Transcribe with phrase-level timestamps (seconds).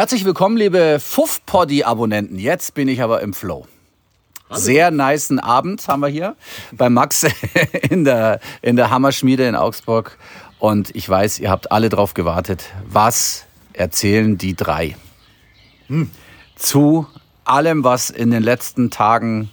[0.00, 2.38] Herzlich willkommen, liebe Fuff-Poddy-Abonnenten.
[2.38, 3.66] Jetzt bin ich aber im Flow.
[4.48, 6.36] Sehr niceen Abend haben wir hier
[6.72, 7.26] bei Max
[7.90, 10.16] in der, in der Hammerschmiede in Augsburg.
[10.58, 12.64] Und ich weiß, ihr habt alle drauf gewartet.
[12.86, 13.44] Was
[13.74, 14.96] erzählen die drei?
[15.88, 16.10] Hm.
[16.56, 17.06] Zu
[17.44, 19.50] allem, was in den letzten Tagen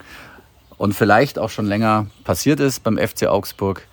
[0.78, 3.86] und vielleicht auch schon länger passiert ist beim FC Augsburg.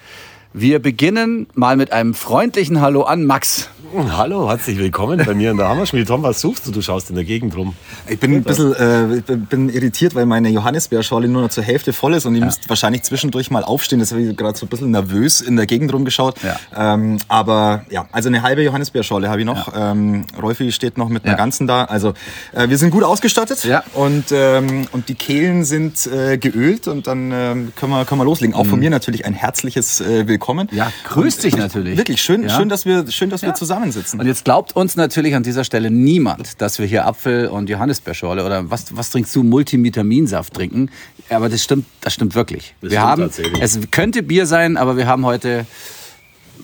[0.53, 3.71] Wir beginnen mal mit einem freundlichen Hallo an Max.
[3.93, 6.07] Hallo, herzlich willkommen bei mir in der Hammerschmiede.
[6.07, 6.73] Tom, was suchst du?
[6.73, 7.77] Du schaust in der Gegend rum.
[8.09, 12.15] Ich bin ein bisschen äh, bin irritiert, weil meine Johannisbeerschale nur noch zur Hälfte voll
[12.15, 12.47] ist und ihr ja.
[12.47, 14.01] müsst wahrscheinlich zwischendurch mal aufstehen.
[14.01, 16.37] Das habe ich gerade so ein bisschen nervös in der Gegend rumgeschaut.
[16.43, 16.95] Ja.
[16.95, 19.73] Ähm, aber ja, also eine halbe Johannisbeerschale habe ich noch.
[19.73, 19.93] Ja.
[19.93, 21.85] Ähm, Rolfi steht noch mit einer ganzen da.
[21.85, 22.15] Also
[22.53, 23.85] äh, wir sind gut ausgestattet ja.
[23.95, 28.25] und, ähm, und die Kehlen sind äh, geölt und dann ähm, können, wir, können wir
[28.25, 28.55] loslegen.
[28.55, 28.85] Auch von mhm.
[28.85, 30.69] mir natürlich ein herzliches äh, Willkommen.
[30.73, 31.97] Ja, grüß dich natürlich.
[31.97, 34.21] Wirklich schön, schön, dass wir, schön, dass wir zusammen zusammensitzen.
[34.21, 38.45] Und jetzt glaubt uns natürlich an dieser Stelle niemand, dass wir hier Apfel- und Johannisbeerschorle
[38.45, 40.91] oder was, was trinkst du, Multivitaminsaft trinken.
[41.31, 42.75] Aber das stimmt, das stimmt wirklich.
[42.81, 45.67] Das wir stimmt haben, es könnte Bier sein, aber wir haben heute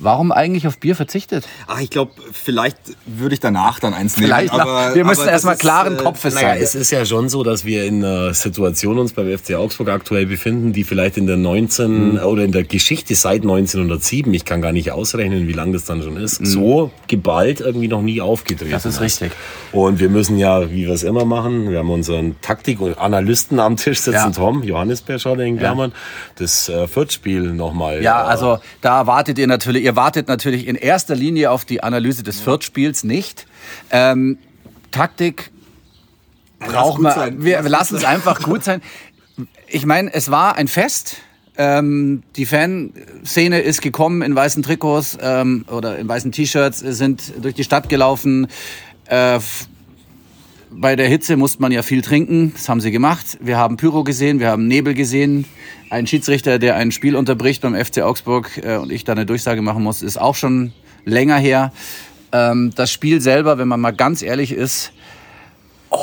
[0.03, 1.47] Warum eigentlich auf Bier verzichtet?
[1.67, 4.29] Ach, ich glaube, vielleicht würde ich danach dann eins nehmen.
[4.29, 6.62] Vielleicht aber, wir müssen erstmal klaren äh, Kopfes naja, sein.
[6.62, 10.25] Es ist ja schon so, dass wir in einer Situation uns beim FC Augsburg aktuell
[10.25, 12.19] befinden, die vielleicht in der 19 mhm.
[12.19, 16.03] oder in der Geschichte seit 1907, ich kann gar nicht ausrechnen, wie lange das dann
[16.03, 16.47] schon ist, mhm.
[16.47, 19.33] so geballt irgendwie noch nie aufgetreten Das ist richtig.
[19.73, 23.61] Und wir müssen ja, wie wir es immer machen, wir haben unseren Taktik- und Analysten
[23.61, 24.31] am Tisch sitzen, ja.
[24.31, 25.97] Tom, Johannes Berschauer in Klammern, ja.
[26.37, 28.03] das äh, Viertspiel nochmal.
[28.03, 31.83] Ja, äh, also da wartet ihr natürlich, ihr wartet natürlich in erster Linie auf die
[31.83, 33.46] Analyse des Viertspiels nicht.
[33.91, 34.38] Ähm,
[34.92, 35.50] Taktik
[36.60, 38.83] brauchen wir, wir lassen es einfach gut sein.
[39.66, 41.16] Ich meine, es war ein Fest.
[41.56, 47.56] Ähm, die Fanszene ist gekommen in weißen Trikots ähm, oder in weißen T-Shirts, sind durch
[47.56, 48.46] die Stadt gelaufen.
[49.06, 49.41] Äh,
[50.71, 52.53] bei der Hitze musste man ja viel trinken.
[52.55, 53.39] Das haben sie gemacht.
[53.41, 55.45] Wir haben Pyro gesehen, wir haben Nebel gesehen.
[55.91, 59.63] Ein Schiedsrichter, der ein Spiel unterbricht beim FC Augsburg äh, und ich da eine Durchsage
[59.63, 60.73] machen muss, ist auch schon
[61.05, 61.73] länger her.
[62.33, 64.92] Ähm, das Spiel selber, wenn man mal ganz ehrlich ist,
[65.91, 65.98] oh,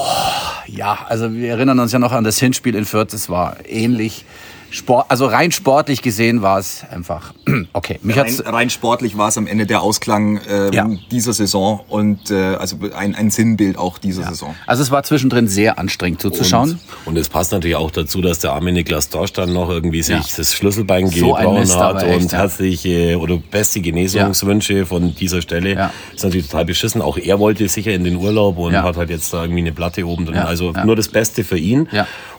[0.68, 4.26] ja, also wir erinnern uns ja noch an das Hinspiel in Fürth, es war ähnlich.
[4.70, 7.34] Sport, also rein sportlich gesehen war es einfach
[7.74, 8.00] okay.
[8.04, 10.90] Mich rein, rein sportlich war es am Ende der Ausklang ähm, ja.
[11.10, 14.30] dieser Saison und äh, also ein, ein Sinnbild auch dieser ja.
[14.30, 14.56] Saison.
[14.66, 16.72] Also es war zwischendrin sehr anstrengend zuzuschauen.
[17.06, 20.04] Und, und es passt natürlich auch dazu, dass der arme Niklas Dorsch dann noch irgendwie
[20.04, 20.36] sich ja.
[20.36, 25.76] das Schlüsselbein so gebrochen hat echt, und herzliche oder beste Genesungswünsche von dieser Stelle.
[25.76, 25.94] Ja.
[26.14, 27.02] Ist natürlich total beschissen.
[27.02, 30.06] Auch er wollte sicher in den Urlaub und hat halt jetzt da irgendwie eine Platte
[30.06, 30.38] oben drin.
[30.38, 31.88] Also nur das Beste für ihn.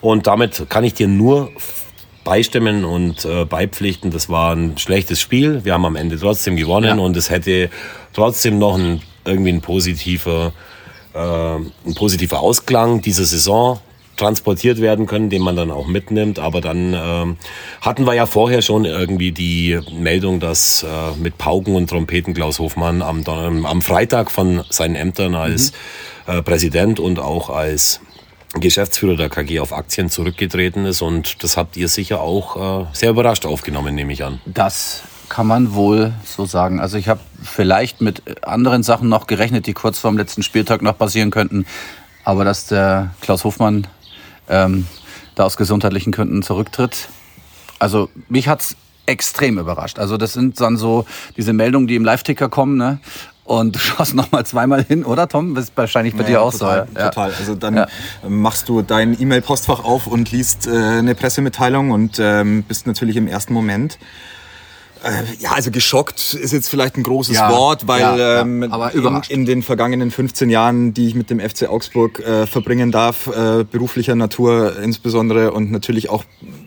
[0.00, 1.50] Und damit kann ich dir nur
[2.28, 4.10] beistimmen und äh, beipflichten.
[4.10, 5.64] Das war ein schlechtes Spiel.
[5.64, 7.02] Wir haben am Ende trotzdem gewonnen ja.
[7.02, 7.70] und es hätte
[8.12, 10.52] trotzdem noch ein, irgendwie ein positiver,
[11.14, 13.80] äh, ein positiver Ausklang dieser Saison
[14.18, 16.38] transportiert werden können, den man dann auch mitnimmt.
[16.38, 17.36] Aber dann ähm,
[17.80, 20.86] hatten wir ja vorher schon irgendwie die Meldung, dass äh,
[21.18, 25.72] mit Pauken und Trompeten Klaus Hofmann am, am Freitag von seinen Ämtern als
[26.26, 26.34] mhm.
[26.34, 28.02] äh, Präsident und auch als
[28.54, 31.02] Geschäftsführer der KG auf Aktien zurückgetreten ist.
[31.02, 34.40] Und das habt ihr sicher auch äh, sehr überrascht aufgenommen, nehme ich an.
[34.46, 36.80] Das kann man wohl so sagen.
[36.80, 40.82] Also ich habe vielleicht mit anderen Sachen noch gerechnet, die kurz vor dem letzten Spieltag
[40.82, 41.66] noch passieren könnten.
[42.24, 43.86] Aber dass der Klaus Hofmann
[44.48, 44.86] ähm,
[45.34, 47.08] da aus gesundheitlichen Gründen zurücktritt.
[47.78, 48.76] Also mich hat's
[49.06, 49.98] extrem überrascht.
[49.98, 51.06] Also das sind dann so
[51.36, 52.76] diese Meldungen, die im Live-Ticker kommen.
[52.76, 52.98] Ne?
[53.48, 55.54] Und du schaust noch mal zweimal hin, oder Tom?
[55.54, 56.98] Das ist wahrscheinlich bei ja, dir auch total, so.
[56.98, 57.08] Ja.
[57.08, 57.32] Total.
[57.38, 57.86] Also dann ja.
[58.28, 63.26] machst du dein E-Mail-Postfach auf und liest äh, eine Pressemitteilung und ähm, bist natürlich im
[63.26, 63.98] ersten Moment
[65.38, 69.22] ja, also geschockt ist jetzt vielleicht ein großes ja, Wort, weil ja, ähm, ja, in,
[69.28, 73.64] in, den vergangenen 15 Jahren, die ich mit dem FC Augsburg äh, verbringen darf, äh,
[73.64, 76.24] beruflicher Natur insbesondere und natürlich auch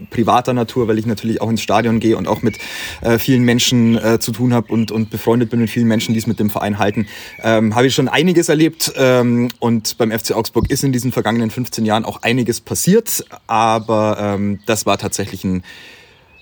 [0.10, 2.60] privater Natur, weil ich natürlich auch ins Stadion gehe und auch mit
[3.02, 6.20] äh, vielen Menschen äh, zu tun habe und, und befreundet bin mit vielen Menschen, die
[6.20, 7.08] es mit dem Verein halten,
[7.44, 11.50] ähm, habe ich schon einiges erlebt ähm, und beim FC Augsburg ist in diesen vergangenen
[11.50, 15.64] 15 Jahren auch einiges passiert, aber ähm, das war tatsächlich ein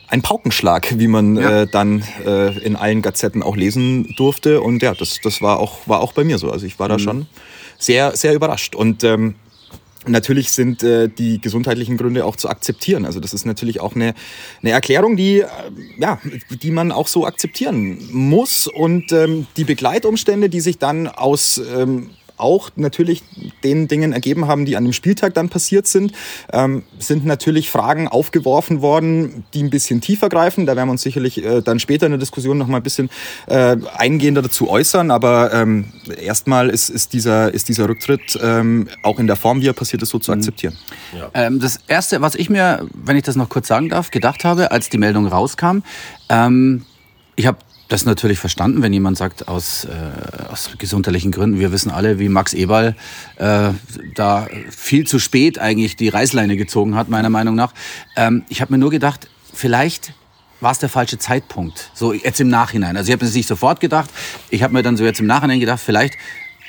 [0.09, 1.61] ein Paukenschlag, wie man ja.
[1.61, 4.61] äh, dann äh, in allen Gazetten auch lesen durfte.
[4.61, 6.51] Und ja, das, das war, auch, war auch bei mir so.
[6.51, 6.91] Also ich war mhm.
[6.91, 7.27] da schon
[7.77, 8.75] sehr, sehr überrascht.
[8.75, 9.35] Und ähm,
[10.07, 13.05] natürlich sind äh, die gesundheitlichen Gründe auch zu akzeptieren.
[13.05, 14.15] Also das ist natürlich auch eine,
[14.61, 15.47] eine Erklärung, die, äh,
[15.97, 16.19] ja,
[16.49, 18.67] die man auch so akzeptieren muss.
[18.67, 22.09] Und ähm, die Begleitumstände, die sich dann aus ähm,
[22.39, 23.23] auch natürlich
[23.63, 26.13] den Dingen ergeben haben, die an dem Spieltag dann passiert sind,
[26.51, 30.65] ähm, sind natürlich Fragen aufgeworfen worden, die ein bisschen tiefer greifen.
[30.65, 33.09] Da werden wir uns sicherlich äh, dann später in der Diskussion noch mal ein bisschen
[33.47, 35.11] äh, eingehender dazu äußern.
[35.11, 35.85] Aber ähm,
[36.21, 40.01] erstmal ist, ist, dieser, ist dieser Rücktritt ähm, auch in der Form, wie er passiert
[40.01, 40.39] ist, so zu mhm.
[40.39, 40.77] akzeptieren.
[41.17, 41.29] Ja.
[41.33, 44.71] Ähm, das Erste, was ich mir, wenn ich das noch kurz sagen darf, gedacht habe,
[44.71, 45.79] als die Meldung rauskam,
[46.29, 46.85] ähm,
[47.35, 47.57] ich habe
[47.89, 52.29] das natürlich verstanden, wenn jemand sagt, aus, äh, aus gesundheitlichen Gründen, wir wissen alle, wie
[52.29, 52.95] Max Eberl
[53.37, 53.71] äh,
[54.15, 57.73] da viel zu spät eigentlich die Reißleine gezogen hat, meiner Meinung nach.
[58.15, 60.13] Ähm, ich habe mir nur gedacht, vielleicht
[60.61, 62.95] war es der falsche Zeitpunkt, so jetzt im Nachhinein.
[62.95, 64.09] Also ich habe es nicht sofort gedacht,
[64.51, 66.13] ich habe mir dann so jetzt im Nachhinein gedacht, vielleicht,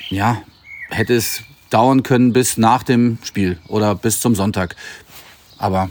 [0.09, 0.41] ja,
[0.89, 4.75] hätte es dauern können bis nach dem Spiel oder bis zum Sonntag.
[5.57, 5.89] Aber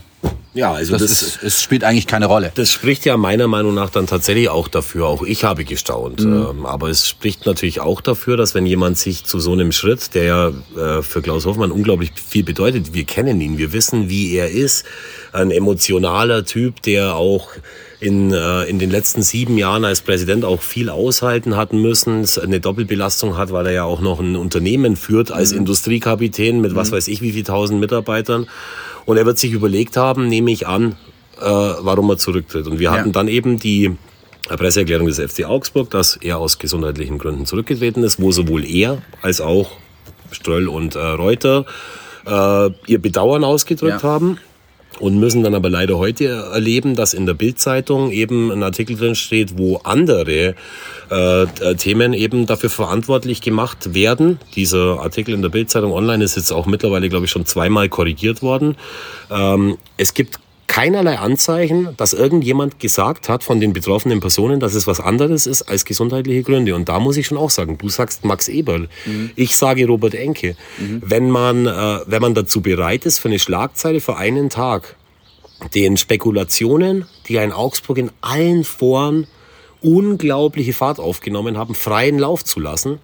[0.53, 2.51] ja, also das, das ist, es spielt eigentlich keine Rolle.
[2.57, 5.07] Das spricht ja meiner Meinung nach dann tatsächlich auch dafür.
[5.07, 6.25] Auch ich habe gestaunt.
[6.25, 6.47] Mhm.
[6.51, 10.15] Ähm, aber es spricht natürlich auch dafür, dass wenn jemand sich zu so einem Schritt,
[10.15, 14.35] der ja äh, für Klaus Hoffmann unglaublich viel bedeutet, wir kennen ihn, wir wissen, wie
[14.35, 14.85] er ist,
[15.33, 17.49] ein emotionaler Typ, der auch
[18.01, 22.59] in, äh, in den letzten sieben Jahren als Präsident auch viel aushalten hatten müssen, eine
[22.59, 25.59] Doppelbelastung hat, weil er ja auch noch ein Unternehmen führt als mhm.
[25.59, 26.97] Industriekapitän mit was mhm.
[26.97, 28.49] weiß ich wie viel tausend Mitarbeitern.
[29.11, 30.97] Und er wird sich überlegt haben, nehme ich an,
[31.41, 32.69] äh, warum er zurücktritt.
[32.69, 32.93] Und wir ja.
[32.93, 33.97] hatten dann eben die
[34.49, 39.41] Presseerklärung des FC Augsburg, dass er aus gesundheitlichen Gründen zurückgetreten ist, wo sowohl er als
[39.41, 39.73] auch
[40.31, 41.67] Ströll und äh, Reuter
[42.25, 44.09] äh, ihr Bedauern ausgedrückt ja.
[44.09, 44.39] haben
[45.01, 49.15] und müssen dann aber leider heute erleben, dass in der Bildzeitung eben ein Artikel drin
[49.15, 50.55] steht, wo andere
[51.11, 54.39] äh, Themen eben dafür verantwortlich gemacht werden.
[54.55, 58.43] Dieser Artikel in der Bildzeitung online ist jetzt auch mittlerweile, glaube ich, schon zweimal korrigiert
[58.43, 58.77] worden.
[59.31, 60.39] Ähm, es gibt
[60.71, 65.63] keinerlei Anzeichen, dass irgendjemand gesagt hat von den betroffenen Personen, dass es was anderes ist
[65.63, 66.77] als gesundheitliche Gründe.
[66.77, 69.33] Und da muss ich schon auch sagen, du sagst Max Eberl, mhm.
[69.35, 70.55] ich sage Robert Enke.
[70.79, 71.03] Mhm.
[71.05, 74.95] Wenn, man, äh, wenn man dazu bereit ist, für eine Schlagzeile für einen Tag
[75.75, 79.27] den Spekulationen, die ein Augsburg in allen Foren
[79.83, 83.01] unglaubliche Fahrt aufgenommen haben, freien Lauf zu lassen.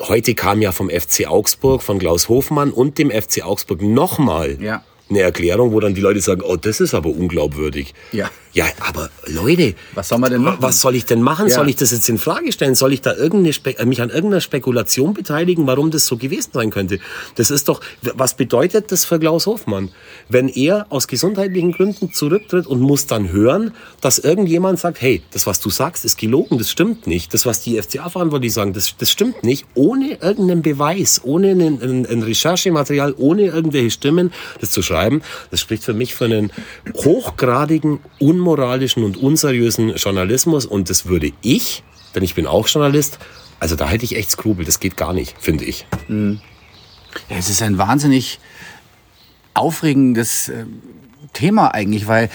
[0.00, 4.84] Heute kam ja vom FC Augsburg, von Klaus Hofmann und dem FC Augsburg nochmal ja
[5.10, 7.94] eine Erklärung, wo dann die Leute sagen, oh, das ist aber unglaubwürdig.
[8.12, 8.30] Ja.
[8.54, 10.58] Ja, aber Leute, was soll man denn machen?
[10.60, 11.48] Was soll ich denn machen?
[11.48, 11.54] Ja.
[11.54, 12.74] Soll ich das jetzt in Frage stellen?
[12.74, 16.68] Soll ich da irgendeine äh, mich an irgendeiner Spekulation beteiligen, warum das so gewesen sein
[16.68, 16.98] könnte?
[17.36, 17.80] Das ist doch,
[18.14, 19.88] was bedeutet das für Klaus Hofmann?
[20.28, 23.72] Wenn er aus gesundheitlichen Gründen zurücktritt und muss dann hören,
[24.02, 27.32] dass irgendjemand sagt, hey, das, was du sagst, ist gelogen, das stimmt nicht.
[27.32, 29.64] Das, was die FCA-Verantwortlichen sagen, das, das stimmt nicht.
[29.74, 35.60] Ohne irgendeinen Beweis, ohne ein, ein, ein Recherchematerial, ohne irgendwelche Stimmen, das zu schreiben, das
[35.60, 36.52] spricht für mich für einen
[36.94, 41.84] hochgradigen, un unmoralischen und unseriösen Journalismus und das würde ich,
[42.14, 43.18] denn ich bin auch Journalist,
[43.60, 45.86] also da hätte ich echt Skrupel, das geht gar nicht, finde ich.
[46.08, 46.40] Mhm.
[47.30, 48.40] Ja, es ist ein wahnsinnig
[49.54, 50.64] aufregendes äh,
[51.32, 52.28] Thema eigentlich, weil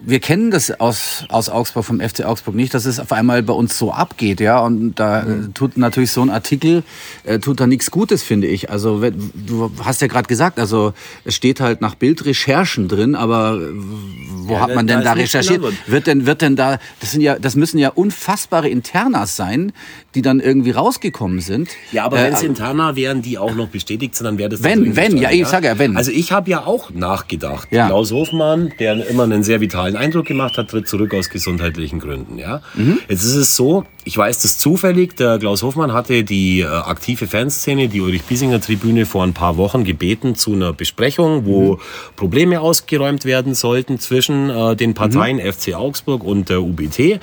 [0.00, 3.52] wir kennen das aus, aus Augsburg, vom FC Augsburg nicht, dass es auf einmal bei
[3.52, 4.58] uns so abgeht, ja.
[4.58, 5.54] Und da äh, mhm.
[5.54, 6.82] tut natürlich so ein Artikel,
[7.24, 8.70] äh, tut da nichts Gutes, finde ich.
[8.70, 10.92] Also du hast ja gerade gesagt, also
[11.24, 15.62] es steht halt nach Bildrecherchen drin, aber wo ja, hat man denn da, da recherchiert?
[15.86, 19.72] Wird denn, wird denn da, das sind ja, das müssen ja unfassbare Internas sein,
[20.14, 21.70] die dann irgendwie rausgekommen sind.
[21.92, 24.62] Ja, aber äh, wenn es Interna wären, die auch noch bestätigt sind, dann wäre das
[24.62, 25.96] Wenn, wenn, ja, ich sage ja, wenn.
[25.96, 27.68] Also ich habe ja auch nachgedacht.
[27.70, 27.86] Ja.
[27.86, 32.38] Klaus Hofmann, der immer einen sehr vitalen Eindruck gemacht hat, tritt zurück aus gesundheitlichen Gründen.
[32.38, 32.62] Ja?
[32.74, 32.98] Mhm.
[33.08, 37.26] Jetzt ist es so, ich weiß das zufällig, der Klaus Hofmann hatte die äh, aktive
[37.26, 41.78] Fanszene, die Ulrich-Biesinger-Tribüne vor ein paar Wochen gebeten zu einer Besprechung, wo mhm.
[42.14, 45.50] Probleme ausgeräumt werden sollten zwischen äh, den Parteien mhm.
[45.50, 47.20] FC Augsburg und der UBT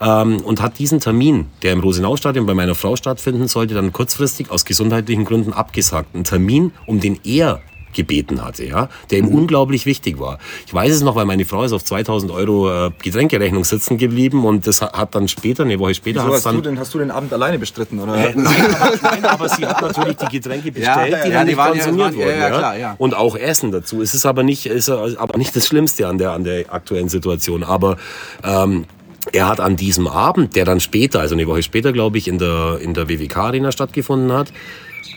[0.00, 4.50] ähm, und hat diesen Termin, der im Rosenau-Stadion bei meiner Frau stattfinden sollte, dann kurzfristig
[4.50, 6.14] aus gesundheitlichen Gründen abgesagt.
[6.14, 7.60] Ein Termin, um den er
[7.94, 10.38] gebeten hatte, ja, der ihm unglaublich wichtig war.
[10.66, 14.44] Ich weiß es noch, weil meine Frau ist auf 2000 Euro äh, Getränkerechnung sitzen geblieben
[14.44, 16.98] und das hat dann später, eine Woche später, Wieso hast, dann, du denn, hast du
[16.98, 18.14] den Abend alleine bestritten, oder?
[18.16, 21.46] Äh, nein, aber, nein, aber sie hat natürlich die Getränke bestellt, ja, die ja, dann
[21.46, 22.38] die nicht konsumiert wurden.
[22.38, 22.94] Ja, klar, ja.
[22.98, 24.02] Und auch Essen dazu.
[24.02, 27.62] Es ist aber nicht, ist aber nicht das Schlimmste an der, an der aktuellen Situation.
[27.62, 27.96] Aber
[28.42, 28.84] ähm,
[29.32, 32.38] er hat an diesem Abend, der dann später, also eine Woche später, glaube ich, in
[32.38, 34.52] der, in der WWK-Arena stattgefunden hat,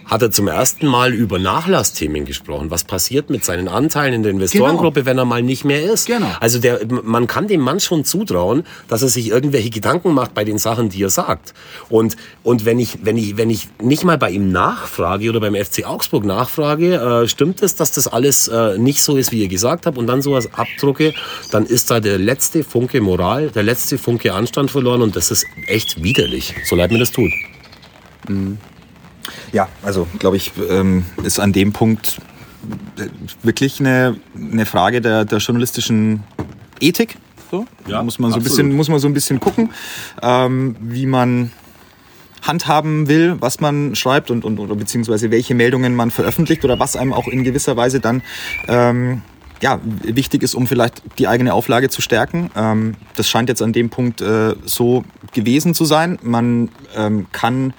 [0.06, 2.72] hat er zum ersten Mal über Nachlassthemen gesprochen.
[2.72, 5.06] Was passiert mit seinen Anteilen in der Investorengruppe, genau.
[5.06, 6.08] wenn er mal nicht mehr ist?
[6.08, 6.32] Genau.
[6.40, 10.44] Also der, man kann dem Mann schon zutrauen, dass er sich irgendwelche Gedanken macht bei
[10.44, 11.54] den Sachen, die er sagt.
[11.90, 15.56] Und, und wenn ich, wenn ich, wenn ich nicht mal bei ihm nachfrage oder beim
[15.56, 19.50] FC Augsburg nachfrage, äh, stimmt es, dass das alles äh, nicht so ist, wie ihr
[19.50, 21.14] gesagt habt, und dann sowas abdrucke,
[21.52, 25.46] dann ist da der letzte Funke Moral, der letzte Funke Anstand verloren und das ist
[25.68, 27.32] echt widerlich, so leid mir das tut.
[28.28, 28.58] Mhm.
[29.52, 32.20] Ja, also glaube ich, ähm, ist an dem Punkt
[32.98, 33.08] äh,
[33.44, 36.24] wirklich eine, eine Frage der, der journalistischen
[36.80, 37.18] Ethik.
[37.50, 37.66] So.
[37.88, 39.72] Ja, muss man so ein bisschen, muss man so ein bisschen gucken,
[40.22, 41.52] ähm, wie man
[42.42, 46.96] handhaben will, was man schreibt und, und oder beziehungsweise welche Meldungen man veröffentlicht oder was
[46.96, 48.22] einem auch in gewisser Weise dann
[48.68, 49.22] ähm,
[49.62, 52.52] ja, wichtig ist, um vielleicht die eigene Auflage zu stärken.
[52.56, 56.20] Ähm, das scheint jetzt an dem Punkt äh, so gewesen zu sein.
[56.22, 57.74] Man ähm, kann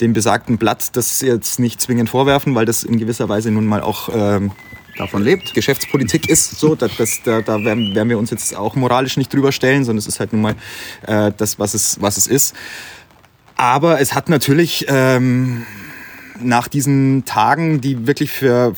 [0.00, 3.80] dem besagten Blatt das jetzt nicht zwingend vorwerfen, weil das in gewisser Weise nun mal
[3.80, 4.52] auch ähm,
[4.96, 5.54] davon lebt.
[5.54, 9.32] Geschäftspolitik ist so, das, das, da, da werden, werden wir uns jetzt auch moralisch nicht
[9.32, 10.54] drüber stellen, sondern es ist halt nun mal
[11.06, 12.54] äh, das, was es, was es ist.
[13.56, 15.64] Aber es hat natürlich ähm,
[16.40, 18.74] nach diesen Tagen, die wirklich für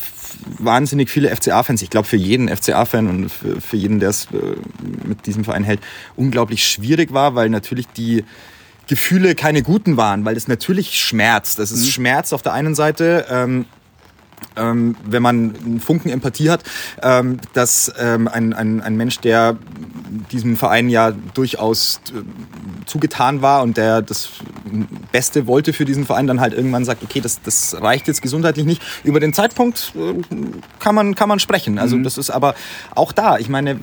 [0.59, 4.57] wahnsinnig viele FCA-Fans, ich glaube für jeden FCA-Fan und für, für jeden, der es äh,
[5.07, 5.81] mit diesem Verein hält,
[6.15, 8.25] unglaublich schwierig war, weil natürlich die
[8.87, 11.59] Gefühle keine guten waren, weil es natürlich schmerzt.
[11.59, 11.91] Das ist mhm.
[11.91, 13.27] Schmerz auf der einen Seite.
[13.31, 13.67] Ähm,
[14.57, 16.63] ähm, wenn man einen Funken Empathie hat,
[17.03, 19.57] ähm, dass ähm, ein, ein, ein Mensch, der
[20.31, 22.23] diesem Verein ja durchaus äh,
[22.87, 24.31] zugetan war und der das
[25.13, 28.65] Beste wollte für diesen Verein, dann halt irgendwann sagt, okay, das, das reicht jetzt gesundheitlich
[28.65, 28.83] nicht.
[29.05, 30.23] Über den Zeitpunkt äh,
[30.79, 31.79] kann man, kann man sprechen.
[31.79, 32.05] Also mhm.
[32.05, 32.55] das ist aber
[32.95, 33.39] auch da.
[33.39, 33.77] Ich meine, äh,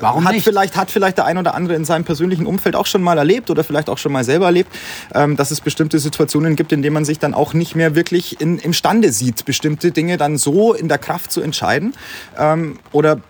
[0.00, 0.44] Warum hat, nicht?
[0.44, 3.50] Vielleicht, hat vielleicht der ein oder andere in seinem persönlichen Umfeld auch schon mal erlebt
[3.50, 4.72] oder vielleicht auch schon mal selber erlebt,
[5.14, 8.40] ähm, dass es bestimmte Situationen gibt, in denen man sich dann auch nicht mehr wirklich
[8.40, 11.94] in, imstande sieht, bestimmte Dinge dann so in der Kraft zu entscheiden
[12.38, 13.20] ähm, oder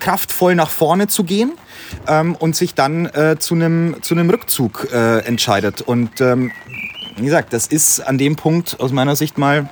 [0.00, 1.52] kraftvoll nach vorne zu gehen
[2.08, 5.80] ähm, und sich dann äh, zu einem zu einem Rückzug äh, entscheidet.
[5.80, 6.50] Und ähm,
[7.16, 9.68] wie gesagt, das ist an dem Punkt aus meiner Sicht mal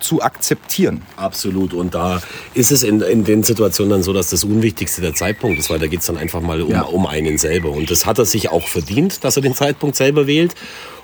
[0.00, 1.02] zu akzeptieren.
[1.16, 1.72] Absolut.
[1.72, 2.20] Und da
[2.54, 5.78] ist es in, in den Situationen dann so, dass das Unwichtigste der Zeitpunkt ist, weil
[5.78, 6.82] da geht es dann einfach mal um, ja.
[6.82, 7.70] um einen selber.
[7.70, 10.54] Und das hat er sich auch verdient, dass er den Zeitpunkt selber wählt.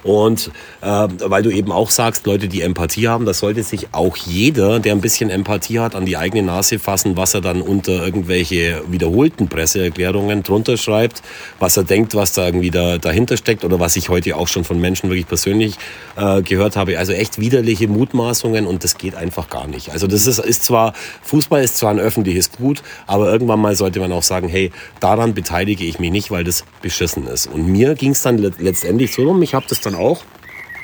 [0.03, 4.17] Und äh, weil du eben auch sagst, Leute, die Empathie haben, das sollte sich auch
[4.17, 8.05] jeder, der ein bisschen Empathie hat, an die eigene Nase fassen, was er dann unter
[8.05, 11.23] irgendwelche wiederholten Presseerklärungen drunter schreibt,
[11.61, 14.65] was er denkt, was da irgendwie da, dahinter steckt oder was ich heute auch schon
[14.65, 15.77] von Menschen wirklich persönlich
[16.17, 16.99] äh, gehört habe.
[16.99, 19.91] Also echt widerliche Mutmaßungen und das geht einfach gar nicht.
[19.91, 24.01] Also das ist, ist zwar, Fußball ist zwar ein öffentliches Gut, aber irgendwann mal sollte
[24.01, 27.47] man auch sagen, hey, daran beteilige ich mich nicht, weil das beschissen ist.
[27.47, 30.23] Und mir ging es dann letztendlich so rum, ich habe das dann dann auch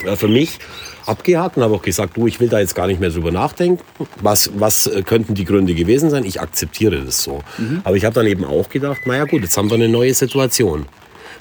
[0.04, 0.58] äh, für mich
[1.06, 3.82] abgehakt und habe auch gesagt, du, ich will da jetzt gar nicht mehr drüber nachdenken.
[4.20, 6.24] Was, was äh, könnten die Gründe gewesen sein?
[6.24, 7.42] Ich akzeptiere das so.
[7.56, 7.80] Mhm.
[7.84, 10.86] Aber ich habe dann eben auch gedacht, naja gut, jetzt haben wir eine neue Situation.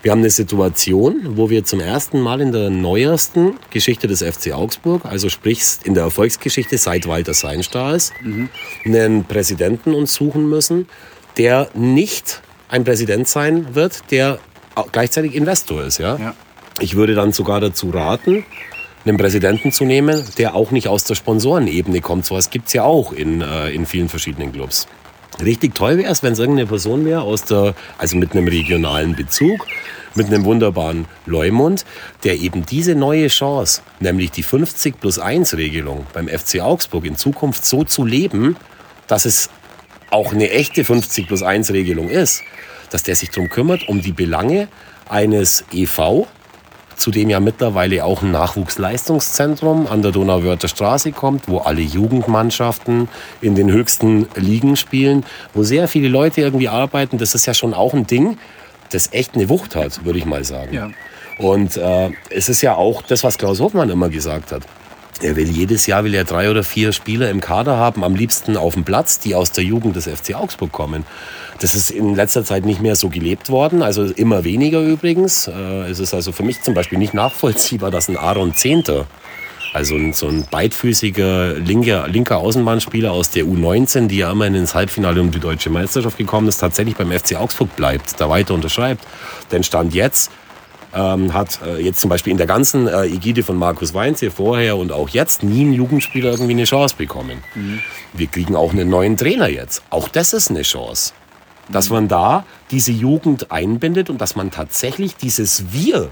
[0.04, 4.54] Wir haben eine Situation, wo wir zum ersten Mal in der neuesten Geschichte des FC
[4.54, 8.50] Augsburg, also sprich in der Erfolgsgeschichte seit Walter Seinstahl ist, mhm.
[8.86, 10.88] einen Präsidenten uns suchen müssen,
[11.38, 14.40] der nicht ein Präsident sein wird, der
[14.92, 15.98] gleichzeitig Investor ist.
[15.98, 16.18] Ja?
[16.18, 16.36] ja.
[16.80, 18.46] Ich würde dann sogar dazu raten,
[19.06, 22.26] einen Präsidenten zu nehmen, der auch nicht aus der Sponsorenebene kommt.
[22.26, 24.88] So was gibt es ja auch in, äh, in vielen verschiedenen Clubs.
[25.44, 29.16] Richtig toll wäre es, wenn es irgendeine Person wäre, aus der, also mit einem regionalen
[29.16, 29.68] Bezug,
[30.16, 31.86] mit einem wunderbaren Leumund,
[32.24, 37.16] der eben diese neue Chance, nämlich die 50 plus 1 Regelung beim FC Augsburg in
[37.16, 38.56] Zukunft so zu leben,
[39.08, 39.50] dass es
[40.10, 42.42] auch eine echte 50 plus 1 Regelung ist,
[42.90, 44.68] dass der sich darum kümmert, um die Belange
[45.08, 46.26] eines EV,
[46.98, 53.08] zu dem ja mittlerweile auch ein Nachwuchsleistungszentrum an der Donauwörther Straße kommt, wo alle Jugendmannschaften
[53.40, 55.24] in den höchsten Ligen spielen,
[55.54, 57.18] wo sehr viele Leute irgendwie arbeiten.
[57.18, 58.38] Das ist ja schon auch ein Ding,
[58.92, 60.74] das echt eine Wucht hat, würde ich mal sagen.
[60.74, 60.90] Ja.
[61.38, 64.64] Und äh, es ist ja auch das, was Klaus Hofmann immer gesagt hat.
[65.24, 68.58] Er will jedes Jahr will er drei oder vier Spieler im Kader haben, am liebsten
[68.58, 71.06] auf dem Platz, die aus der Jugend des FC Augsburg kommen.
[71.60, 75.48] Das ist in letzter Zeit nicht mehr so gelebt worden, also immer weniger übrigens.
[75.48, 79.08] Äh, es ist also für mich zum Beispiel nicht nachvollziehbar, dass ein Aaron Zehnter,
[79.74, 85.20] also so ein beidfüßiger linker, linker Außenbahnspieler aus der U19, die ja immerhin ins Halbfinale
[85.20, 89.04] um die deutsche Meisterschaft gekommen ist, tatsächlich beim FC Augsburg bleibt, da weiter unterschreibt.
[89.52, 90.32] Denn Stand jetzt
[90.94, 94.32] ähm, hat äh, jetzt zum Beispiel in der ganzen äh, Ägide von Markus Weinz hier
[94.32, 97.44] vorher und auch jetzt nie ein Jugendspieler irgendwie eine Chance bekommen.
[97.56, 97.80] Mhm.
[98.14, 99.84] Wir kriegen auch einen neuen Trainer jetzt.
[99.90, 101.14] Auch das ist eine Chance
[101.70, 106.10] dass man da diese Jugend einbindet und dass man tatsächlich dieses Wir,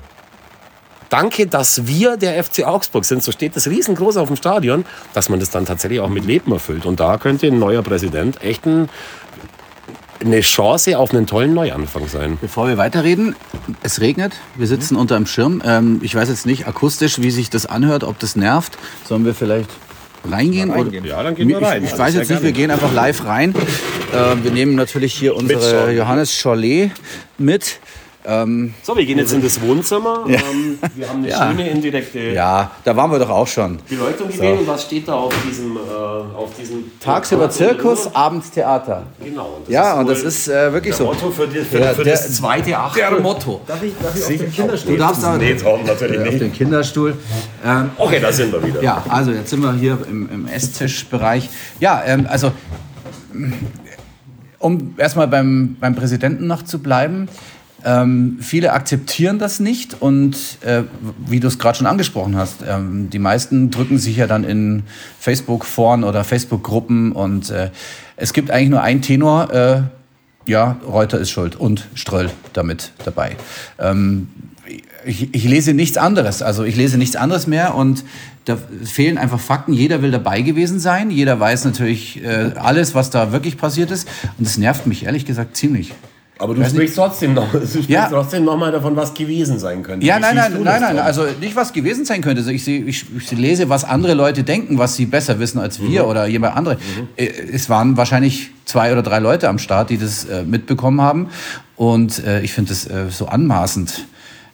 [1.09, 5.29] danke, dass wir der FC Augsburg sind, so steht das riesengroß auf dem Stadion, dass
[5.29, 6.85] man das dann tatsächlich auch mit Leben erfüllt.
[6.85, 8.89] Und da könnte ein neuer Präsident echt ein,
[10.23, 12.37] eine Chance auf einen tollen Neuanfang sein.
[12.41, 13.35] Bevor wir weiterreden,
[13.83, 15.01] es regnet, wir sitzen mhm.
[15.01, 15.61] unter dem Schirm.
[15.65, 18.77] Ähm, ich weiß jetzt nicht akustisch, wie sich das anhört, ob das nervt.
[19.07, 19.69] Sollen wir vielleicht
[20.29, 20.71] reingehen?
[20.71, 21.05] reingehen.
[21.05, 21.83] Ja, dann gehen wir rein.
[21.83, 23.53] Ich, ich weiß jetzt nicht, wir gehen einfach live rein.
[24.13, 26.91] Äh, wir nehmen natürlich hier unsere Johannes Cholet
[27.37, 27.79] mit.
[28.27, 30.25] Ähm, so, wir gehen jetzt in das Wohnzimmer.
[30.35, 30.39] Ja.
[30.51, 31.47] Ähm, wir haben eine ja.
[31.47, 32.19] schöne indirekte.
[32.31, 33.77] Ja, da waren wir doch auch schon.
[33.87, 34.55] Beleuchtung gewählt.
[34.55, 34.61] So.
[34.61, 35.77] Und was steht da auf diesem.
[35.77, 35.79] Äh,
[36.35, 39.03] auf diesem Tagsüber Zirkus, abends Theater.
[39.23, 39.57] Genau.
[39.57, 41.05] Und ja, und das ist äh, wirklich so.
[41.05, 43.01] Motto für, die, für, ja, für der, das zweite Achtel.
[43.01, 43.61] Der Motto.
[43.67, 44.91] Darf ich, darf ich auf den Kinderstuhl?
[44.93, 45.37] Du darfst da.
[45.37, 46.33] Nee, Tom, natürlich nicht.
[46.33, 47.13] Auf den Kinderstuhl.
[47.63, 48.81] Ähm, okay, da sind wir wieder.
[48.81, 51.49] Ja, also jetzt sind wir hier im, im Esstischbereich.
[51.79, 52.51] Ja, ähm, also
[54.59, 57.29] um erstmal beim, beim Präsidenten noch zu bleiben.
[57.85, 60.83] Ähm, viele akzeptieren das nicht und äh,
[61.27, 64.83] wie du es gerade schon angesprochen hast, ähm, die meisten drücken sich ja dann in
[65.19, 67.69] Facebook-Foren oder Facebook-Gruppen und äh,
[68.17, 69.81] es gibt eigentlich nur einen Tenor, äh,
[70.47, 73.35] ja, Reuter ist schuld und Ströll damit dabei.
[73.77, 74.29] Ähm,
[75.05, 76.41] ich, ich, lese nichts anderes.
[76.41, 78.03] Also ich lese nichts anderes mehr und
[78.45, 79.73] da fehlen einfach Fakten.
[79.73, 81.11] Jeder will dabei gewesen sein.
[81.11, 84.07] Jeder weiß natürlich äh, alles, was da wirklich passiert ist.
[84.39, 85.93] Und das nervt mich ehrlich gesagt ziemlich.
[86.37, 88.09] Aber du sprichst trotzdem noch, du sprichst ja.
[88.09, 90.05] trotzdem noch mal davon, was gewesen sein könnte.
[90.05, 92.41] Ja, Wie nein, nein, nein, nein, also nicht was gewesen sein könnte.
[92.41, 96.03] Also ich, ich, ich, lese, was andere Leute denken, was sie besser wissen als wir
[96.03, 96.09] mhm.
[96.09, 96.75] oder jemand andere.
[96.75, 97.07] Mhm.
[97.15, 101.29] Äh, es waren wahrscheinlich zwei oder drei Leute am Start, die das äh, mitbekommen haben.
[101.77, 104.05] Und äh, ich finde das äh, so anmaßend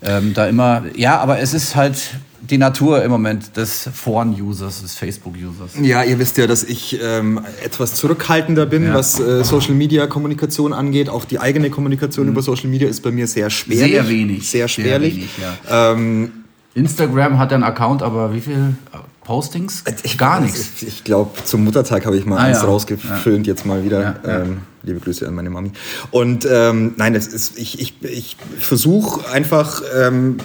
[0.01, 4.95] ähm, da immer, ja, aber es ist halt die Natur im Moment des Foren-Users, des
[4.95, 5.71] Facebook-Users.
[5.81, 8.93] Ja, ihr wisst ja, dass ich ähm, etwas zurückhaltender bin, ja.
[8.93, 11.07] was äh, Social-Media-Kommunikation angeht.
[11.07, 12.33] Auch die eigene Kommunikation mhm.
[12.33, 13.91] über Social Media ist bei mir sehr schwerlich.
[13.91, 14.49] Sehr wenig.
[14.49, 15.13] Sehr schwerlich.
[15.13, 15.29] Sehr wenig,
[15.69, 15.91] ja.
[15.93, 16.31] ähm,
[16.73, 18.75] Instagram hat einen Account, aber wie viel
[19.23, 19.83] Postings?
[20.03, 20.69] Ich, Gar nichts.
[20.77, 22.65] Ich, ich glaube, zum Muttertag habe ich mal ah, eins ja.
[22.65, 23.53] rausgefilmt, ja.
[23.53, 24.19] jetzt mal wieder.
[24.25, 25.71] Ja, ähm, liebe Grüße an meine Mami.
[26.09, 30.37] Und ähm, nein, das ist, ich, ich, ich versuche einfach, ähm,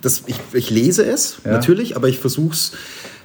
[0.00, 2.72] das, ich, ich lese es natürlich, aber ich versuche es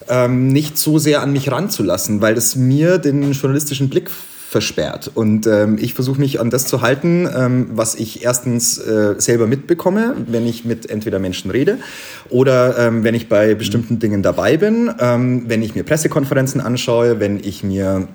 [0.08, 4.10] ähm, nicht so sehr an mich ranzulassen, weil das mir den journalistischen Blick
[4.56, 5.12] versperrt.
[5.14, 9.48] Und ähm, ich versuche mich an das zu halten, ähm, was ich erstens äh, selber
[9.48, 11.78] mitbekomme, wenn ich mit entweder Menschen rede
[12.30, 17.20] oder ähm, wenn ich bei bestimmten Dingen dabei bin, ähm, wenn ich mir Pressekonferenzen anschaue,
[17.20, 18.08] wenn ich mir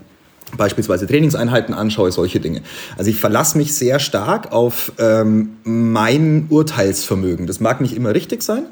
[0.56, 2.62] beispielsweise Trainingseinheiten anschaue, solche Dinge.
[2.96, 7.46] Also ich verlasse mich sehr stark auf ähm, mein Urteilsvermögen.
[7.46, 8.62] Das mag nicht immer richtig sein,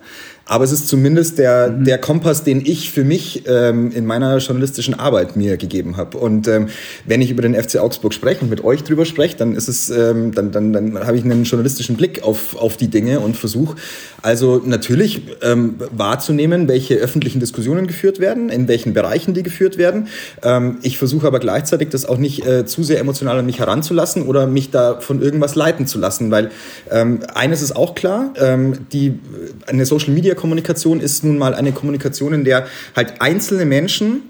[0.48, 1.84] aber es ist zumindest der, mhm.
[1.84, 6.18] der Kompass, den ich für mich ähm, in meiner journalistischen Arbeit mir gegeben habe.
[6.18, 6.68] Und ähm,
[7.06, 9.90] wenn ich über den FC Augsburg spreche und mit euch drüber spreche, dann ist es,
[9.90, 13.76] ähm, dann, dann, dann habe ich einen journalistischen Blick auf, auf die Dinge und versuche
[14.22, 20.08] also natürlich ähm, wahrzunehmen, welche öffentlichen Diskussionen geführt werden, in welchen Bereichen die geführt werden.
[20.42, 24.22] Ähm, ich versuche aber gleichzeitig das auch nicht äh, zu sehr emotional an mich heranzulassen
[24.22, 26.50] oder mich da von irgendwas leiten zu lassen, weil
[26.90, 29.18] ähm, eines ist auch klar, ähm, die
[29.66, 34.22] eine Social Media Kommunikation ist nun mal eine Kommunikation, in der halt einzelne Menschen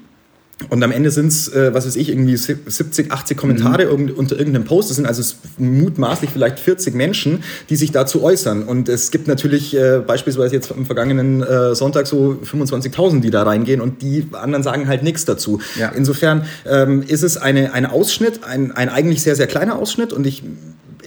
[0.71, 4.11] und am Ende sind es, äh, was weiß ich, irgendwie 70, 80 Kommentare mhm.
[4.11, 4.91] unter irgendeinem Post.
[4.91, 5.23] Das sind also
[5.59, 8.65] mutmaßlich vielleicht 40 Menschen, die sich dazu äußern.
[8.65, 13.45] Und es gibt natürlich äh, beispielsweise jetzt am vergangenen äh, Sonntag so 25.000, die da
[13.45, 15.61] reingehen und die anderen sagen halt nichts dazu.
[15.79, 15.91] Ja.
[15.91, 20.27] Insofern ähm, ist es eine, ein Ausschnitt, ein, ein eigentlich sehr, sehr kleiner Ausschnitt und
[20.27, 20.43] ich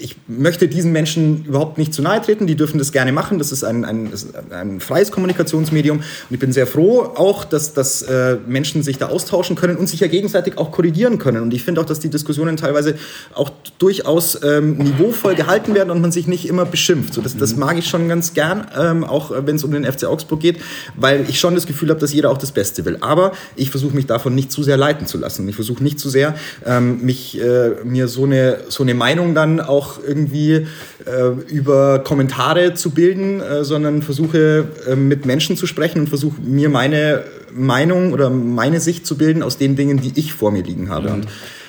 [0.02, 2.48] ich möchte diesen Menschen überhaupt nicht zu nahe treten.
[2.48, 3.38] Die dürfen das gerne machen.
[3.38, 4.10] Das ist ein, ein,
[4.50, 5.98] ein freies Kommunikationsmedium.
[5.98, 9.88] Und ich bin sehr froh auch, dass, dass äh, Menschen sich da austauschen können und
[9.88, 11.42] sich ja gegenseitig auch korrigieren können.
[11.42, 12.96] Und ich finde auch, dass die Diskussionen teilweise
[13.34, 17.14] auch durchaus ähm, niveauvoll gehalten werden und man sich nicht immer beschimpft.
[17.14, 20.06] So, das, das mag ich schon ganz gern, ähm, auch wenn es um den FC
[20.06, 20.58] Augsburg geht,
[20.96, 22.98] weil ich schon das Gefühl habe, dass jeder auch das Beste will.
[23.02, 25.48] Aber ich versuche mich davon nicht zu sehr leiten zu lassen.
[25.48, 26.36] Ich versuche nicht zu sehr,
[26.66, 30.68] ähm, mich, äh, mir so eine, so eine Meinung dann auch irgendwie
[31.06, 36.40] äh, über Kommentare zu bilden, äh, sondern versuche äh, mit Menschen zu sprechen und versuche
[36.42, 37.24] mir meine
[37.54, 41.10] Meinung oder meine Sicht zu bilden aus den Dingen, die ich vor mir liegen habe.
[41.10, 41.16] Mhm.
[41.16, 41.28] Und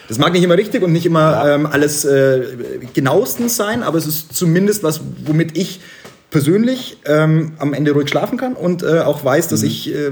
[0.08, 2.42] das mag nicht immer richtig und nicht immer ähm, alles äh,
[2.92, 5.80] genauestens sein, aber es ist zumindest was, womit ich
[6.30, 9.68] persönlich ähm, am Ende ruhig schlafen kann und äh, auch weiß, dass mhm.
[9.68, 10.11] ich äh,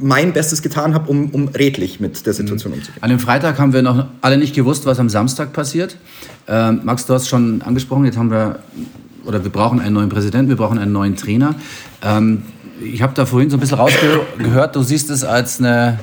[0.00, 2.78] mein Bestes getan habe, um, um redlich mit der Situation mhm.
[2.78, 3.02] umzugehen.
[3.02, 5.96] An dem Freitag haben wir noch alle nicht gewusst, was am Samstag passiert.
[6.48, 8.60] Ähm, Max, du hast schon angesprochen, jetzt haben wir,
[9.24, 11.54] oder wir brauchen einen neuen Präsidenten, wir brauchen einen neuen Trainer.
[12.02, 12.42] Ähm,
[12.82, 15.98] ich habe da vorhin so ein bisschen rausgehört, du siehst es als eine,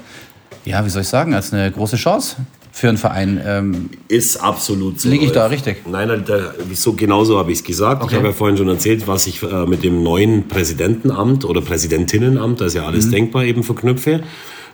[0.65, 2.37] ja, wie soll ich sagen, als eine große Chance
[2.71, 3.41] für einen Verein.
[3.43, 5.07] Ähm, ist absolut so.
[5.07, 5.87] Liege ich da richtig?
[5.87, 8.03] Nein, da, so, genauso habe ich es gesagt.
[8.03, 8.11] Okay.
[8.11, 12.59] Ich habe ja vorhin schon erzählt, was ich äh, mit dem neuen Präsidentenamt oder Präsidentinnenamt,
[12.59, 13.11] da ist ja alles mhm.
[13.11, 14.23] denkbar, eben verknüpfe.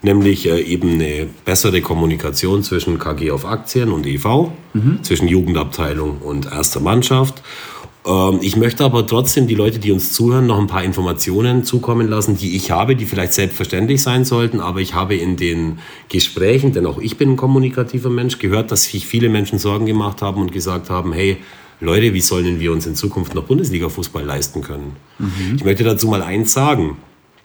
[0.04, 5.00] Nämlich äh, eben eine bessere Kommunikation zwischen KG auf Aktien und EV, mhm.
[5.04, 7.42] zwischen Jugendabteilung und erster Mannschaft
[8.06, 12.08] ähm, ich möchte aber trotzdem die Leute, die uns zuhören, noch ein paar Informationen zukommen
[12.08, 14.60] lassen, die ich habe, die vielleicht selbstverständlich sein sollten.
[14.60, 18.86] Aber ich habe in den Gesprächen, denn auch ich bin ein kommunikativer Mensch, gehört, dass
[18.86, 21.38] sich viele Menschen Sorgen gemacht haben und gesagt haben, hey,
[21.80, 24.96] Leute, wie sollen wir uns in Zukunft noch Bundesliga-Fußball leisten können?
[25.18, 25.56] Mhm.
[25.58, 26.98] Ich möchte dazu mal eins sagen.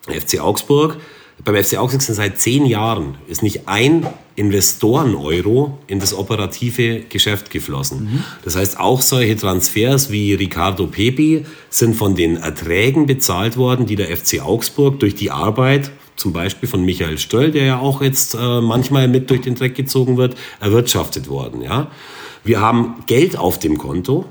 [0.07, 0.99] FC Augsburg
[1.45, 7.51] beim FC Augsburg sind seit zehn Jahren ist nicht ein Investoren-Euro in das operative Geschäft
[7.51, 8.05] geflossen.
[8.05, 8.25] Mhm.
[8.45, 13.97] Das heißt, auch solche Transfers wie Ricardo Pepi sind von den Erträgen bezahlt worden, die
[13.97, 18.35] der FC Augsburg durch die Arbeit zum Beispiel von Michael Stöll, der ja auch jetzt
[18.35, 21.63] äh, manchmal mit durch den Dreck gezogen wird, erwirtschaftet worden.
[21.63, 21.91] Ja?
[22.43, 24.25] Wir haben Geld auf dem Konto,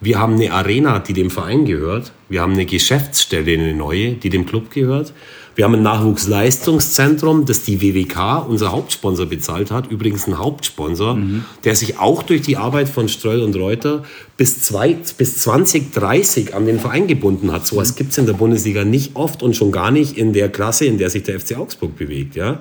[0.00, 4.30] wir haben eine Arena, die dem Verein gehört, wir haben eine Geschäftsstelle, eine neue, die
[4.30, 5.12] dem Club gehört.
[5.60, 9.90] Wir haben ein Nachwuchsleistungszentrum, das die WWK, unser Hauptsponsor, bezahlt hat.
[9.90, 11.44] Übrigens ein Hauptsponsor, mhm.
[11.64, 14.04] der sich auch durch die Arbeit von Ströll und Reuter
[14.38, 17.66] bis, zwei, bis 2030 an den Verein gebunden hat.
[17.66, 17.96] So etwas mhm.
[17.96, 20.96] gibt es in der Bundesliga nicht oft und schon gar nicht in der Klasse, in
[20.96, 22.36] der sich der FC Augsburg bewegt.
[22.36, 22.60] Ja?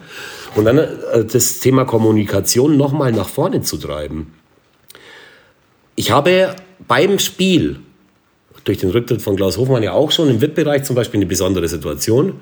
[0.58, 0.90] Und dann äh,
[1.24, 4.34] das Thema Kommunikation nochmal nach vorne zu treiben.
[5.96, 6.54] Ich habe
[6.86, 7.80] beim Spiel
[8.66, 11.70] durch den Rücktritt von Klaus Hofmann ja auch schon im VIP-Bereich zum Beispiel eine besondere
[11.70, 12.34] Situation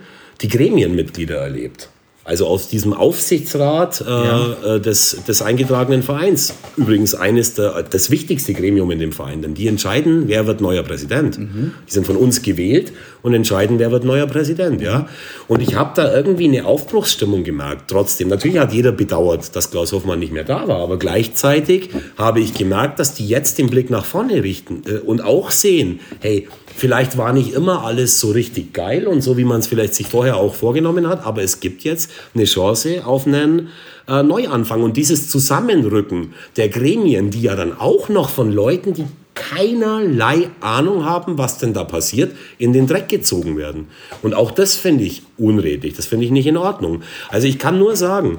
[0.41, 1.89] die Gremienmitglieder erlebt.
[2.27, 4.75] Also aus diesem Aufsichtsrat äh, ja.
[4.75, 6.55] Äh, des, des eingetragenen Vereins.
[6.75, 10.83] Übrigens eines der, das wichtigste Gremium in dem Verein, denn die entscheiden, wer wird neuer
[10.83, 11.39] Präsident.
[11.39, 11.71] Mhm.
[11.87, 14.81] Die sind von uns gewählt und entscheiden, wer wird neuer Präsident.
[14.81, 15.07] Ja?
[15.47, 17.89] Und ich habe da irgendwie eine Aufbruchsstimmung gemerkt.
[17.89, 22.41] Trotzdem, natürlich hat jeder bedauert, dass Klaus Hoffmann nicht mehr da war, aber gleichzeitig habe
[22.41, 26.49] ich gemerkt, dass die jetzt den Blick nach vorne richten äh, und auch sehen, hey,
[26.77, 30.05] Vielleicht war nicht immer alles so richtig geil und so, wie man es vielleicht sich
[30.05, 33.69] vorher auch vorgenommen hat, aber es gibt jetzt eine Chance auf einen
[34.07, 34.83] äh, Neuanfang.
[34.83, 41.03] Und dieses Zusammenrücken der Gremien, die ja dann auch noch von Leuten, die keinerlei Ahnung
[41.03, 43.87] haben, was denn da passiert, in den Dreck gezogen werden.
[44.21, 47.01] Und auch das finde ich unredlich, das finde ich nicht in Ordnung.
[47.29, 48.37] Also ich kann nur sagen,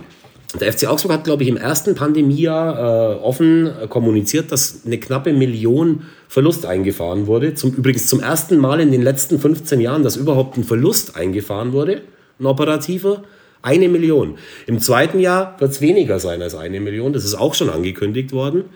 [0.60, 5.32] der FC Augsburg hat, glaube ich, im ersten Pandemiejahr äh, offen kommuniziert, dass eine knappe
[5.32, 7.54] Million Verlust eingefahren wurde.
[7.54, 11.72] Zum, übrigens zum ersten Mal in den letzten 15 Jahren, dass überhaupt ein Verlust eingefahren
[11.72, 12.02] wurde,
[12.38, 13.24] ein operativer.
[13.60, 14.38] Eine Million.
[14.68, 17.12] Im zweiten Jahr wird es weniger sein als eine Million.
[17.12, 18.66] Das ist auch schon angekündigt worden.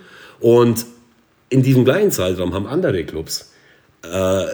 [0.41, 0.87] Und
[1.51, 3.53] in diesem gleichen Zeitraum haben andere Clubs
[4.03, 4.45] äh,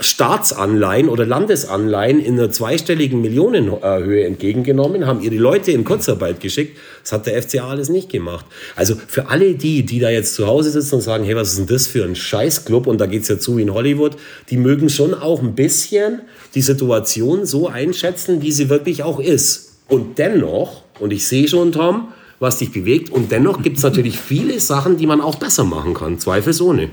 [0.00, 6.76] Staatsanleihen oder Landesanleihen in einer zweistelligen Millionenhöhe entgegengenommen, haben ihre Leute in Kurzarbeit geschickt.
[7.02, 8.44] Das hat der FCA alles nicht gemacht.
[8.74, 11.58] Also für alle die, die da jetzt zu Hause sitzen und sagen, hey, was ist
[11.58, 14.16] denn das für ein Scheißclub und da geht es ja zu wie in Hollywood,
[14.50, 16.22] die mögen schon auch ein bisschen
[16.56, 19.76] die Situation so einschätzen, wie sie wirklich auch ist.
[19.88, 22.08] Und dennoch, und ich sehe schon, Tom,
[22.40, 25.94] was dich bewegt, und dennoch gibt es natürlich viele Sachen, die man auch besser machen
[25.94, 26.90] kann, zweifelsohne.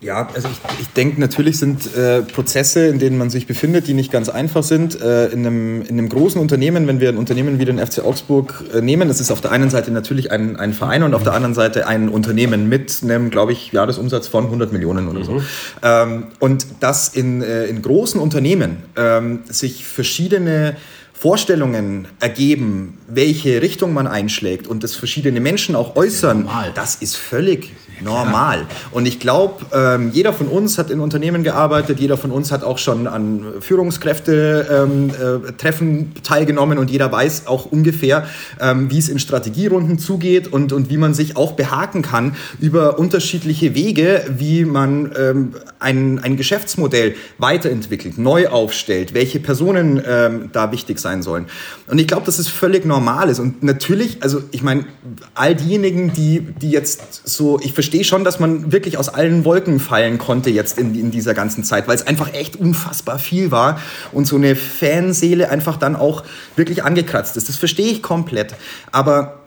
[0.00, 3.94] Ja, also ich, ich denke, natürlich sind äh, Prozesse, in denen man sich befindet, die
[3.94, 5.00] nicht ganz einfach sind.
[5.00, 8.64] Äh, in, einem, in einem großen Unternehmen, wenn wir ein Unternehmen wie den FC Augsburg
[8.74, 11.32] äh, nehmen, das ist auf der einen Seite natürlich ein, ein Verein und auf der
[11.32, 15.32] anderen Seite ein Unternehmen mit einem, glaube ich, Jahresumsatz von 100 Millionen oder so.
[15.32, 15.42] Mhm.
[15.82, 20.76] Ähm, und dass in, äh, in großen Unternehmen ähm, sich verschiedene
[21.14, 27.16] Vorstellungen ergeben, welche Richtung man einschlägt und das verschiedene Menschen auch äußern, ja, das ist
[27.16, 28.66] völlig normal.
[28.90, 32.64] Und ich glaube, ähm, jeder von uns hat in Unternehmen gearbeitet, jeder von uns hat
[32.64, 38.26] auch schon an Führungskräfte-Treffen ähm, äh, teilgenommen und jeder weiß auch ungefähr,
[38.60, 42.98] ähm, wie es in Strategierunden zugeht und, und wie man sich auch behaken kann über
[42.98, 50.72] unterschiedliche Wege, wie man ähm, ein, ein Geschäftsmodell weiterentwickelt, neu aufstellt, welche Personen ähm, da
[50.72, 51.46] wichtig sein sollen.
[51.88, 53.38] Und ich glaube, dass es völlig normal ist.
[53.38, 54.86] Und natürlich, also ich meine,
[55.34, 59.78] all diejenigen, die, die jetzt so, ich verstehe schon, dass man wirklich aus allen Wolken
[59.78, 63.78] fallen konnte jetzt in, in dieser ganzen Zeit, weil es einfach echt unfassbar viel war
[64.10, 66.24] und so eine Fanseele einfach dann auch
[66.56, 67.48] wirklich angekratzt ist.
[67.48, 68.56] Das verstehe ich komplett.
[68.90, 69.44] Aber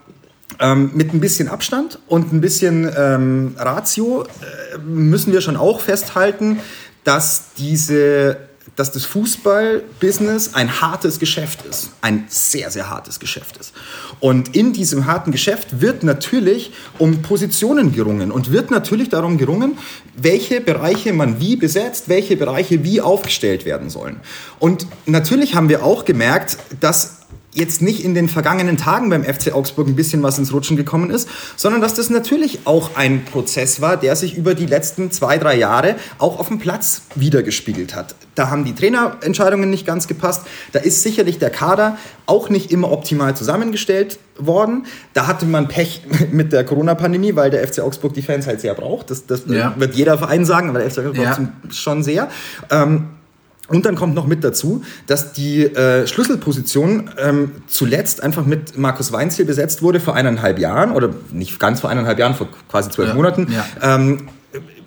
[0.60, 5.82] ähm, mit ein bisschen Abstand und ein bisschen ähm, Ratio äh, müssen wir schon auch
[5.82, 6.60] festhalten,
[7.04, 8.38] dass diese
[8.78, 11.90] dass das Fußballbusiness ein hartes Geschäft ist.
[12.02, 13.74] Ein sehr, sehr hartes Geschäft ist.
[14.20, 19.78] Und in diesem harten Geschäft wird natürlich um Positionen gerungen und wird natürlich darum gerungen,
[20.16, 24.22] welche Bereiche man wie besetzt, welche Bereiche wie aufgestellt werden sollen.
[24.60, 27.17] Und natürlich haben wir auch gemerkt, dass
[27.58, 31.10] jetzt nicht in den vergangenen Tagen beim FC Augsburg ein bisschen was ins Rutschen gekommen
[31.10, 35.38] ist, sondern dass das natürlich auch ein Prozess war, der sich über die letzten zwei,
[35.38, 38.16] drei Jahre auch auf dem Platz wiedergespiegelt hat.
[38.36, 40.44] Da haben die Trainerentscheidungen nicht ganz gepasst.
[40.72, 44.86] Da ist sicherlich der Kader auch nicht immer optimal zusammengestellt worden.
[45.14, 48.76] Da hatte man Pech mit der Corona-Pandemie, weil der FC Augsburg die Fans halt sehr
[48.76, 49.10] braucht.
[49.10, 49.74] Das, das ja.
[49.78, 51.50] wird jeder Verein sagen, aber der FC Augsburg ja.
[51.72, 52.30] schon sehr.
[52.70, 53.08] Ähm,
[53.68, 59.12] und dann kommt noch mit dazu, dass die äh, Schlüsselposition ähm, zuletzt einfach mit Markus
[59.12, 63.10] Weinziel besetzt wurde vor eineinhalb Jahren oder nicht ganz vor eineinhalb Jahren, vor quasi zwölf
[63.10, 63.48] ja, Monaten.
[63.52, 63.96] Ja.
[63.96, 64.30] Ähm,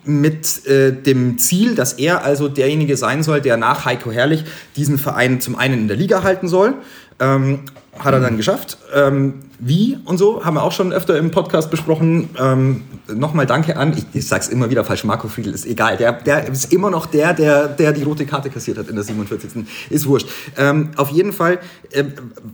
[0.04, 4.44] mit äh, dem Ziel, dass er also derjenige sein soll, der nach Heiko Herrlich
[4.76, 6.74] diesen Verein zum einen in der Liga halten soll.
[7.20, 7.60] Ähm,
[7.98, 8.78] hat er dann geschafft.
[8.94, 12.30] Ähm, wie und so haben wir auch schon öfter im Podcast besprochen.
[12.38, 12.82] Ähm,
[13.14, 15.96] Nochmal danke an, ich, ich sage es immer wieder falsch, Marco Friedl ist egal.
[15.96, 19.04] Der, der ist immer noch der, der, der die rote Karte kassiert hat in der
[19.04, 19.64] 47.
[19.90, 20.28] Ist wurscht.
[20.56, 21.58] Ähm, auf jeden Fall
[21.90, 22.04] äh,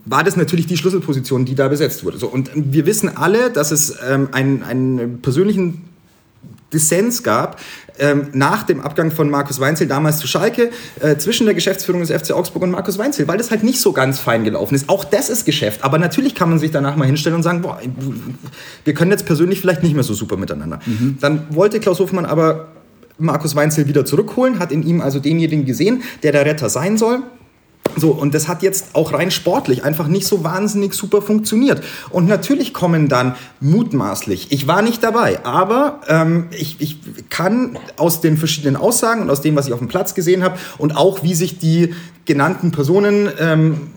[0.05, 2.17] war das natürlich die Schlüsselposition, die da besetzt wurde.
[2.17, 5.83] So, und wir wissen alle, dass es ähm, einen, einen persönlichen
[6.73, 7.59] Dissens gab
[7.99, 12.11] ähm, nach dem Abgang von Markus Weinzel damals zu Schalke äh, zwischen der Geschäftsführung des
[12.11, 14.89] FC Augsburg und Markus Weinzel, weil das halt nicht so ganz fein gelaufen ist.
[14.89, 17.79] Auch das ist Geschäft, aber natürlich kann man sich danach mal hinstellen und sagen, boah,
[18.83, 20.79] wir können jetzt persönlich vielleicht nicht mehr so super miteinander.
[20.85, 21.17] Mhm.
[21.21, 22.67] Dann wollte Klaus Hofmann aber
[23.17, 27.23] Markus Weinzel wieder zurückholen, hat in ihm also denjenigen gesehen, der der Retter sein soll.
[27.95, 31.83] So, und das hat jetzt auch rein sportlich einfach nicht so wahnsinnig super funktioniert.
[32.09, 38.21] Und natürlich kommen dann mutmaßlich, ich war nicht dabei, aber ähm, ich, ich kann aus
[38.21, 41.23] den verschiedenen Aussagen und aus dem, was ich auf dem Platz gesehen habe und auch
[41.23, 41.93] wie sich die
[42.25, 43.91] genannten Personen ähm,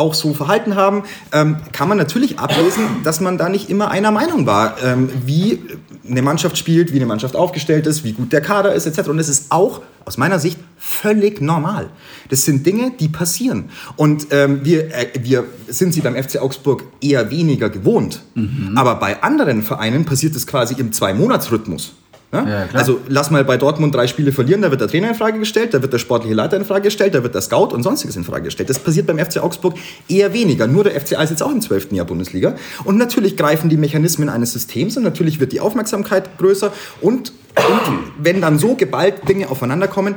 [0.00, 4.10] auch so verhalten haben, ähm, kann man natürlich ablesen, dass man da nicht immer einer
[4.10, 5.60] Meinung war, ähm, wie
[6.08, 9.10] eine Mannschaft spielt, wie eine Mannschaft aufgestellt ist, wie gut der Kader ist, etc.
[9.10, 11.90] Und es ist auch aus meiner Sicht völlig normal.
[12.30, 13.70] Das sind Dinge, die passieren.
[13.96, 18.22] Und ähm, wir, äh, wir sind sie beim FC Augsburg eher weniger gewohnt.
[18.34, 18.72] Mhm.
[18.76, 21.92] Aber bei anderen Vereinen passiert es quasi im Zwei-Monats-Rhythmus.
[22.32, 22.68] Ja?
[22.74, 25.74] Also lass mal bei Dortmund drei Spiele verlieren, da wird der Trainer in Frage gestellt,
[25.74, 28.24] da wird der sportliche Leiter in Frage gestellt, da wird der Scout und sonstiges in
[28.24, 28.70] Frage gestellt.
[28.70, 29.74] Das passiert beim FC Augsburg
[30.08, 30.68] eher weniger.
[30.68, 32.54] Nur der FCA ist jetzt auch im zwölften Jahr Bundesliga.
[32.84, 36.72] Und natürlich greifen die Mechanismen eines Systems und natürlich wird die Aufmerksamkeit größer.
[37.00, 40.14] Und, und wenn dann so geballt Dinge aufeinander kommen,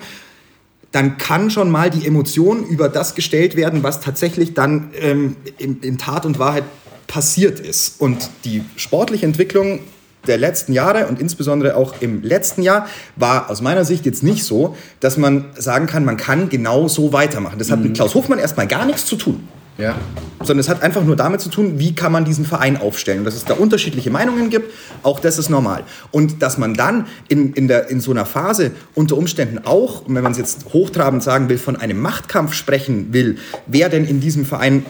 [0.92, 5.82] dann kann schon mal die Emotion über das gestellt werden, was tatsächlich dann ähm, in,
[5.82, 6.66] in Tat und Wahrheit
[7.08, 8.00] passiert ist.
[8.00, 9.80] Und die sportliche Entwicklung
[10.28, 14.44] der letzten Jahre und insbesondere auch im letzten Jahr war aus meiner Sicht jetzt nicht
[14.44, 17.60] so, dass man sagen kann, man kann genau so weitermachen.
[17.60, 17.86] Das hat mhm.
[17.86, 19.48] mit Klaus Hofmann erstmal gar nichts zu tun.
[19.78, 19.96] Ja.
[20.40, 23.20] Sondern es hat einfach nur damit zu tun, wie kann man diesen Verein aufstellen.
[23.20, 25.84] Und dass es da unterschiedliche Meinungen gibt, auch das ist normal.
[26.12, 30.22] Und dass man dann in, in, der, in so einer Phase unter Umständen auch, wenn
[30.22, 34.46] man es jetzt hochtrabend sagen will, von einem Machtkampf sprechen will, wer denn in diesem
[34.46, 34.86] Verein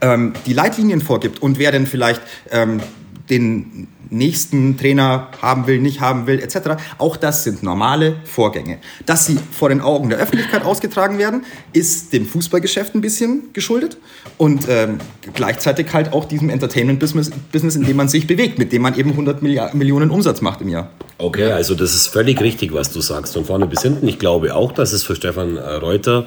[0.00, 2.20] ähm, die Leitlinien vorgibt und wer denn vielleicht
[2.50, 2.80] ähm,
[3.30, 6.82] den nächsten Trainer haben will, nicht haben will, etc.
[6.98, 8.78] Auch das sind normale Vorgänge.
[9.06, 13.96] Dass sie vor den Augen der Öffentlichkeit ausgetragen werden, ist dem Fußballgeschäft ein bisschen geschuldet
[14.36, 14.98] und ähm,
[15.32, 19.10] gleichzeitig halt auch diesem Entertainment-Business, Business, in dem man sich bewegt, mit dem man eben
[19.10, 20.90] 100 Milliard Millionen Umsatz macht im Jahr.
[21.18, 24.08] Okay, also das ist völlig richtig, was du sagst, von vorne bis hinten.
[24.08, 26.26] Ich glaube auch, dass es für Stefan äh, Reuter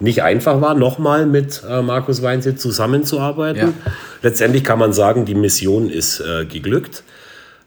[0.00, 3.68] nicht einfach war, nochmal mit äh, Markus Weinzel zusammenzuarbeiten.
[3.68, 3.92] Ja.
[4.22, 7.04] Letztendlich kann man sagen, die Mission ist äh, geglückt.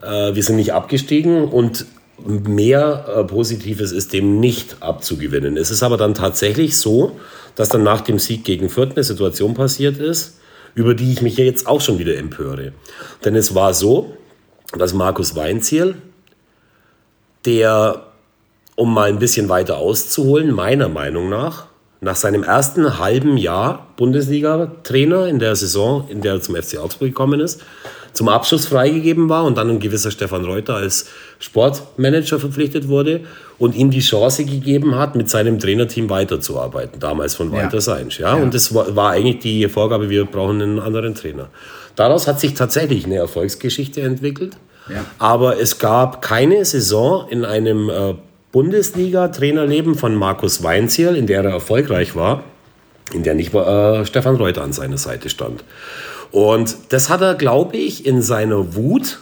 [0.01, 1.85] Äh, wir sind nicht abgestiegen und
[2.25, 5.57] mehr äh, Positives ist dem nicht abzugewinnen.
[5.57, 7.17] Es ist aber dann tatsächlich so,
[7.55, 10.39] dass dann nach dem Sieg gegen Fürth eine Situation passiert ist,
[10.75, 12.73] über die ich mich jetzt auch schon wieder empöre.
[13.23, 14.13] Denn es war so,
[14.77, 15.95] dass Markus Weinziel,
[17.45, 18.03] der,
[18.75, 21.66] um mal ein bisschen weiter auszuholen, meiner Meinung nach,
[21.99, 27.09] nach seinem ersten halben Jahr Bundesliga-Trainer in der Saison, in der er zum FC Augsburg
[27.09, 27.61] gekommen ist,
[28.13, 31.07] zum Abschluss freigegeben war und dann ein gewisser Stefan Reuter als
[31.39, 33.21] Sportmanager verpflichtet wurde
[33.59, 37.81] und ihm die Chance gegeben hat, mit seinem Trainerteam weiterzuarbeiten, damals von Walter ja.
[37.81, 38.19] Seinsch.
[38.19, 38.35] Ja?
[38.35, 38.43] ja?
[38.43, 41.49] Und das war, war eigentlich die Vorgabe, wir brauchen einen anderen Trainer.
[41.95, 44.57] Daraus hat sich tatsächlich eine Erfolgsgeschichte entwickelt.
[44.89, 45.05] Ja.
[45.19, 48.13] Aber es gab keine Saison in einem äh,
[48.51, 52.43] Bundesliga-Trainerleben von Markus Weinziel, in der er erfolgreich war,
[53.13, 55.63] in der nicht äh, Stefan Reuter an seiner Seite stand.
[56.31, 59.19] Und das hat er, glaube ich, in seiner Wut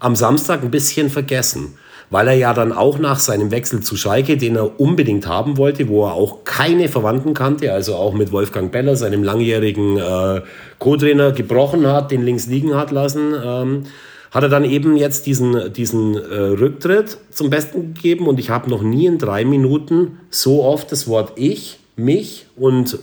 [0.00, 1.76] am Samstag ein bisschen vergessen,
[2.10, 5.88] weil er ja dann auch nach seinem Wechsel zu Schalke, den er unbedingt haben wollte,
[5.88, 10.42] wo er auch keine Verwandten kannte, also auch mit Wolfgang Beller, seinem langjährigen äh,
[10.78, 13.82] Co-Trainer, gebrochen hat, den links liegen hat lassen, ähm,
[14.30, 18.68] hat er dann eben jetzt diesen, diesen äh, Rücktritt zum Besten gegeben und ich habe
[18.70, 22.98] noch nie in drei Minuten so oft das Wort ich, mich und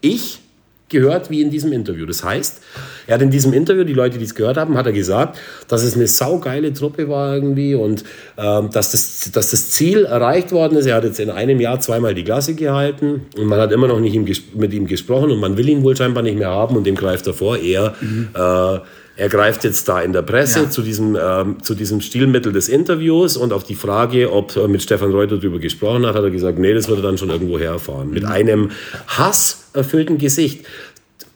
[0.00, 0.40] ich
[0.88, 2.06] gehört wie in diesem Interview.
[2.06, 2.62] Das heißt,
[3.06, 5.82] er hat in diesem Interview, die Leute, die es gehört haben, hat er gesagt, dass
[5.82, 8.04] es eine saugeile Truppe war irgendwie und
[8.38, 10.86] ähm, dass, das, dass das Ziel erreicht worden ist.
[10.86, 13.98] Er hat jetzt in einem Jahr zweimal die Klasse gehalten und man hat immer noch
[13.98, 16.94] nicht mit ihm gesprochen und man will ihn wohl scheinbar nicht mehr haben und dem
[16.94, 17.58] greift er vor.
[17.58, 18.28] Er mhm.
[18.32, 18.78] äh,
[19.16, 20.70] er greift jetzt da in der Presse ja.
[20.70, 24.82] zu, diesem, ähm, zu diesem Stilmittel des Interviews und auf die Frage, ob er mit
[24.82, 27.58] Stefan Reuter darüber gesprochen hat, hat er gesagt, nee, das wird er dann schon irgendwo
[27.58, 28.10] herfahren.
[28.10, 28.70] Mit einem
[29.06, 30.66] hasserfüllten Gesicht.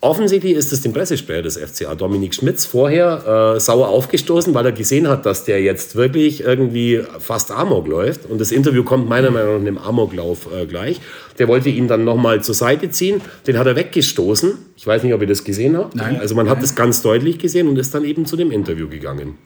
[0.03, 4.73] Offensichtlich ist es dem Pressesprecher des FCA, Dominik Schmitz, vorher äh, sauer aufgestoßen, weil er
[4.73, 8.25] gesehen hat, dass der jetzt wirklich irgendwie fast Amok läuft.
[8.25, 11.03] Und das Interview kommt meiner Meinung nach einem Amoklauf äh, gleich.
[11.39, 13.21] Der wollte ihn dann nochmal zur Seite ziehen.
[13.47, 14.55] Den hat er weggestoßen.
[14.75, 15.95] Ich weiß nicht, ob ihr das gesehen habt.
[15.95, 16.19] Nein.
[16.19, 19.37] Also man hat das ganz deutlich gesehen und ist dann eben zu dem Interview gegangen.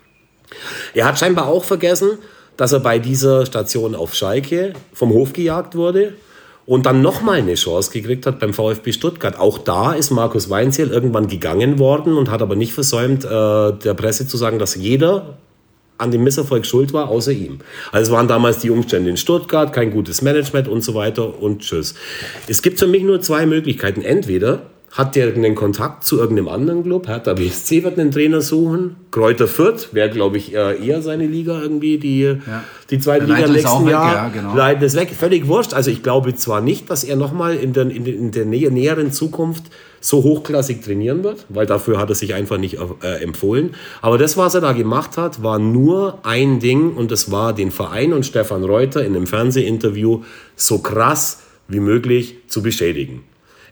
[0.94, 2.10] Er hat scheinbar auch vergessen,
[2.56, 6.12] dass er bei dieser Station auf Schalke vom Hof gejagt wurde
[6.66, 9.38] und dann nochmal eine Chance gekriegt hat beim VfB Stuttgart.
[9.38, 13.94] Auch da ist Markus Weinziel irgendwann gegangen worden und hat aber nicht versäumt, äh, der
[13.94, 15.38] Presse zu sagen, dass jeder
[15.96, 17.61] an dem Misserfolg schuld war, außer ihm.
[17.92, 21.62] Also es waren damals die Umstände in Stuttgart, kein gutes Management und so weiter und
[21.62, 21.94] tschüss.
[22.48, 24.03] Es gibt für mich nur zwei Möglichkeiten.
[24.03, 24.62] Entweder
[24.94, 27.09] hat der einen Kontakt zu irgendeinem anderen Club?
[27.09, 28.94] Hertha BSC wird einen Trainer suchen.
[29.11, 32.38] Kräuter Fürth wäre, glaube ich, eher seine Liga irgendwie, die, ja.
[32.90, 34.14] die zweite Liga im nächsten Jahr.
[34.14, 34.57] Ja, genau.
[34.85, 35.11] Es weg.
[35.11, 35.74] Völlig wurscht.
[35.74, 39.64] Also ich glaube zwar nicht, dass er nochmal in der, in, in der näheren Zukunft
[40.00, 43.74] so hochklassig trainieren wird, weil dafür hat er sich einfach nicht äh, empfohlen.
[44.00, 47.72] Aber das, was er da gemacht hat, war nur ein Ding und das war den
[47.72, 50.22] Verein und Stefan Reuter in einem Fernsehinterview
[50.54, 53.24] so krass wie möglich zu beschädigen.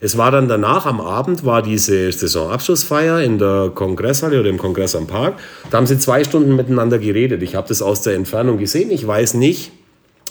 [0.05, 4.97] Es war dann danach am Abend, war diese Saisonabschlussfeier in der Kongresshalle oder im Kongress
[4.97, 5.35] am Park.
[5.71, 7.41] Da haben sie zwei Stunden miteinander geredet.
[7.41, 8.91] Ich habe das aus der Entfernung gesehen.
[8.91, 9.71] Ich weiß nicht,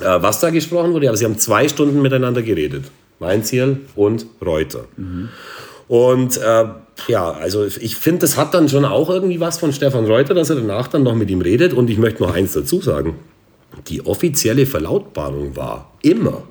[0.01, 2.91] äh, was da gesprochen wurde, aber sie haben zwei Stunden miteinander geredet.
[3.19, 4.87] Weinziel und Reuter.
[4.97, 5.29] Mhm.
[5.87, 6.65] Und äh,
[7.07, 10.49] ja, also ich finde, das hat dann schon auch irgendwie was von Stefan Reuter, dass
[10.49, 11.71] er danach dann noch mit ihm redet.
[11.71, 13.15] Und ich möchte noch eins dazu sagen.
[13.87, 16.43] Die offizielle Verlautbarung war immer,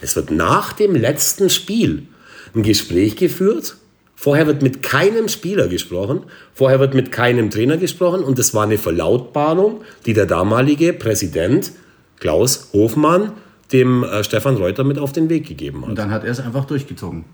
[0.00, 2.06] es wird nach dem letzten Spiel
[2.54, 3.76] ein Gespräch geführt.
[4.16, 8.62] Vorher wird mit keinem Spieler gesprochen, vorher wird mit keinem Trainer gesprochen und es war
[8.62, 11.72] eine Verlautbarung, die der damalige Präsident
[12.20, 13.32] Klaus Hofmann
[13.72, 15.88] dem äh, Stefan Reuter mit auf den Weg gegeben hat.
[15.90, 17.24] Und dann hat er es einfach durchgezogen.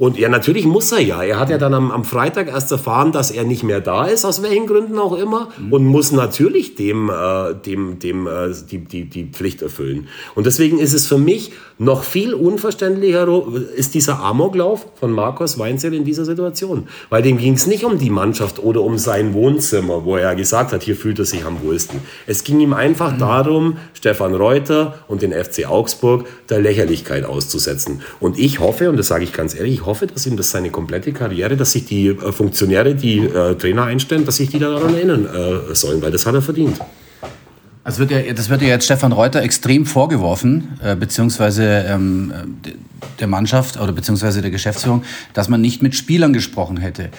[0.00, 1.22] Und ja, natürlich muss er ja.
[1.22, 4.24] Er hat ja dann am, am Freitag erst erfahren, dass er nicht mehr da ist,
[4.24, 5.72] aus welchen Gründen auch immer, mhm.
[5.74, 10.08] und muss natürlich dem, äh, dem, dem äh, die, die, die Pflicht erfüllen.
[10.34, 13.28] Und deswegen ist es für mich noch viel unverständlicher,
[13.76, 16.88] ist dieser Amoklauf von Markus Weinzel in dieser Situation.
[17.10, 20.72] Weil dem ging es nicht um die Mannschaft oder um sein Wohnzimmer, wo er gesagt
[20.72, 22.00] hat, hier fühlt er sich am wohlsten.
[22.26, 23.18] Es ging ihm einfach mhm.
[23.18, 28.00] darum, Stefan Reuter und den FC Augsburg der Lächerlichkeit auszusetzen.
[28.18, 30.70] Und ich hoffe, und das sage ich ganz ehrlich, ich hoffe, dass ihm das seine
[30.70, 34.94] komplette Karriere, dass sich die äh, Funktionäre, die äh, Trainer einstellen, dass sich die daran
[34.94, 36.78] erinnern äh, sollen, weil das hat er verdient.
[37.82, 42.32] Also wird ja, das wird ja jetzt Stefan Reuter extrem vorgeworfen, äh, beziehungsweise ähm,
[43.18, 47.10] der Mannschaft oder beziehungsweise der Geschäftsführung, dass man nicht mit Spielern gesprochen hätte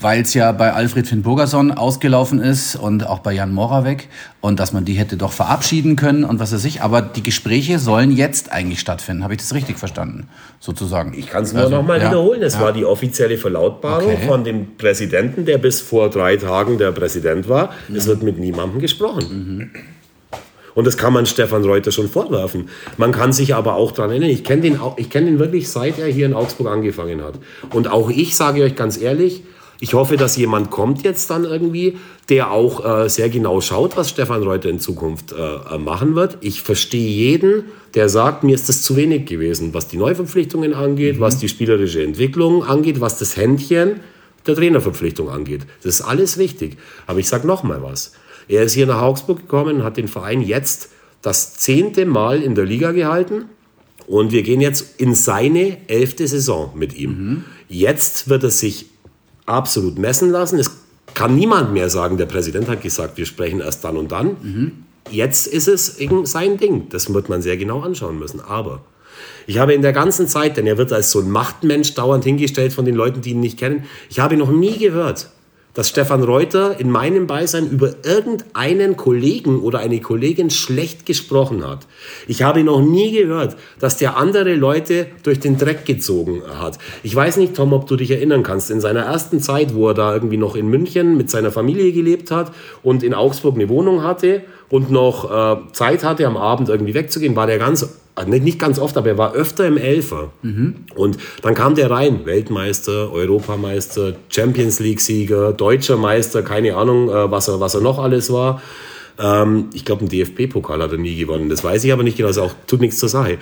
[0.00, 4.08] weil es ja bei Alfred Finn Burgerson ausgelaufen ist und auch bei Jan Moravec
[4.40, 6.82] und dass man die hätte doch verabschieden können und was weiß ich.
[6.82, 9.24] Aber die Gespräche sollen jetzt eigentlich stattfinden.
[9.24, 10.28] Habe ich das richtig verstanden,
[10.60, 11.14] sozusagen?
[11.16, 12.42] Ich kann es nur also, noch mal ja, wiederholen.
[12.42, 12.60] Es ja.
[12.60, 14.26] war die offizielle Verlautbarung okay.
[14.26, 17.70] von dem Präsidenten, der bis vor drei Tagen der Präsident war.
[17.88, 17.96] Mhm.
[17.96, 19.24] Es wird mit niemandem gesprochen.
[19.30, 19.70] Mhm.
[20.74, 22.68] Und das kann man Stefan Reuter schon vorwerfen.
[22.96, 24.78] Man kann sich aber auch daran erinnern, ich kenne den,
[25.10, 27.34] kenn den wirklich, seit er hier in Augsburg angefangen hat.
[27.72, 29.42] Und auch ich sage euch ganz ehrlich,
[29.82, 34.10] ich hoffe, dass jemand kommt jetzt dann irgendwie, der auch äh, sehr genau schaut, was
[34.10, 36.38] Stefan Reuter in Zukunft äh, machen wird.
[36.40, 37.64] Ich verstehe jeden,
[37.94, 41.20] der sagt, mir ist das zu wenig gewesen, was die Neuverpflichtungen angeht, mhm.
[41.20, 43.98] was die spielerische Entwicklung angeht, was das Händchen
[44.46, 45.62] der Trainerverpflichtung angeht.
[45.82, 46.76] Das ist alles wichtig.
[47.08, 48.12] Aber ich sage noch mal was.
[48.46, 50.90] Er ist hier nach Augsburg gekommen und hat den Verein jetzt
[51.22, 53.46] das zehnte Mal in der Liga gehalten.
[54.06, 57.10] Und wir gehen jetzt in seine elfte Saison mit ihm.
[57.10, 57.44] Mhm.
[57.68, 58.91] Jetzt wird er sich
[59.46, 60.58] absolut messen lassen.
[60.58, 60.70] Es
[61.14, 64.36] kann niemand mehr sagen, der Präsident hat gesagt, wir sprechen erst dann und dann.
[64.42, 64.72] Mhm.
[65.10, 66.88] Jetzt ist es eben sein Ding.
[66.90, 68.40] Das wird man sehr genau anschauen müssen.
[68.40, 68.80] Aber
[69.46, 72.72] ich habe in der ganzen Zeit, denn er wird als so ein Machtmensch dauernd hingestellt
[72.72, 75.28] von den Leuten, die ihn nicht kennen, ich habe noch nie gehört,
[75.74, 81.86] dass Stefan Reuter in meinem Beisein über irgendeinen Kollegen oder eine Kollegin schlecht gesprochen hat.
[82.26, 86.78] Ich habe noch nie gehört, dass der andere Leute durch den Dreck gezogen hat.
[87.02, 89.94] Ich weiß nicht, Tom, ob du dich erinnern kannst, in seiner ersten Zeit, wo er
[89.94, 94.02] da irgendwie noch in München mit seiner Familie gelebt hat und in Augsburg eine Wohnung
[94.02, 98.58] hatte und noch äh, Zeit hatte, am Abend irgendwie wegzugehen, war der ganz Ah, nicht
[98.58, 100.32] ganz oft, aber er war öfter im Elfer.
[100.42, 100.84] Mhm.
[100.94, 107.48] Und dann kam der rein, Weltmeister, Europameister, Champions League-Sieger, deutscher Meister, keine Ahnung, äh, was
[107.48, 108.60] er, was er noch alles war.
[109.18, 111.48] Ähm, ich glaube, einen DFB-Pokal hat er nie gewonnen.
[111.48, 113.38] Das weiß ich aber nicht genau, das auch, tut nichts zur Sache.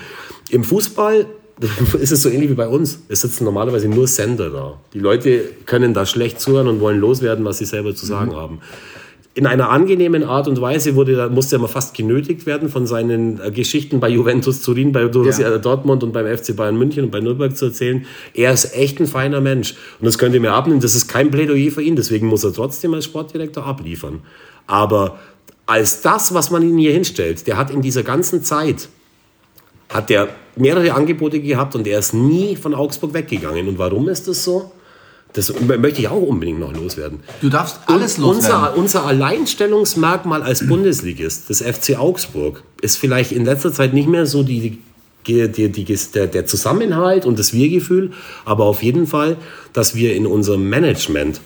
[0.50, 1.26] Im Fußball
[2.00, 3.02] ist es so ähnlich wie bei uns.
[3.08, 4.80] Es sitzen normalerweise nur Sender da.
[4.94, 8.36] Die Leute können da schlecht zuhören und wollen loswerden, was sie selber zu sagen mhm.
[8.36, 8.60] haben
[9.34, 13.40] in einer angenehmen Art und Weise wurde, musste er mal fast genötigt werden von seinen
[13.40, 15.58] äh, Geschichten bei Juventus Turin, bei Borussia ja.
[15.58, 18.06] Dortmund und beim FC Bayern München und bei Nürnberg zu erzählen.
[18.34, 19.74] Er ist echt ein feiner Mensch.
[20.00, 20.80] Und das könnt ihr mir abnehmen.
[20.80, 21.94] Das ist kein Plädoyer für ihn.
[21.94, 24.20] Deswegen muss er trotzdem als Sportdirektor abliefern.
[24.66, 25.20] Aber
[25.66, 28.88] als das, was man ihn hier hinstellt, der hat in dieser ganzen Zeit,
[29.88, 33.68] hat der mehrere Angebote gehabt und er ist nie von Augsburg weggegangen.
[33.68, 34.72] Und warum ist das so?
[35.32, 37.20] Das möchte ich auch unbedingt noch loswerden.
[37.40, 38.74] Du darfst alles Und loswerden.
[38.74, 44.26] Unser, unser Alleinstellungsmerkmal als Bundesligist, des FC Augsburg, ist vielleicht in letzter Zeit nicht mehr
[44.26, 44.78] so die,
[45.26, 48.12] die, die, die, der, der Zusammenhalt und das Wir-Gefühl,
[48.44, 49.36] aber auf jeden Fall,
[49.72, 51.40] dass wir in unserem Management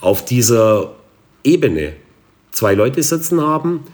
[0.00, 0.92] auf dieser
[1.42, 1.94] Ebene
[2.50, 3.84] zwei Leute sitzen haben,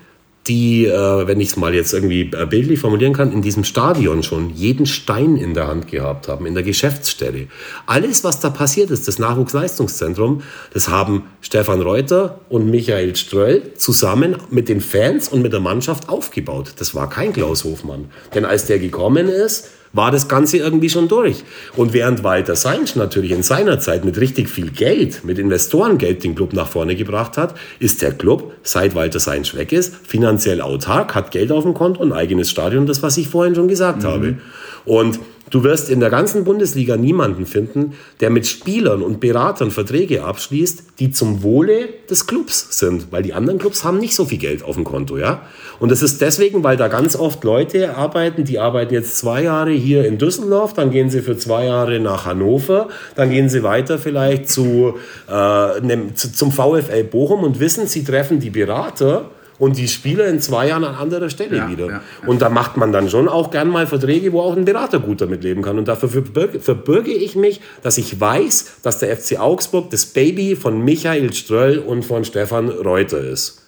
[0.48, 4.22] die, äh, wenn ich es mal jetzt irgendwie äh, bildlich formulieren kann, in diesem Stadion
[4.22, 7.48] schon jeden Stein in der Hand gehabt haben, in der Geschäftsstelle.
[7.86, 10.42] Alles, was da passiert ist, das Nachwuchsleistungszentrum,
[10.72, 16.08] das haben Stefan Reuter und Michael Ströll zusammen mit den Fans und mit der Mannschaft
[16.08, 16.72] aufgebaut.
[16.78, 18.06] Das war kein Klaus Hofmann.
[18.34, 21.44] Denn als der gekommen ist, war das Ganze irgendwie schon durch.
[21.76, 26.34] Und während Walter Seinsch natürlich in seiner Zeit mit richtig viel Geld, mit Investorengeld den
[26.34, 31.14] Club nach vorne gebracht hat, ist der Club, seit Walter Seinsch weg ist, finanziell autark,
[31.14, 34.02] hat Geld auf dem Konto und ein eigenes Stadion, das was ich vorhin schon gesagt
[34.02, 34.06] mhm.
[34.06, 34.38] habe.
[34.84, 35.20] Und
[35.50, 40.84] Du wirst in der ganzen Bundesliga niemanden finden, der mit Spielern und Beratern Verträge abschließt,
[40.98, 44.62] die zum Wohle des Clubs sind, weil die anderen Clubs haben nicht so viel Geld
[44.62, 45.42] auf dem Konto, ja?
[45.80, 49.70] Und das ist deswegen, weil da ganz oft Leute arbeiten, die arbeiten jetzt zwei Jahre
[49.70, 53.98] hier in Düsseldorf, dann gehen sie für zwei Jahre nach Hannover, dann gehen sie weiter
[53.98, 54.94] vielleicht zu,
[55.30, 60.40] äh, nem, zum VfL Bochum und wissen, sie treffen die Berater und die Spieler in
[60.40, 61.86] zwei Jahren an anderer Stelle ja, wieder.
[61.86, 62.02] Ja, ja.
[62.26, 65.20] Und da macht man dann schon auch gern mal Verträge, wo auch ein Berater gut
[65.20, 65.78] damit leben kann.
[65.78, 66.08] Und dafür
[66.60, 71.78] verbürge ich mich, dass ich weiß, dass der FC Augsburg das Baby von Michael Ströll
[71.78, 73.67] und von Stefan Reuter ist.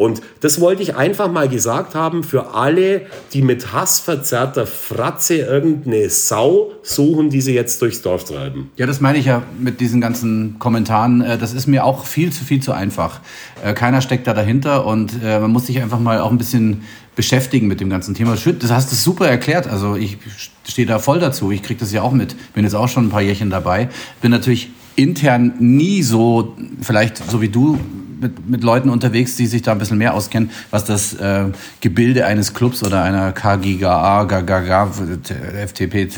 [0.00, 3.02] Und das wollte ich einfach mal gesagt haben für alle,
[3.34, 8.70] die mit hassverzerrter Fratze irgendeine Sau suchen, die sie jetzt durchs Dorf treiben.
[8.78, 11.20] Ja, das meine ich ja mit diesen ganzen Kommentaren.
[11.20, 13.20] Äh, das ist mir auch viel zu viel zu einfach.
[13.62, 16.80] Äh, keiner steckt da dahinter und äh, man muss sich einfach mal auch ein bisschen
[17.14, 18.34] beschäftigen mit dem ganzen Thema.
[18.58, 19.66] Das hast du super erklärt.
[19.66, 20.16] Also ich
[20.66, 21.50] stehe da voll dazu.
[21.50, 22.54] Ich kriege das ja auch mit.
[22.54, 23.90] Bin jetzt auch schon ein paar Jährchen dabei.
[24.22, 27.78] Bin natürlich intern nie so, vielleicht so wie du,
[28.20, 31.46] mit, mit Leuten unterwegs, die sich da ein bisschen mehr auskennen, was das äh,
[31.80, 34.86] Gebilde eines Clubs oder einer KGGA, GAGA,
[35.66, 36.08] FTP,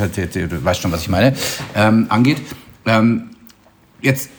[0.49, 1.35] du weißt schon, was ich meine,
[1.75, 2.39] ähm, angeht.
[2.87, 3.31] Ähm,
[4.01, 4.31] jetzt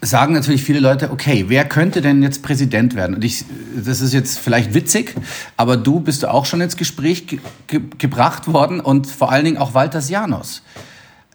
[0.00, 3.16] sagen natürlich viele Leute, okay, wer könnte denn jetzt Präsident werden?
[3.16, 3.44] Und ich,
[3.84, 5.14] das ist jetzt vielleicht witzig,
[5.56, 9.58] aber du bist auch schon ins Gespräch ge ge gebracht worden und vor allen Dingen
[9.58, 10.62] auch Walter Janos.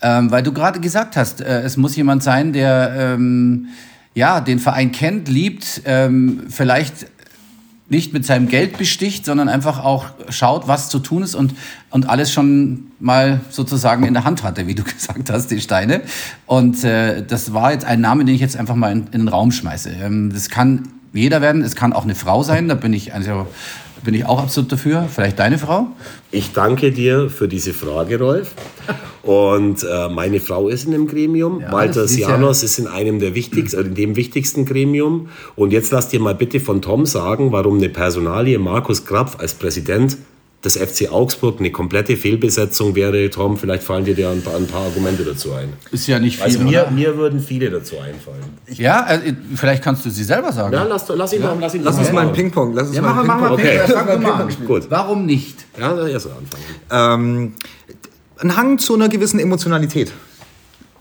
[0.02, 3.68] Ähm, weil du gerade gesagt hast, äh, es muss jemand sein, der ähm,
[4.16, 7.08] ja, den Verein kennt, liebt, ähm, vielleicht
[7.90, 11.54] nicht mit seinem Geld besticht, sondern einfach auch schaut, was zu tun ist und,
[11.90, 16.02] und alles schon mal sozusagen in der Hand hatte, wie du gesagt hast, die Steine.
[16.46, 19.28] Und äh, das war jetzt ein Name, den ich jetzt einfach mal in, in den
[19.28, 19.92] Raum schmeiße.
[20.02, 23.48] Ähm, das kann jeder werden, es kann auch eine Frau sein, da bin ich also
[24.04, 25.08] bin ich auch absolut dafür.
[25.14, 25.88] Vielleicht deine Frau?
[26.32, 28.52] Ich danke dir für diese Frage, Rolf.
[29.24, 31.62] Und äh, meine Frau ist in dem Gremium.
[31.62, 32.66] Ja, Walter Sianos ja.
[32.66, 35.30] ist in einem der wichtigsten, also in dem wichtigsten Gremium.
[35.56, 39.54] Und jetzt lass dir mal bitte von Tom sagen, warum eine Personalie Markus Krapf als
[39.54, 40.18] Präsident
[40.64, 44.84] des FC Augsburg eine komplette Fehlbesetzung wäre, Tom, vielleicht fallen dir ein paar, ein paar
[44.84, 45.74] Argumente dazu ein.
[45.92, 46.68] Ist ja nicht also viel.
[46.78, 48.44] Also mir, mir würden viele dazu einfallen.
[48.68, 50.74] Ja, äh, vielleicht kannst du sie selber sagen.
[50.74, 51.54] Ja, lass, lass ihn ja.
[51.54, 52.74] mal, lass ihn Lass uns mal ein Ping-Pong.
[52.74, 53.52] Lass uns ja, mal ein Ping-Pong.
[53.52, 53.80] Okay.
[53.86, 54.84] Ping mal Gut.
[54.90, 55.66] Warum nicht?
[55.78, 56.64] Ja, erst anfangen.
[56.92, 57.54] Ähm,
[58.38, 60.12] ein Hang zu einer gewissen Emotionalität.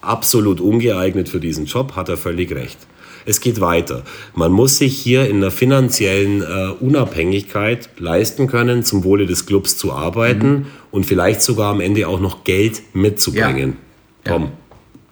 [0.00, 2.78] Absolut ungeeignet für diesen Job, hat er völlig recht
[3.26, 4.02] es geht weiter.
[4.34, 9.76] Man muss sich hier in der finanziellen äh, Unabhängigkeit leisten können, zum Wohle des Clubs
[9.76, 10.66] zu arbeiten mhm.
[10.90, 13.76] und vielleicht sogar am Ende auch noch Geld mitzubringen.
[14.24, 14.32] Ja.
[14.32, 14.42] Tom.
[14.44, 14.52] Ja.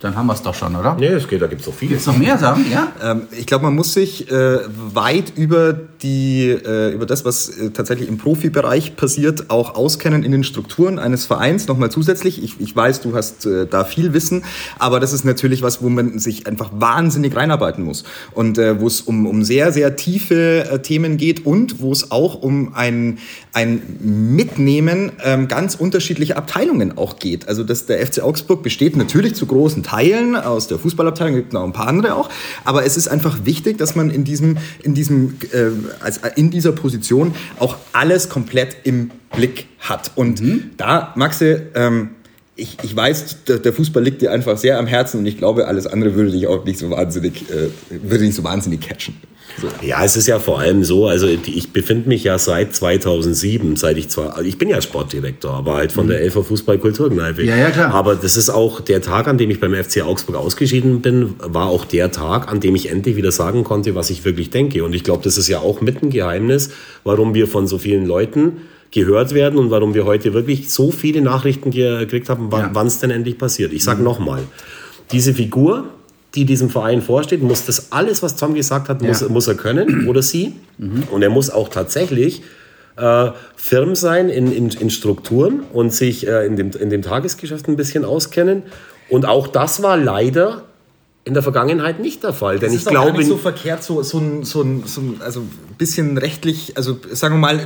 [0.00, 0.96] Dann haben wir es doch schon, oder?
[0.98, 1.94] Nee, es geht, da gibt es noch viele.
[1.94, 2.90] Gibt noch mehr Sachen, ja?
[3.02, 4.60] Ähm, ich glaube, man muss sich äh,
[4.94, 10.32] weit über, die, äh, über das, was äh, tatsächlich im Profibereich passiert, auch auskennen in
[10.32, 11.68] den Strukturen eines Vereins.
[11.68, 14.44] Nochmal zusätzlich, ich, ich weiß, du hast äh, da viel Wissen,
[14.78, 18.04] aber das ist natürlich was, wo man sich einfach wahnsinnig reinarbeiten muss.
[18.32, 22.10] Und äh, wo es um, um sehr, sehr tiefe äh, Themen geht und wo es
[22.10, 23.18] auch um ein,
[23.52, 27.48] ein Mitnehmen ähm, ganz unterschiedlicher Abteilungen auch geht.
[27.48, 31.64] Also dass der FC Augsburg besteht natürlich zu großen Teilen aus der Fußballabteilung, gibt noch
[31.64, 32.30] ein paar andere auch,
[32.64, 36.72] aber es ist einfach wichtig, dass man in diesem, in diesem, äh, als, in dieser
[36.72, 40.12] Position auch alles komplett im Blick hat.
[40.14, 40.70] Und mhm.
[40.76, 42.10] da, Maxe, ähm,
[42.56, 45.86] ich, ich weiß, der, Fußball liegt dir einfach sehr am Herzen und ich glaube, alles
[45.86, 49.16] andere würde dich auch nicht so wahnsinnig, äh, würde nicht so wahnsinnig catchen.
[49.60, 49.68] So.
[49.86, 53.98] Ja, es ist ja vor allem so, also ich befinde mich ja seit 2007, seit
[53.98, 56.10] ich zwar, also ich bin ja Sportdirektor, aber halt von mhm.
[56.10, 57.44] der Elfer Fußball-Kulturkneipe.
[57.44, 57.92] Ja, ja, klar.
[57.94, 61.66] Aber das ist auch der Tag, an dem ich beim FC Augsburg ausgeschieden bin, war
[61.66, 64.84] auch der Tag, an dem ich endlich wieder sagen konnte, was ich wirklich denke.
[64.84, 66.70] Und ich glaube, das ist ja auch mit ein Geheimnis,
[67.04, 68.58] warum wir von so vielen Leuten
[68.90, 73.10] gehört werden und warum wir heute wirklich so viele Nachrichten gekriegt haben, wann es denn
[73.10, 73.72] endlich passiert.
[73.72, 74.04] Ich sage mhm.
[74.04, 74.42] nochmal,
[75.12, 75.88] diese Figur,
[76.34, 79.28] die diesem Verein vorsteht, muss das alles, was Tom gesagt hat, muss, ja.
[79.28, 80.54] muss er können oder sie.
[80.78, 81.04] Mhm.
[81.10, 82.42] Und er muss auch tatsächlich
[82.96, 87.68] äh, firm sein in, in, in Strukturen und sich äh, in, dem, in dem Tagesgeschäft
[87.68, 88.62] ein bisschen auskennen.
[89.08, 90.62] Und auch das war leider
[91.30, 92.58] in der Vergangenheit nicht der Fall.
[92.58, 93.12] Denn das ich glaube.
[93.12, 95.42] Gar nicht so verkehrt, so, so, ein, so, ein, so ein also
[95.78, 97.60] bisschen rechtlich, also sagen wir mal,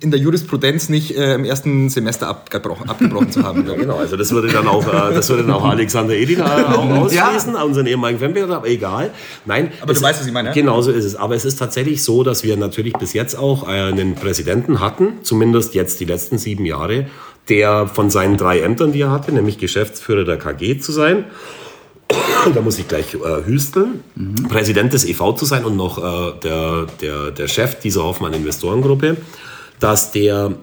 [0.00, 3.64] in der Jurisprudenz nicht äh, im ersten Semester abgebrochen, abgebrochen zu haben.
[3.68, 6.90] ja, genau, also das würde dann auch, äh, das würde dann auch Alexander Edina auch
[6.90, 7.62] ausschließen, ja.
[7.62, 9.12] unseren ehemaligen Fanberater, aber egal.
[9.44, 9.70] Nein.
[9.80, 10.48] Aber du weißt, was ich meine.
[10.48, 10.54] Ja?
[10.54, 11.14] Genau so ist es.
[11.14, 15.74] Aber es ist tatsächlich so, dass wir natürlich bis jetzt auch einen Präsidenten hatten, zumindest
[15.74, 17.06] jetzt die letzten sieben Jahre,
[17.48, 21.26] der von seinen drei Ämtern, die er hatte, nämlich Geschäftsführer der KG zu sein,
[22.54, 24.48] da muss ich gleich äh, hüsteln, mhm.
[24.48, 29.16] Präsident des EV zu sein und noch äh, der, der, der Chef dieser Hoffmann Investorengruppe,
[29.80, 30.54] dass der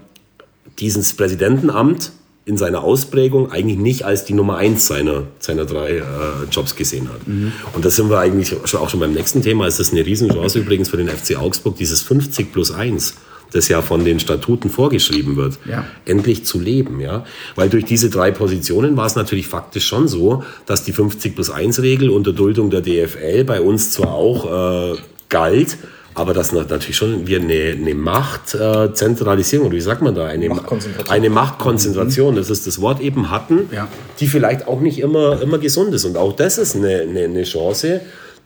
[0.79, 2.11] dieses Präsidentenamt
[2.45, 6.03] in seiner Ausprägung eigentlich nicht als die Nummer eins seiner, seiner drei äh,
[6.51, 7.27] Jobs gesehen hat.
[7.27, 7.51] Mhm.
[7.73, 9.67] Und da sind wir eigentlich auch schon beim nächsten Thema.
[9.67, 13.15] Es ist eine Riesenchance übrigens für den FC Augsburg, dieses 50 plus 1
[13.51, 15.85] das ja von den Statuten vorgeschrieben wird, ja.
[16.05, 16.99] endlich zu leben.
[16.99, 17.25] Ja?
[17.55, 21.49] Weil durch diese drei Positionen war es natürlich faktisch schon so, dass die 50 plus
[21.49, 24.97] 1 Regel unter Duldung der DFL bei uns zwar auch äh,
[25.29, 25.77] galt,
[26.13, 31.15] aber dass natürlich schon wir eine, eine Machtzentralisierung, oder wie sagt man da, eine Machtkonzentration,
[31.15, 33.87] eine Machtkonzentration das ist das Wort eben hatten, ja.
[34.19, 36.03] die vielleicht auch nicht immer, immer gesund ist.
[36.03, 38.01] Und auch das ist eine, eine, eine Chance,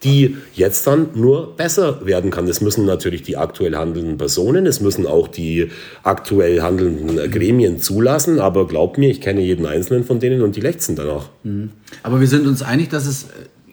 [0.06, 2.48] die jetzt dann nur besser werden kann.
[2.48, 5.72] Es müssen natürlich die aktuell handelnden Personen, es müssen auch die
[6.04, 10.62] aktuell handelnden Gremien zulassen, aber glaubt mir, ich kenne jeden einzelnen von denen und die
[10.62, 11.30] lechzen danach.
[11.44, 11.72] Mhm.
[12.04, 13.26] Aber wir sind uns einig, dass es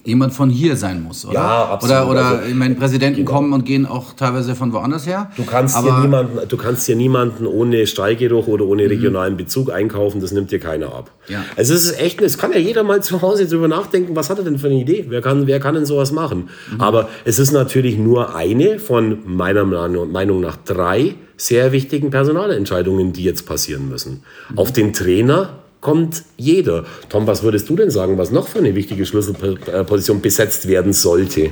[0.04, 1.34] jemand von hier sein muss, oder?
[1.34, 1.96] Ja, absolut.
[1.96, 3.30] Oder, oder also, ich meine, Präsidenten genau.
[3.30, 5.30] kommen und gehen auch teilweise von woanders her.
[5.36, 8.88] Du kannst, hier niemanden, du kannst hier niemanden ohne Stallgeruch oder ohne mhm.
[8.88, 11.12] regionalen Bezug einkaufen, das nimmt dir keiner ab.
[11.28, 11.44] Ja.
[11.56, 14.38] Also es ist echt, es kann ja jeder mal zu Hause drüber nachdenken, was hat
[14.38, 15.06] er denn für eine Idee?
[15.08, 16.48] Wer kann, wer kann denn sowas machen?
[16.72, 16.80] Mhm.
[16.80, 23.24] Aber es ist natürlich nur eine von meiner Meinung nach drei sehr wichtigen Personalentscheidungen, die
[23.24, 24.22] jetzt passieren müssen.
[24.50, 24.58] Mhm.
[24.58, 26.84] Auf den Trainer kommt jeder.
[27.10, 31.50] Tom, was würdest du denn sagen, was noch für eine wichtige Schlüsselposition besetzt werden sollte?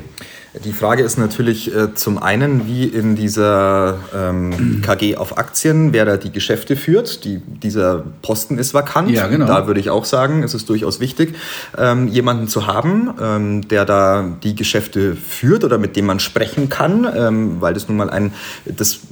[0.64, 6.04] Die Frage ist natürlich äh, zum einen, wie in dieser ähm, KG auf Aktien, wer
[6.04, 7.24] da die Geschäfte führt.
[7.24, 9.10] Die, dieser Posten ist vakant.
[9.12, 9.46] Ja, genau.
[9.46, 11.36] Da würde ich auch sagen, es ist durchaus wichtig,
[11.78, 16.68] ähm, jemanden zu haben, ähm, der da die Geschäfte führt oder mit dem man sprechen
[16.68, 18.32] kann, ähm, weil das nun mal ein
[18.66, 19.02] das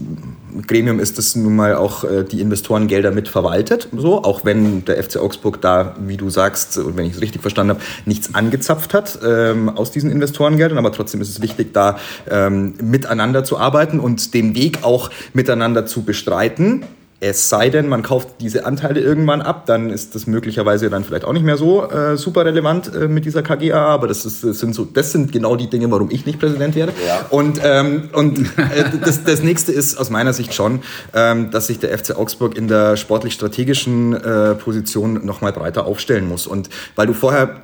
[0.67, 3.89] Gremium ist, das nun mal auch äh, die Investorengelder mit verwaltet.
[3.97, 7.43] So, auch wenn der FC Augsburg da, wie du sagst, und wenn ich es richtig
[7.43, 11.73] verstanden habe, nichts angezapft hat ähm, aus diesen Investorengeldern, aber trotzdem ist ist es wichtig,
[11.73, 11.99] da
[12.31, 16.85] ähm, miteinander zu arbeiten und den Weg auch miteinander zu bestreiten.
[17.21, 21.25] Es sei denn, man kauft diese Anteile irgendwann ab, dann ist das möglicherweise dann vielleicht
[21.25, 23.87] auch nicht mehr so äh, super relevant äh, mit dieser KGA.
[23.87, 26.77] Aber das, ist, das, sind so, das sind genau die Dinge, warum ich nicht Präsident
[26.77, 26.93] werde.
[27.07, 27.27] Ja.
[27.31, 30.81] Und, ähm, und äh, das, das nächste ist aus meiner Sicht schon,
[31.13, 36.47] ähm, dass sich der FC Augsburg in der sportlich-strategischen äh, Position nochmal breiter aufstellen muss.
[36.47, 37.63] Und weil du vorher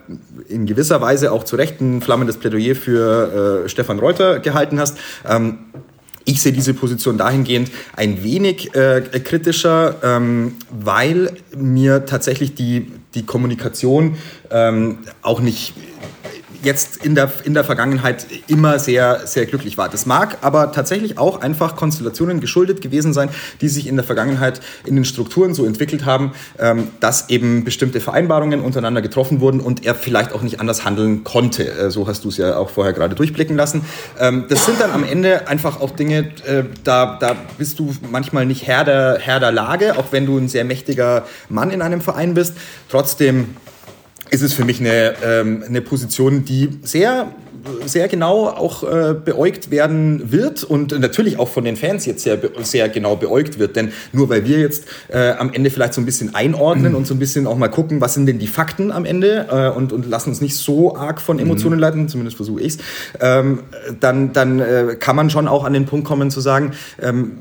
[0.49, 4.99] in gewisser Weise auch zu Recht ein flammendes Plädoyer für äh, Stefan Reuter gehalten hast,
[5.29, 5.59] ähm,
[6.25, 13.25] ich sehe diese Position dahingehend ein wenig äh, kritischer, ähm, weil mir tatsächlich die, die
[13.25, 14.17] Kommunikation
[14.51, 15.75] ähm, auch nicht
[16.65, 19.89] jetzt in der, in der Vergangenheit immer sehr, sehr glücklich war.
[19.89, 23.29] Das mag aber tatsächlich auch einfach Konstellationen geschuldet gewesen sein,
[23.61, 28.01] die sich in der Vergangenheit in den Strukturen so entwickelt haben, ähm, dass eben bestimmte
[28.01, 31.69] Vereinbarungen untereinander getroffen wurden und er vielleicht auch nicht anders handeln konnte.
[31.71, 33.83] Äh, so hast du es ja auch vorher gerade durchblicken lassen.
[34.19, 38.47] Ähm, das sind dann am Ende einfach auch Dinge, äh, da, da bist du manchmal
[38.47, 42.01] nicht Herr der, Herr der Lage, auch wenn du ein sehr mächtiger Mann in einem
[42.01, 42.55] Verein bist.
[42.89, 43.57] Trotzdem
[44.35, 47.29] ist es für mich eine, ähm, eine Position, die sehr
[47.87, 52.39] sehr genau auch äh, beäugt werden wird und natürlich auch von den Fans jetzt sehr,
[52.63, 53.77] sehr genau beäugt wird.
[53.77, 57.15] Denn nur weil wir jetzt äh, am Ende vielleicht so ein bisschen einordnen und so
[57.15, 60.07] ein bisschen auch mal gucken, was sind denn die Fakten am Ende äh, und, und
[60.07, 61.81] lassen uns nicht so arg von Emotionen mhm.
[61.81, 62.79] leiten, zumindest versuche ich es,
[63.21, 63.61] ähm,
[63.99, 67.39] dann, dann äh, kann man schon auch an den Punkt kommen zu sagen, ähm,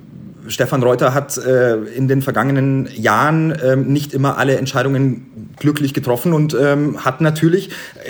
[0.47, 6.33] Stefan Reuter hat äh, in den vergangenen Jahren ähm, nicht immer alle Entscheidungen glücklich getroffen
[6.33, 7.69] und ähm, hat natürlich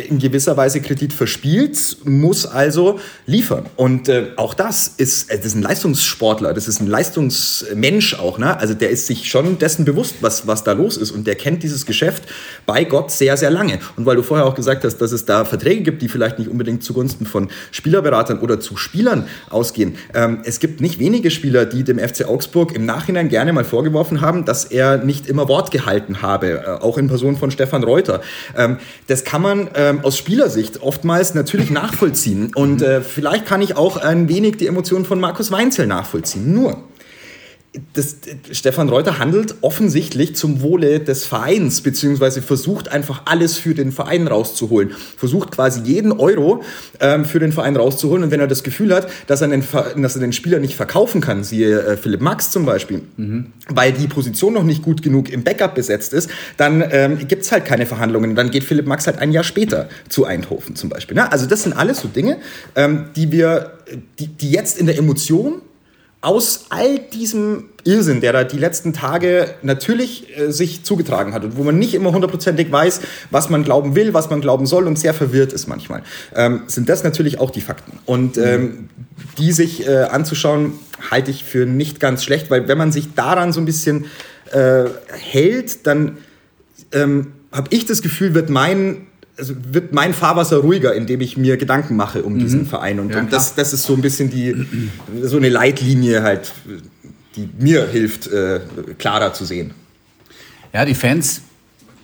[0.10, 3.66] in gewisser Weise Kredit verspielt, muss also liefern.
[3.76, 8.38] Und äh, auch das ist, äh, das ist ein Leistungssportler, das ist ein Leistungsmensch auch.
[8.38, 8.58] Ne?
[8.60, 11.64] Also der ist sich schon dessen bewusst, was, was da los ist und der kennt
[11.64, 12.24] dieses Geschäft
[12.66, 13.80] bei Gott sehr, sehr lange.
[13.96, 16.50] Und weil du vorher auch gesagt hast, dass es da Verträge gibt, die vielleicht nicht
[16.50, 19.96] unbedingt zugunsten von Spielerberatern oder zu Spielern ausgehen.
[20.14, 24.22] Ähm, es gibt nicht wenige Spieler, die dem FC Augsburg im Nachhinein gerne mal vorgeworfen
[24.22, 28.22] haben, dass er nicht immer Wort gehalten habe, äh, auch in Person von Stefan Reuter.
[28.58, 32.52] Ähm, das kann man ähm, aus Spielersicht oftmals natürlich nachvollziehen.
[32.56, 36.54] Und äh, vielleicht kann ich auch ein wenig die Emotionen von Markus Weinzel nachvollziehen.
[36.54, 36.78] Nur,
[37.94, 38.18] das,
[38.52, 44.28] Stefan Reuter handelt offensichtlich zum Wohle des Vereins, beziehungsweise versucht einfach alles für den Verein
[44.28, 44.92] rauszuholen.
[45.18, 46.64] Versucht quasi jeden Euro
[47.00, 48.24] ähm, für den Verein rauszuholen.
[48.24, 49.64] Und wenn er das Gefühl hat, dass er den,
[49.98, 53.48] dass er den Spieler nicht verkaufen kann, siehe äh, Philipp Max zum Beispiel, mhm.
[53.70, 57.52] weil die Position noch nicht gut genug im Backup besetzt ist, dann ähm, gibt es
[57.52, 58.36] halt keine Verhandlungen.
[58.36, 61.16] Dann geht Philipp Max halt ein Jahr später zu Eindhoven zum Beispiel.
[61.16, 61.32] Ne?
[61.32, 62.38] Also das sind alles so Dinge,
[62.76, 63.72] ähm, die wir,
[64.20, 65.62] die, die jetzt in der Emotion
[66.24, 71.58] aus all diesem Irrsinn, der da die letzten Tage natürlich äh, sich zugetragen hat und
[71.58, 74.98] wo man nicht immer hundertprozentig weiß, was man glauben will, was man glauben soll und
[74.98, 76.02] sehr verwirrt ist manchmal,
[76.34, 78.00] ähm, sind das natürlich auch die Fakten.
[78.06, 78.90] Und ähm,
[79.38, 80.74] die sich äh, anzuschauen,
[81.12, 84.06] halte ich für nicht ganz schlecht, weil wenn man sich daran so ein bisschen
[84.54, 86.20] äh, hält, dann
[86.94, 89.08] ähm, habe ich das Gefühl, wird mein
[89.38, 92.40] also wird mein Fahrwasser ruhiger, indem ich mir Gedanken mache um mhm.
[92.40, 93.00] diesen Verein.
[93.00, 94.68] Und, ja, und das, das ist so ein bisschen die,
[95.22, 96.54] so eine Leitlinie halt,
[97.36, 98.62] die mir hilft, äh,
[98.98, 99.72] klarer zu sehen.
[100.72, 101.42] Ja, die Fans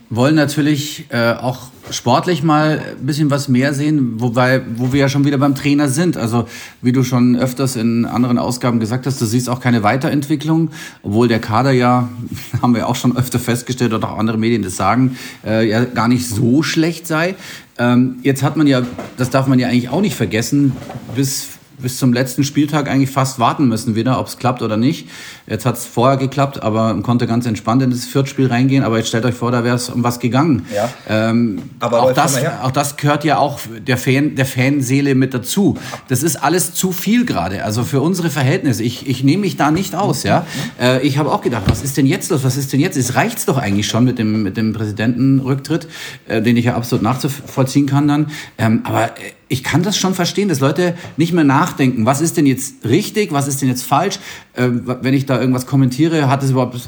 [0.10, 5.10] wollen natürlich äh, auch sportlich mal ein bisschen was mehr sehen, wobei, wo wir ja
[5.10, 6.18] schon wieder beim Trainer sind.
[6.18, 6.48] Also
[6.82, 10.72] wie du schon öfters in anderen Ausgaben gesagt hast, du siehst auch keine Weiterentwicklung,
[11.04, 12.10] obwohl der Kader ja,
[12.62, 16.08] haben wir auch schon öfter festgestellt oder auch andere Medien das sagen, äh, ja gar
[16.08, 17.36] nicht so schlecht sei.
[17.78, 18.82] Ähm, jetzt hat man ja,
[19.18, 20.74] das darf man ja eigentlich auch nicht vergessen,
[21.16, 25.08] bis bis zum letzten Spieltag eigentlich fast warten müssen wieder, ob es klappt oder nicht.
[25.50, 28.84] Jetzt hat es vorher geklappt, aber man konnte ganz entspannt in das Viertspiel reingehen.
[28.84, 30.66] Aber jetzt stellt euch vor, da wäre es um was gegangen.
[30.74, 30.90] Ja.
[31.10, 35.78] Ähm, aber auch das, auch das gehört ja auch der, Fan, der Fanseele mit dazu.
[36.08, 37.64] Das ist alles zu viel gerade.
[37.64, 38.84] Also für unsere Verhältnisse.
[38.84, 40.24] Ich, ich nehme mich da nicht aus.
[40.24, 40.46] Ja?
[40.80, 42.44] Äh, ich habe auch gedacht, was ist denn jetzt los?
[42.44, 42.96] Was ist denn jetzt?
[42.96, 45.88] Es reicht doch eigentlich schon mit dem, mit dem Präsidentenrücktritt,
[46.28, 48.28] äh, den ich ja absolut nachzuvollziehen kann dann.
[48.58, 52.38] Ähm, aber äh, ich kann das schon verstehen, dass Leute nicht mehr nachdenken, was ist
[52.38, 54.20] denn jetzt richtig, was ist denn jetzt falsch.
[54.54, 56.80] Äh, wenn ich da irgendwas kommentiere, hat es überhaupt äh,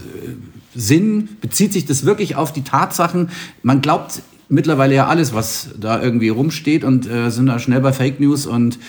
[0.74, 1.30] Sinn?
[1.41, 3.30] Bezieht sich das wirklich auf die Tatsachen?
[3.64, 7.93] Man glaubt mittlerweile ja alles, was da irgendwie rumsteht und äh, sind da schnell bei
[7.93, 8.80] Fake News und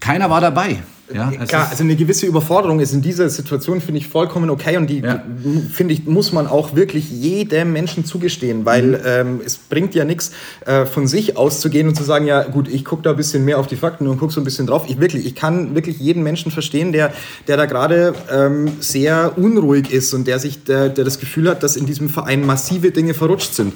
[0.00, 0.82] keiner war dabei.
[1.12, 4.88] Ja, Klar, also eine gewisse Überforderung ist in dieser Situation, finde ich, vollkommen okay und
[4.88, 5.22] die, ja.
[5.70, 8.98] finde ich, muss man auch wirklich jedem Menschen zugestehen, weil mhm.
[9.04, 10.32] ähm, es bringt ja nichts,
[10.64, 13.58] äh, von sich auszugehen und zu sagen, ja gut, ich gucke da ein bisschen mehr
[13.58, 14.86] auf die Fakten und gucke so ein bisschen drauf.
[14.88, 17.12] Ich wirklich, ich kann wirklich jeden Menschen verstehen, der,
[17.48, 21.62] der da gerade ähm, sehr unruhig ist und der sich, der, der das Gefühl hat,
[21.62, 23.74] dass in diesem Verein massive Dinge verrutscht sind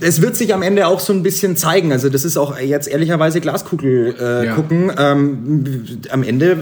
[0.00, 1.92] es wird sich am Ende auch so ein bisschen zeigen.
[1.92, 4.54] Also das ist auch jetzt ehrlicherweise Glaskugel äh, ja.
[4.54, 4.90] gucken.
[4.98, 5.74] Ähm,
[6.10, 6.56] am Ende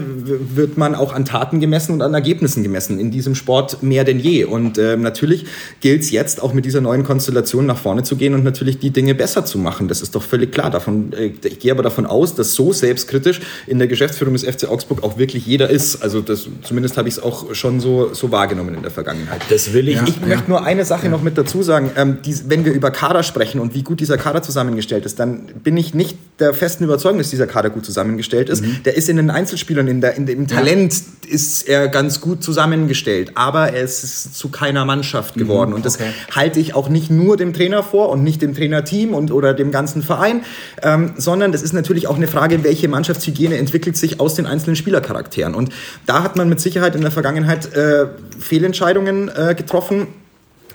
[0.55, 4.19] wird man auch an Taten gemessen und an Ergebnissen gemessen in diesem Sport mehr denn
[4.19, 4.45] je.
[4.45, 5.45] Und äh, natürlich
[5.79, 8.91] gilt es jetzt auch mit dieser neuen Konstellation nach vorne zu gehen und natürlich die
[8.91, 9.87] Dinge besser zu machen.
[9.87, 10.69] Das ist doch völlig klar.
[10.69, 14.69] Davon, äh, ich gehe aber davon aus, dass so selbstkritisch in der Geschäftsführung des FC
[14.69, 16.03] Augsburg auch wirklich jeder ist.
[16.03, 19.41] Also das, zumindest habe ich es auch schon so, so wahrgenommen in der Vergangenheit.
[19.49, 19.95] Das will ich.
[19.95, 20.27] Ja, ich ja.
[20.27, 21.91] möchte nur eine Sache noch mit dazu sagen.
[21.95, 25.45] Ähm, die, wenn wir über Kader sprechen und wie gut dieser Kader zusammengestellt ist, dann
[25.63, 28.63] bin ich nicht der festen Überzeugung, dass dieser Kader gut zusammengestellt ist.
[28.63, 28.83] Mhm.
[28.83, 31.33] Der ist in den Einzelspielern, in der, in dem Talent ja.
[31.33, 35.71] ist er ganz gut zusammengestellt, aber er ist zu keiner Mannschaft geworden.
[35.71, 36.11] Mhm, und das okay.
[36.35, 39.71] halte ich auch nicht nur dem Trainer vor und nicht dem Trainerteam und oder dem
[39.71, 40.43] ganzen Verein,
[40.83, 44.75] ähm, sondern das ist natürlich auch eine Frage, welche Mannschaftshygiene entwickelt sich aus den einzelnen
[44.75, 45.55] Spielercharakteren.
[45.55, 45.71] Und
[46.05, 48.07] da hat man mit Sicherheit in der Vergangenheit äh,
[48.39, 50.07] Fehlentscheidungen äh, getroffen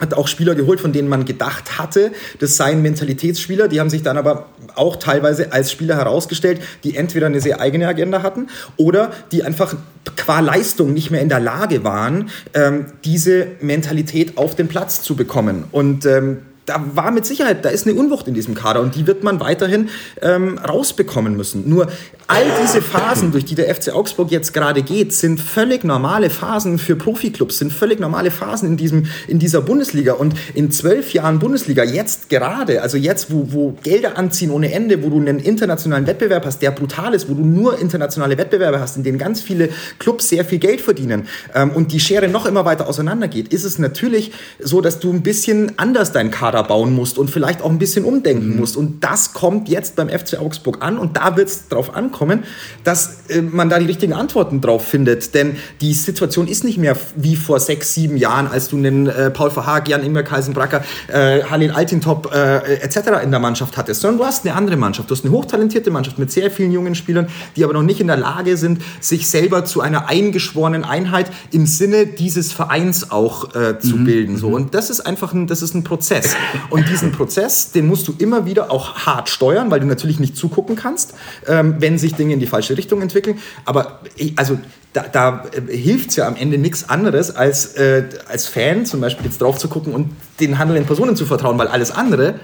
[0.01, 3.68] hat auch Spieler geholt, von denen man gedacht hatte, das seien Mentalitätsspieler.
[3.68, 7.88] Die haben sich dann aber auch teilweise als Spieler herausgestellt, die entweder eine sehr eigene
[7.88, 9.74] Agenda hatten oder die einfach
[10.16, 15.16] qua Leistung nicht mehr in der Lage waren, ähm, diese Mentalität auf den Platz zu
[15.16, 15.64] bekommen.
[15.72, 19.07] Und ähm, da war mit Sicherheit, da ist eine Unwucht in diesem Kader und die
[19.07, 19.88] wird man weiterhin
[20.20, 21.68] ähm, rausbekommen müssen.
[21.68, 21.88] Nur
[22.28, 26.78] all diese Phasen, durch die der FC Augsburg jetzt gerade geht, sind völlig normale Phasen
[26.78, 30.14] für Profiklubs, sind völlig normale Phasen in, diesem, in dieser Bundesliga.
[30.14, 35.04] Und in zwölf Jahren Bundesliga, jetzt gerade, also jetzt, wo, wo Gelder anziehen ohne Ende,
[35.04, 38.96] wo du einen internationalen Wettbewerb hast, der brutal ist, wo du nur internationale Wettbewerbe hast,
[38.96, 39.68] in denen ganz viele
[40.00, 43.78] Clubs sehr viel Geld verdienen ähm, und die Schere noch immer weiter auseinandergeht, ist es
[43.78, 47.78] natürlich so, dass du ein bisschen anders deinen Kader bauen musst und vielleicht auch ein
[47.78, 48.56] bisschen umdenken mhm.
[48.56, 48.76] musst.
[48.76, 52.44] Und das kommt jetzt beim FC Augsburg an und da wird es drauf ankommen kommen,
[52.84, 55.34] dass äh, man da die richtigen Antworten drauf findet.
[55.34, 59.30] Denn die Situation ist nicht mehr wie vor sechs, sieben Jahren, als du einen äh,
[59.30, 63.22] Paul Verhaag, Jan Ingwer, Kaisenbracker, äh, Halil Altintop äh, etc.
[63.22, 65.10] in der Mannschaft hattest, sondern du hast eine andere Mannschaft.
[65.10, 68.06] Du hast eine hochtalentierte Mannschaft mit sehr vielen jungen Spielern, die aber noch nicht in
[68.06, 73.78] der Lage sind, sich selber zu einer eingeschworenen Einheit im Sinne dieses Vereins auch äh,
[73.78, 74.04] zu mhm.
[74.04, 74.36] bilden.
[74.36, 74.48] So.
[74.48, 74.54] Mhm.
[74.54, 76.36] Und das ist einfach ein, das ist ein Prozess.
[76.70, 80.36] Und diesen Prozess, den musst du immer wieder auch hart steuern, weil du natürlich nicht
[80.36, 81.14] zugucken kannst,
[81.46, 83.38] ähm, wenn sich Dinge in die falsche Richtung entwickeln.
[83.64, 84.59] Aber ich, also
[84.92, 89.00] da, da äh, hilft es ja am Ende nichts anderes, als äh, als Fan zum
[89.00, 92.40] Beispiel jetzt drauf zu gucken und den handelnden Personen zu vertrauen, weil alles andere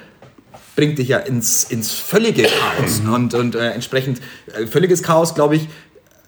[0.77, 3.03] bringt dich ja ins, ins völlige Chaos.
[3.03, 3.13] Mhm.
[3.13, 4.21] Und, und äh, entsprechend
[4.55, 5.69] äh, völliges Chaos, glaube ich,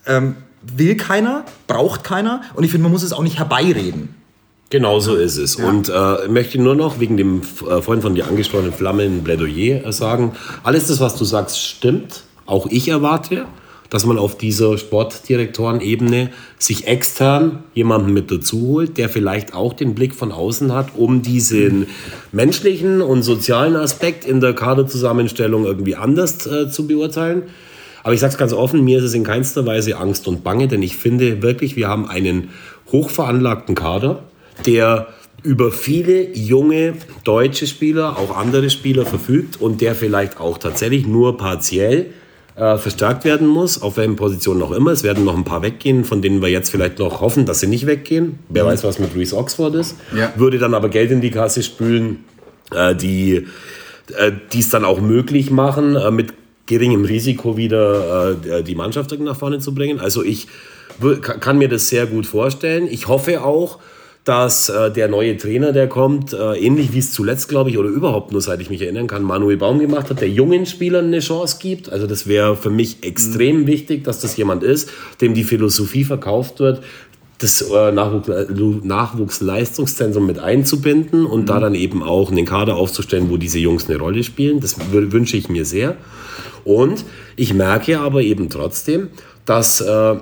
[0.06, 2.42] ähm, will keiner, braucht keiner.
[2.54, 4.14] Und ich finde, man muss es auch nicht herbeireden.
[4.70, 5.58] Genau so ist es.
[5.58, 5.68] Ja.
[5.68, 9.92] Und äh, möchte nur noch wegen dem äh, vorhin von dir angesprochenen Flammen Plädoyer äh,
[9.92, 10.32] sagen,
[10.62, 12.24] alles das, was du sagst, stimmt.
[12.46, 13.46] Auch ich erwarte,
[13.90, 19.94] dass man auf dieser Sportdirektorenebene sich extern jemanden mit dazu holt, der vielleicht auch den
[19.94, 21.86] Blick von außen hat, um diesen
[22.32, 27.44] menschlichen und sozialen Aspekt in der Kaderzusammenstellung irgendwie anders äh, zu beurteilen.
[28.02, 30.66] Aber ich sage es ganz offen, mir ist es in keinster Weise Angst und Bange,
[30.66, 32.50] denn ich finde wirklich, wir haben einen
[32.90, 34.24] hochveranlagten Kader,
[34.66, 35.06] der
[35.42, 41.36] über viele junge deutsche Spieler, auch andere Spieler verfügt und der vielleicht auch tatsächlich nur
[41.36, 42.10] partiell
[42.56, 44.92] äh, verstärkt werden muss, auf welchen Positionen auch immer.
[44.92, 47.66] Es werden noch ein paar weggehen, von denen wir jetzt vielleicht noch hoffen, dass sie
[47.66, 48.38] nicht weggehen.
[48.48, 48.68] Wer mhm.
[48.68, 49.96] weiß, was mit Louis Oxford ist.
[50.16, 50.32] Ja.
[50.36, 52.24] Würde dann aber Geld in die Kasse spülen,
[52.72, 53.46] äh, die
[54.16, 56.34] äh, es dann auch möglich machen, äh, mit
[56.66, 60.00] geringem Risiko wieder äh, die Mannschaft nach vorne zu bringen.
[60.00, 60.46] Also ich
[61.20, 62.86] kann mir das sehr gut vorstellen.
[62.88, 63.80] Ich hoffe auch,
[64.24, 67.90] dass äh, der neue Trainer, der kommt, äh, ähnlich wie es zuletzt, glaube ich, oder
[67.90, 71.20] überhaupt nur, seit ich mich erinnern kann, Manuel Baum gemacht hat, der jungen Spielern eine
[71.20, 71.92] Chance gibt.
[71.92, 73.66] Also das wäre für mich extrem mhm.
[73.66, 74.88] wichtig, dass das jemand ist,
[75.20, 76.82] dem die Philosophie verkauft wird,
[77.38, 78.30] das äh, Nachwuchs,
[78.84, 81.46] Nachwuchsleistungszentrum mit einzubinden und mhm.
[81.46, 84.60] da dann eben auch einen Kader aufzustellen, wo diese Jungs eine Rolle spielen.
[84.60, 85.96] Das wünsche ich mir sehr.
[86.64, 87.04] Und
[87.36, 89.08] ich merke aber eben trotzdem,
[89.44, 90.16] dass äh,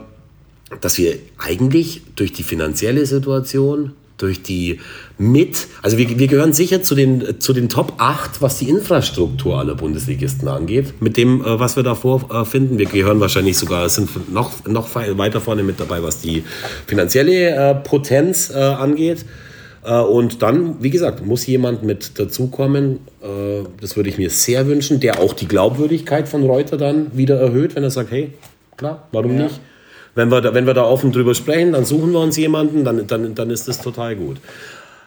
[0.80, 3.92] dass wir eigentlich durch die finanzielle Situation,
[4.22, 4.78] durch die
[5.18, 9.58] mit, also wir, wir gehören sicher zu den, zu den Top 8, was die Infrastruktur
[9.58, 12.78] aller Bundesligisten angeht, mit dem, äh, was wir da vorfinden.
[12.78, 16.44] Wir gehören wahrscheinlich sogar, sind noch, noch weiter vorne mit dabei, was die
[16.86, 19.24] finanzielle äh, Potenz äh, angeht.
[19.84, 23.00] Und dann, wie gesagt, muss jemand mit dazukommen,
[23.80, 27.74] das würde ich mir sehr wünschen, der auch die Glaubwürdigkeit von Reuter dann wieder erhöht,
[27.74, 28.30] wenn er sagt, hey,
[28.76, 29.42] klar, warum ja.
[29.42, 29.60] nicht?
[30.14, 33.06] Wenn wir, da, wenn wir da offen drüber sprechen, dann suchen wir uns jemanden, dann,
[33.06, 34.38] dann, dann ist das total gut.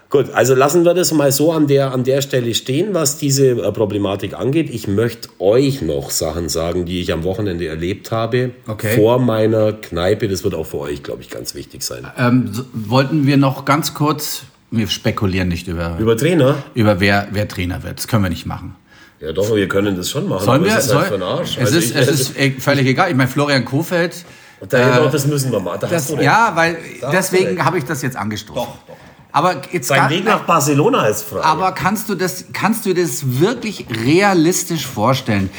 [0.09, 3.49] Gut, also lassen wir das mal so an der, an der Stelle stehen, was diese
[3.49, 4.69] äh, Problematik angeht.
[4.71, 8.95] Ich möchte euch noch Sachen sagen, die ich am Wochenende erlebt habe, okay.
[8.95, 10.27] vor meiner Kneipe.
[10.27, 12.07] Das wird auch für euch, glaube ich, ganz wichtig sein.
[12.17, 17.27] Ähm, so, wollten wir noch ganz kurz, wir spekulieren nicht über, über Trainer, über wer,
[17.31, 17.97] wer Trainer wird.
[17.97, 18.75] Das können wir nicht machen.
[19.19, 20.45] Ja, doch, wir können das schon machen.
[20.45, 20.77] Sollen wir?
[20.77, 21.57] Es ist, halt Arsch.
[21.57, 23.09] Es, also ist, ich, es ist völlig egal.
[23.09, 24.23] Ich meine, Florian Kofeld
[24.59, 25.77] und dahin äh, das müssen wir mal.
[25.77, 28.63] Da das, ja, weil da deswegen habe ich das jetzt angestoßen.
[28.63, 28.95] Doch, doch.
[29.35, 31.41] Aber jetzt Sein Weg nach Barcelona ist frei.
[31.41, 35.49] Aber kannst du das, kannst du das wirklich realistisch vorstellen,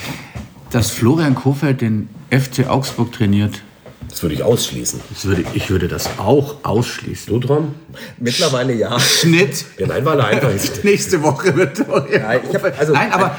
[0.71, 3.61] dass Florian Kofeld den FC Augsburg trainiert?
[4.09, 4.99] Das würde ich ausschließen.
[5.11, 7.27] Das würde, ich würde das auch ausschließen.
[7.29, 7.75] Du dran?
[8.19, 8.99] Mittlerweile ja.
[8.99, 9.67] Schnitt.
[9.77, 10.83] Ja, nein, weil er einfach ist.
[10.85, 13.37] Nächste Woche wird ja, ich hab, also, Nein, aber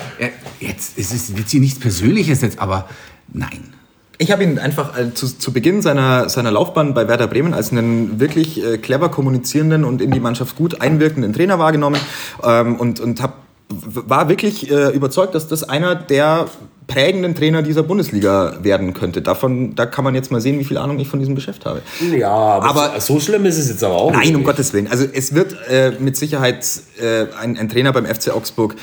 [0.60, 2.88] jetzt ist es jetzt hier nichts Persönliches jetzt, aber
[3.34, 3.74] nein.
[4.20, 7.72] Ich habe ihn einfach äh, zu, zu Beginn seiner, seiner Laufbahn bei Werder Bremen als
[7.72, 12.00] einen wirklich äh, clever kommunizierenden und in die Mannschaft gut einwirkenden Trainer wahrgenommen
[12.44, 13.36] ähm, und, und hab,
[13.70, 16.48] war wirklich äh, überzeugt, dass das einer der
[16.88, 19.22] prägenden Trainer dieser Bundesliga werden könnte.
[19.22, 21.82] Davon, da kann man jetzt mal sehen, wie viel Ahnung ich von diesem Geschäft habe.
[22.18, 24.30] Ja, aber, aber so schlimm ist es jetzt aber auch nein, nicht.
[24.30, 24.88] Nein, um Gottes Willen.
[24.88, 26.66] Also es wird äh, mit Sicherheit
[27.00, 28.76] äh, ein, ein Trainer beim FC Augsburg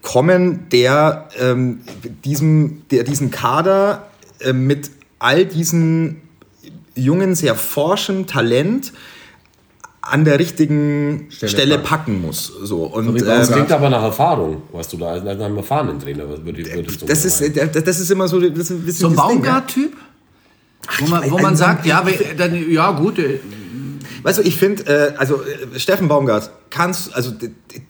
[0.00, 1.80] kommen, der ähm,
[2.24, 4.04] diesem, der diesen Kader
[4.40, 6.22] äh, mit all diesen
[6.94, 8.92] jungen, sehr forschen Talent
[10.00, 12.46] an der richtigen Stelle, Stelle packen muss.
[12.62, 12.84] So.
[12.84, 17.02] Und, das ähm, klingt aber nach Erfahrung, was du da als einem erfahrenen Trainer würdest
[17.02, 17.42] du das ist,
[17.74, 18.40] das ist immer so.
[18.40, 19.92] Das ist so ein Baumgart-Typ?
[21.00, 22.02] Wo man, wo man sagt, ja,
[22.36, 23.40] dann, ja gut, äh,
[24.22, 27.32] Weißt du, ich finde, äh, also äh, Steffen Baumgart, kannst, also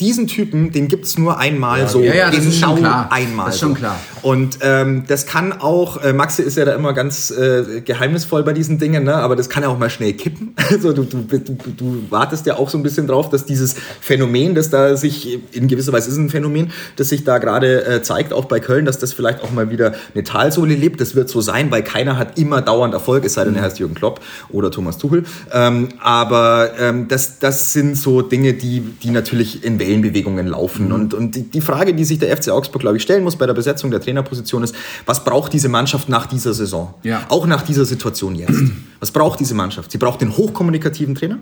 [0.01, 1.89] diesen Typen, den gibt es nur einmal ja.
[1.89, 2.01] so.
[2.01, 3.09] Ja, ja, das ist schon klar.
[3.11, 3.47] Einmal.
[3.47, 3.99] Das ist schon klar.
[4.23, 8.53] Und ähm, das kann auch, äh, Maxi ist ja da immer ganz äh, geheimnisvoll bei
[8.53, 9.15] diesen Dingen, ne?
[9.15, 10.55] aber das kann ja auch mal schnell kippen.
[10.69, 14.55] Also du, du, du, du wartest ja auch so ein bisschen drauf, dass dieses Phänomen,
[14.55, 18.35] das da sich in gewisser Weise ist ein Phänomen, das sich da gerade äh, zeigt,
[18.35, 21.01] auch bei Köln, dass das vielleicht auch mal wieder eine Talsohle lebt.
[21.01, 23.79] Das wird so sein, weil keiner hat immer dauernd Erfolg, es sei denn, er heißt
[23.79, 24.21] Jürgen Klopp
[24.51, 25.25] oder Thomas Tuchel.
[25.53, 30.87] Ähm, aber ähm, das, das sind so Dinge, die die, die natürlich in Wellenbewegungen laufen.
[30.87, 30.93] Mhm.
[30.93, 33.47] Und, und die, die Frage, die sich der FC Augsburg, glaube ich, stellen muss bei
[33.47, 34.75] der Besetzung der Trainerposition ist,
[35.07, 36.95] was braucht diese Mannschaft nach dieser Saison?
[37.03, 37.25] Ja.
[37.29, 38.59] Auch nach dieser Situation jetzt.
[39.01, 39.93] Was braucht diese Mannschaft?
[39.93, 41.39] Sie braucht den hochkommunikativen Trainer.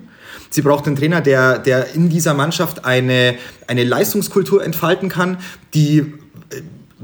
[0.50, 5.38] Sie braucht einen Trainer, der, der in dieser Mannschaft eine, eine Leistungskultur entfalten kann,
[5.72, 6.12] die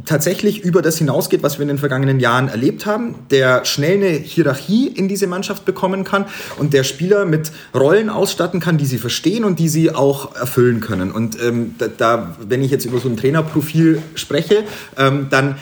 [0.07, 4.09] tatsächlich über das hinausgeht, was wir in den vergangenen Jahren erlebt haben, der schnell eine
[4.09, 6.24] Hierarchie in diese Mannschaft bekommen kann
[6.57, 10.80] und der Spieler mit Rollen ausstatten kann, die sie verstehen und die sie auch erfüllen
[10.80, 11.12] können.
[11.12, 14.64] Und ähm, da, da, wenn ich jetzt über so ein Trainerprofil spreche,
[14.97, 15.57] ähm, dann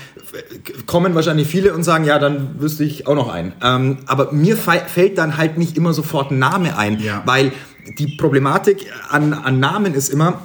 [0.87, 3.53] kommen wahrscheinlich viele und sagen, ja, dann wüsste ich auch noch einen.
[3.63, 7.23] Ähm, aber mir fällt dann halt nicht immer sofort ein Name ein, ja.
[7.27, 7.51] weil
[7.99, 10.41] die Problematik an, an Namen ist immer,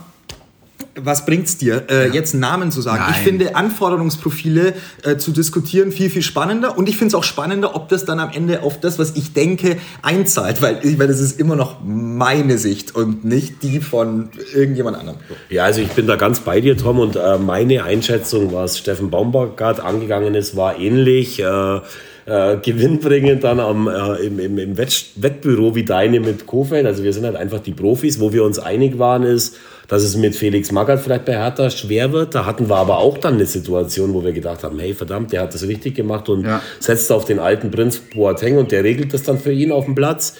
[0.98, 2.14] was bringt's dir, äh, ja.
[2.14, 3.04] jetzt einen Namen zu sagen?
[3.06, 3.16] Nein.
[3.18, 4.74] Ich finde Anforderungsprofile
[5.04, 8.20] äh, zu diskutieren viel, viel spannender und ich finde es auch spannender, ob das dann
[8.20, 12.58] am Ende auf das, was ich denke, einzahlt, weil, weil das ist immer noch meine
[12.58, 15.20] Sicht und nicht die von irgendjemand anderem.
[15.50, 19.10] Ja, also ich bin da ganz bei dir, Tom, und äh, meine Einschätzung, was Steffen
[19.10, 21.40] Baumgart angegangen ist, war ähnlich.
[21.42, 21.80] Äh,
[22.28, 26.88] äh, gewinnbringend dann am, äh, im, im, im Wettbüro wie deine mit Kofeld.
[26.88, 28.20] Also wir sind halt einfach die Profis.
[28.20, 29.58] Wo wir uns einig waren, ist,
[29.88, 32.36] dass es mit Felix Magath vielleicht bei Hertha schwer wird.
[32.36, 35.42] Da hatten wir aber auch dann eine Situation, wo wir gedacht haben, hey verdammt, der
[35.42, 36.62] hat das richtig gemacht und ja.
[36.80, 39.96] setzt auf den alten Prinz Boateng und der regelt das dann für ihn auf dem
[39.96, 40.36] Platz.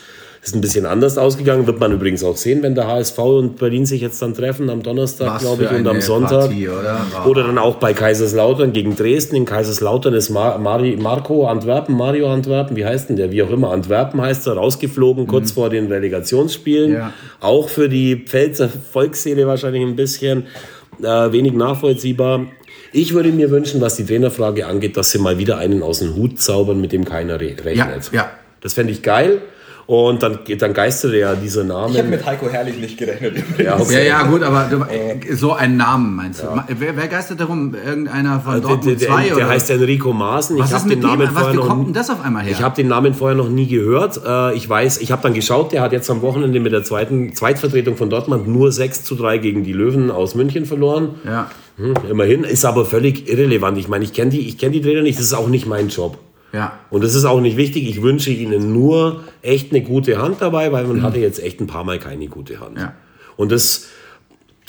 [0.46, 3.88] Ist ein bisschen anders ausgegangen, wird man übrigens auch sehen, wenn der HSV und Berlin
[3.88, 6.42] sich jetzt dann treffen am Donnerstag, glaube ich, und am Sonntag.
[6.42, 7.00] Partie, oder?
[7.26, 7.44] oder?
[7.46, 9.36] dann auch bei Kaiserslautern gegen Dresden.
[9.38, 13.32] In Kaiserslautern ist Mar Mari Marco Antwerpen, Mario Antwerpen, wie heißt denn der?
[13.32, 15.28] Wie auch immer, Antwerpen heißt er, rausgeflogen, mhm.
[15.28, 16.94] kurz vor den Relegationsspielen.
[16.94, 17.14] Ja.
[17.40, 20.44] Auch für die Pfälzer Volksseele wahrscheinlich ein bisschen
[21.02, 22.46] äh, wenig nachvollziehbar.
[22.94, 26.16] Ich würde mir wünschen, was die Trainerfrage angeht, dass sie mal wieder einen aus dem
[26.16, 27.76] Hut zaubern, mit dem keiner rechnet.
[27.76, 28.30] Ja, ja.
[28.62, 29.42] Das fände ich geil.
[29.88, 31.92] Und dann, dann geisterte ja dieser Name.
[31.92, 33.36] Ich habe mit Heiko Herrlich nicht gerechnet.
[33.60, 34.08] Ja, okay.
[34.08, 36.48] ja, ja, gut, aber du, so ein Namen meinst du?
[36.48, 36.66] Ja.
[36.68, 37.76] Wer, wer, geistert darum?
[37.76, 39.28] Irgendeiner von also Dortmund der, 2?
[39.28, 40.58] Der, der heißt Enrico Maaßen.
[40.58, 41.36] Was ich ist mit den Namen dem?
[41.36, 42.52] Was, wie kommt denn das auf einmal her?
[42.52, 44.20] Ich habe den Namen vorher noch nie gehört.
[44.26, 47.36] Äh, ich weiß, ich habe dann geschaut, der hat jetzt am Wochenende mit der zweiten
[47.36, 51.16] Zweitvertretung von Dortmund nur 6 zu 3 gegen die Löwen aus München verloren.
[51.26, 51.52] Ja.
[51.78, 53.78] Hm, immerhin, ist aber völlig irrelevant.
[53.78, 56.18] Ich meine, ich kenne die, kenn die Trainer nicht, das ist auch nicht mein Job.
[56.56, 56.80] Ja.
[56.90, 57.88] Und das ist auch nicht wichtig.
[57.90, 61.02] Ich wünsche Ihnen nur echt eine gute Hand dabei, weil man mhm.
[61.04, 62.78] hatte jetzt echt ein paar Mal keine gute Hand.
[62.78, 62.94] Ja.
[63.36, 63.88] Und das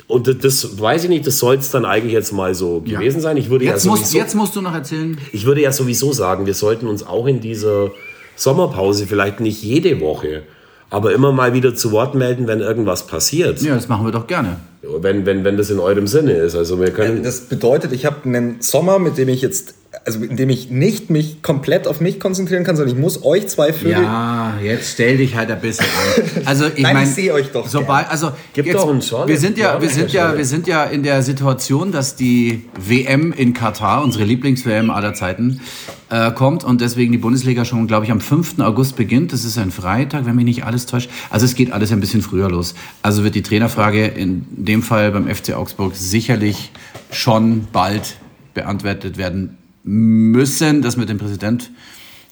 [0.08, 2.98] und das, das, weiß ich nicht, das soll es dann eigentlich jetzt mal so ja.
[2.98, 3.36] gewesen sein.
[3.36, 5.18] Ich würde jetzt, ja sowieso, musst, jetzt musst du noch erzählen.
[5.32, 7.90] Ich würde ja sowieso sagen, wir sollten uns auch in dieser
[8.36, 10.42] Sommerpause vielleicht nicht jede Woche,
[10.90, 13.60] aber immer mal wieder zu Wort melden, wenn irgendwas passiert.
[13.62, 14.60] Ja, das machen wir doch gerne.
[14.82, 16.54] Wenn, wenn, wenn das in eurem Sinne ist.
[16.54, 19.74] Also wir können das bedeutet, ich habe einen Sommer, mit dem ich jetzt
[20.06, 23.72] also indem ich nicht mich komplett auf mich konzentrieren kann, sondern ich muss euch zwei
[23.72, 24.02] Vögel.
[24.02, 26.42] Ja, jetzt stell dich halt ein bisschen an.
[26.44, 27.66] Also ich meine, ich sehe euch doch.
[27.66, 29.26] Sobald, also Gibt jetzt, doch einen Scholle.
[29.26, 32.66] Wir sind ja, ja wir sind ja, wir sind ja in der Situation, dass die
[32.78, 35.60] WM in Katar, unsere Lieblings-WM aller Zeiten,
[36.08, 38.60] äh, kommt und deswegen die Bundesliga schon, glaube ich, am 5.
[38.60, 39.32] August beginnt.
[39.32, 41.10] Das ist ein Freitag, wenn mich nicht alles täuscht.
[41.30, 42.76] Also es geht alles ein bisschen früher los.
[43.02, 46.70] Also wird die Trainerfrage in dem Fall beim FC Augsburg sicherlich
[47.10, 48.18] schon bald
[48.54, 50.82] beantwortet werden müssen.
[50.82, 51.70] Das mit dem Präsident,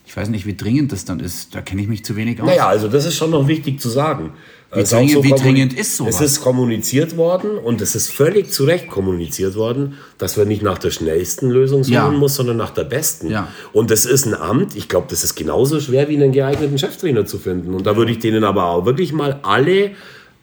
[0.04, 1.54] ich weiß nicht, wie dringend das dann ist.
[1.54, 2.46] Da kenne ich mich zu wenig aus.
[2.46, 4.32] Naja, also das ist schon noch wichtig zu sagen.
[4.72, 6.16] Wie, dringend, so wie dringend, ist sowas?
[6.16, 10.62] Es ist kommuniziert worden und es ist völlig zu Recht kommuniziert worden, dass man nicht
[10.62, 12.10] nach der schnellsten Lösung suchen ja.
[12.10, 13.30] muss, sondern nach der besten.
[13.30, 13.46] Ja.
[13.72, 17.24] Und das ist ein Amt, ich glaube, das ist genauso schwer wie einen geeigneten Cheftrainer
[17.24, 17.72] zu finden.
[17.72, 19.92] Und da würde ich denen aber auch wirklich mal alle,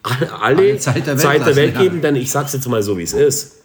[0.01, 2.81] alle, alle Zeit der Welt, Zeit der Welt geben, denn ich sage es jetzt mal
[2.81, 3.60] so, wie es ist.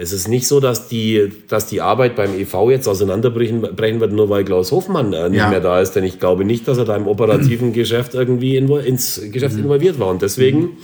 [0.00, 4.12] Es ist nicht so, dass die, dass die Arbeit beim EV jetzt auseinanderbrechen brechen wird,
[4.12, 5.50] nur weil Klaus Hofmann äh, nicht ja.
[5.50, 5.92] mehr da ist.
[5.92, 9.64] Denn ich glaube nicht, dass er da im operativen Geschäft irgendwie ins Geschäft mhm.
[9.64, 10.08] involviert war.
[10.08, 10.76] Und deswegen mhm.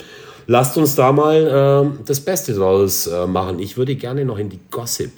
[0.45, 3.57] lasst uns da mal äh, das Beste draus äh, machen.
[3.57, 5.11] Ich würde gerne noch in die Gossip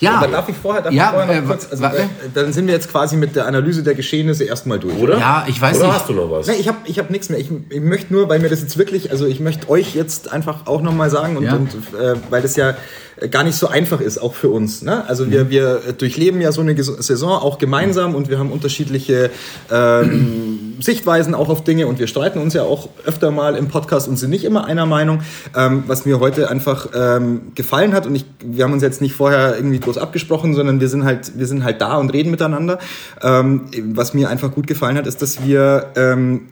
[0.00, 0.16] Ja.
[0.16, 2.66] Aber darf ich vorher, darf ja, ich vorher noch äh, kurz, also, äh, dann sind
[2.66, 5.18] wir jetzt quasi mit der Analyse der Geschehnisse erstmal durch, oder?
[5.18, 5.96] Ja, ich weiß oder nicht.
[5.96, 6.46] hast du noch was?
[6.46, 7.38] Nee, ich habe ich hab nichts mehr.
[7.38, 10.66] Ich, ich möchte nur, weil mir das jetzt wirklich, also ich möchte euch jetzt einfach
[10.66, 11.54] auch nochmal sagen und, ja.
[11.54, 12.74] und äh, weil das ja
[13.30, 14.82] gar nicht so einfach ist, auch für uns.
[14.82, 15.04] Ne?
[15.06, 15.50] Also wir, mhm.
[15.50, 19.30] wir durchleben ja so eine Saison auch gemeinsam und wir haben unterschiedliche
[19.70, 24.08] ähm, Sichtweisen auch auf Dinge und wir streiten uns ja auch öfter mal im Podcast
[24.08, 25.20] und sind nicht immer einer Meinung.
[25.56, 29.14] Ähm, was mir heute einfach ähm, gefallen hat und ich, wir haben uns jetzt nicht
[29.14, 32.78] vorher irgendwie groß abgesprochen, sondern wir sind halt, wir sind halt da und reden miteinander.
[33.22, 36.48] Ähm, was mir einfach gut gefallen hat, ist, dass wir ähm,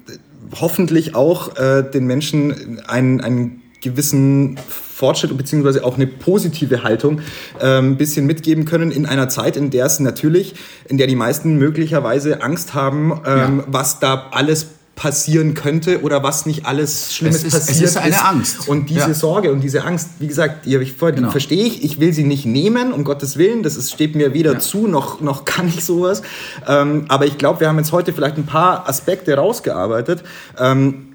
[0.61, 4.59] hoffentlich auch äh, den Menschen einen, einen gewissen
[5.01, 5.81] Fortschritt bzw.
[5.81, 7.21] auch eine positive Haltung
[7.59, 10.55] äh, ein bisschen mitgeben können in einer Zeit, in der es natürlich,
[10.89, 13.65] in der die meisten möglicherweise Angst haben, ähm, ja.
[13.67, 14.67] was da alles
[15.01, 17.97] passieren könnte oder was nicht alles Schlimmes es ist, passiert es ist.
[17.97, 18.69] eine Angst.
[18.69, 19.15] Und diese ja.
[19.15, 21.31] Sorge und diese Angst, wie gesagt, die, ich vorher, genau.
[21.31, 21.83] verstehe ich.
[21.83, 23.63] Ich will sie nicht nehmen, um Gottes Willen.
[23.63, 24.59] Das ist, steht mir weder ja.
[24.59, 26.21] zu, noch, noch kann ich sowas.
[26.69, 30.23] Ähm, aber ich glaube, wir haben jetzt heute vielleicht ein paar Aspekte rausgearbeitet.
[30.59, 31.10] Ähm,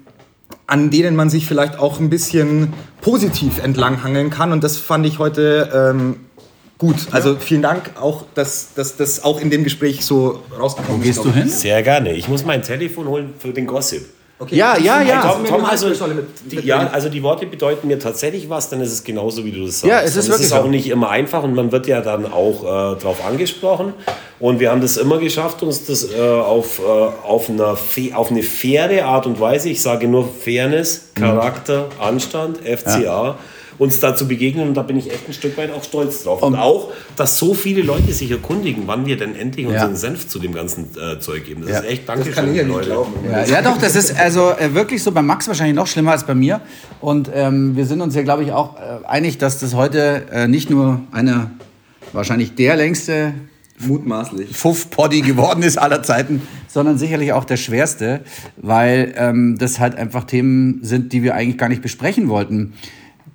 [0.66, 4.52] an denen man sich vielleicht auch ein bisschen positiv entlanghangeln kann.
[4.52, 6.16] Und das fand ich heute ähm,
[6.78, 6.96] gut.
[7.12, 11.18] Also vielen Dank auch, dass das auch in dem Gespräch so rausgekommen ist.
[11.18, 11.48] Wo gehst du hin?
[11.48, 12.14] Sehr gerne.
[12.14, 14.04] Ich muss mein Telefon holen für den Gossip.
[14.38, 14.54] Okay.
[14.54, 15.22] Ja, ja, ja.
[15.22, 15.88] Tom, Tom also,
[16.44, 19.64] die, ja, also die Worte bedeuten mir tatsächlich was, dann ist es genauso, wie du
[19.64, 19.90] das sagst.
[19.90, 22.30] Ja, es ist, und es ist auch nicht immer einfach und man wird ja dann
[22.30, 23.94] auch äh, darauf angesprochen.
[24.38, 27.78] Und wir haben das immer geschafft, uns das äh, auf, äh, auf, einer
[28.14, 33.38] auf eine faire Art und Weise, ich sage nur Fairness, Charakter, Anstand, FCA, ja
[33.78, 34.68] uns da zu begegnen.
[34.68, 36.42] Und da bin ich echt ein Stück weit auch stolz drauf.
[36.42, 39.96] Und, und auch, dass so viele Leute sich erkundigen, wann wir denn endlich unseren ja.
[39.96, 41.62] Senf zu dem ganzen äh, Zeug geben.
[41.62, 41.78] Das ja.
[41.80, 42.96] ist echt danke schön, Leute.
[43.30, 46.24] Ja, ja, doch, das ist also äh, wirklich so bei Max wahrscheinlich noch schlimmer als
[46.24, 46.60] bei mir.
[47.00, 50.48] Und ähm, wir sind uns ja, glaube ich, auch äh, einig, dass das heute äh,
[50.48, 51.50] nicht nur eine
[52.12, 53.34] wahrscheinlich der längste
[53.78, 54.56] Mutmaßlich.
[54.56, 58.20] Fuff-Poddy geworden ist aller Zeiten, sondern sicherlich auch der schwerste,
[58.56, 62.72] weil ähm, das halt einfach Themen sind, die wir eigentlich gar nicht besprechen wollten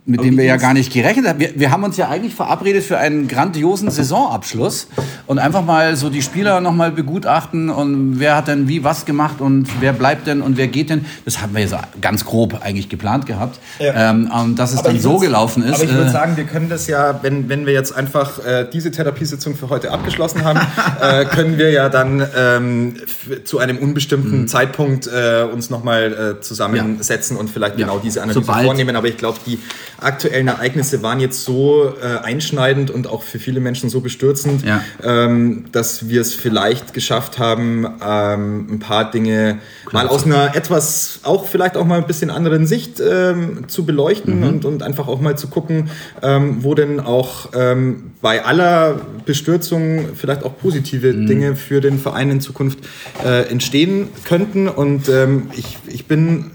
[0.04, 1.40] mit Aber dem wir ja gar nicht gerechnet haben.
[1.40, 4.88] Wir, wir haben uns ja eigentlich verabredet für einen grandiosen Saisonabschluss
[5.28, 9.42] und einfach mal so die Spieler nochmal begutachten und wer hat denn wie was gemacht
[9.42, 11.06] und wer bleibt denn und wer geht denn.
[11.24, 13.60] Das haben wir ja so ganz grob eigentlich geplant gehabt.
[13.78, 14.10] Ja.
[14.10, 15.76] Ähm, und dass es aber dann so gelaufen ist.
[15.76, 18.68] Aber ich würde äh, sagen, wir können das ja, wenn, wenn wir jetzt einfach äh,
[18.74, 20.60] diese Therapiesitzung für heute abgeschlossen haben,
[21.02, 22.96] äh, können wir ja dann ähm,
[23.44, 24.48] zu einem unbestimmten mhm.
[24.48, 27.40] Zeitpunkt äh, uns nochmal äh, zusammensetzen ja.
[27.40, 27.86] und vielleicht ja.
[27.86, 28.96] genau diese Analyse Sobald vornehmen.
[28.96, 29.60] Aber ich glaube, die
[30.02, 34.84] aktuellen Ereignisse waren jetzt so äh, einschneidend und auch für viele Menschen so bestürzend, ja.
[35.04, 40.06] ähm, dass wir es vielleicht geschafft haben, ähm, ein paar Dinge Klar.
[40.06, 44.40] mal aus einer etwas, auch vielleicht auch mal ein bisschen anderen Sicht ähm, zu beleuchten
[44.40, 44.48] mhm.
[44.48, 45.90] und, und einfach auch mal zu gucken,
[46.22, 51.28] ähm, wo denn auch ähm, bei aller Bestürzung vielleicht auch positive mhm.
[51.28, 52.80] Dinge für den Verein in Zukunft
[53.24, 54.68] äh, entstehen könnten.
[54.68, 56.52] Und ähm, ich, ich bin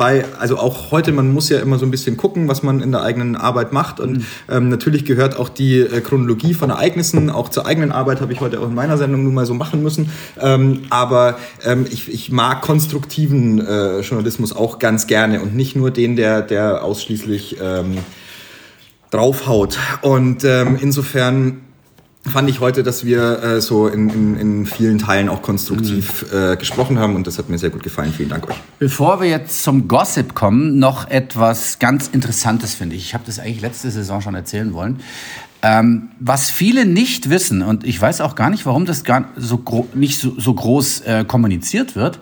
[0.00, 2.90] bei, also auch heute, man muss ja immer so ein bisschen gucken, was man in
[2.90, 4.00] der eigenen Arbeit macht.
[4.00, 4.26] Und mhm.
[4.48, 8.40] ähm, natürlich gehört auch die äh, Chronologie von Ereignissen, auch zur eigenen Arbeit habe ich
[8.40, 10.10] heute auch in meiner Sendung nun mal so machen müssen.
[10.40, 15.90] Ähm, aber ähm, ich, ich mag konstruktiven äh, Journalismus auch ganz gerne und nicht nur
[15.90, 17.98] den, der, der ausschließlich ähm,
[19.10, 19.76] draufhaut.
[20.00, 21.60] Und ähm, insofern
[22.28, 26.52] fand ich heute, dass wir äh, so in, in, in, vielen Teilen auch konstruktiv mhm.
[26.52, 28.12] äh, gesprochen haben und das hat mir sehr gut gefallen.
[28.14, 28.56] Vielen Dank euch.
[28.78, 33.02] Bevor wir jetzt zum Gossip kommen, noch etwas ganz Interessantes finde ich.
[33.06, 35.00] Ich habe das eigentlich letzte Saison schon erzählen wollen.
[35.62, 39.86] Ähm, was viele nicht wissen, und ich weiß auch gar nicht, warum das gar so
[39.94, 42.18] nicht so, so groß äh, kommuniziert wird,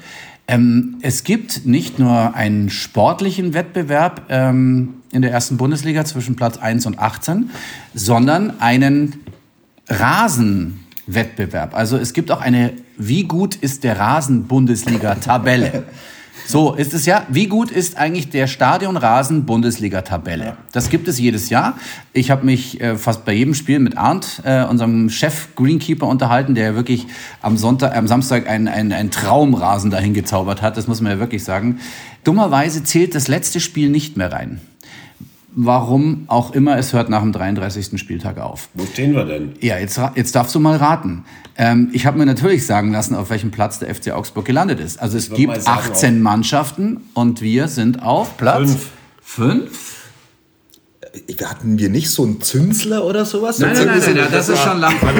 [0.48, 6.56] ähm, es gibt nicht nur einen sportlichen Wettbewerb ähm, in der ersten Bundesliga zwischen Platz
[6.56, 7.50] 1 und 18,
[7.94, 9.20] sondern einen
[9.88, 11.74] Rasenwettbewerb.
[11.74, 15.84] Also es gibt auch eine, wie gut ist der Rasen-Bundesliga-Tabelle?
[16.46, 17.26] So ist es ja.
[17.28, 20.56] Wie gut ist eigentlich der Stadionrasen-Bundesliga-Tabelle?
[20.72, 21.76] Das gibt es jedes Jahr.
[22.14, 26.54] Ich habe mich äh, fast bei jedem Spiel mit Arndt, äh, unserem Chef Greenkeeper, unterhalten,
[26.54, 27.06] der wirklich
[27.42, 30.78] am Sonntag, am Samstag einen, einen, einen Traumrasen dahin gezaubert hat.
[30.78, 31.80] Das muss man ja wirklich sagen.
[32.24, 34.62] Dummerweise zählt das letzte Spiel nicht mehr rein
[35.54, 37.98] warum auch immer, es hört nach dem 33.
[37.98, 38.68] Spieltag auf.
[38.74, 39.54] Wo stehen wir denn?
[39.60, 41.24] Ja, jetzt, jetzt darfst du mal raten.
[41.56, 45.00] Ähm, ich habe mir natürlich sagen lassen, auf welchem Platz der FC Augsburg gelandet ist.
[45.00, 48.76] Also es gibt sagen, 18 Mannschaften und wir sind auf Platz
[49.22, 49.97] 5.
[51.44, 53.58] hatten wir nicht so einen Zünsler oder sowas?
[53.58, 55.12] Nein, nein, nein, nein, nein, das, ist schon lang vorbei.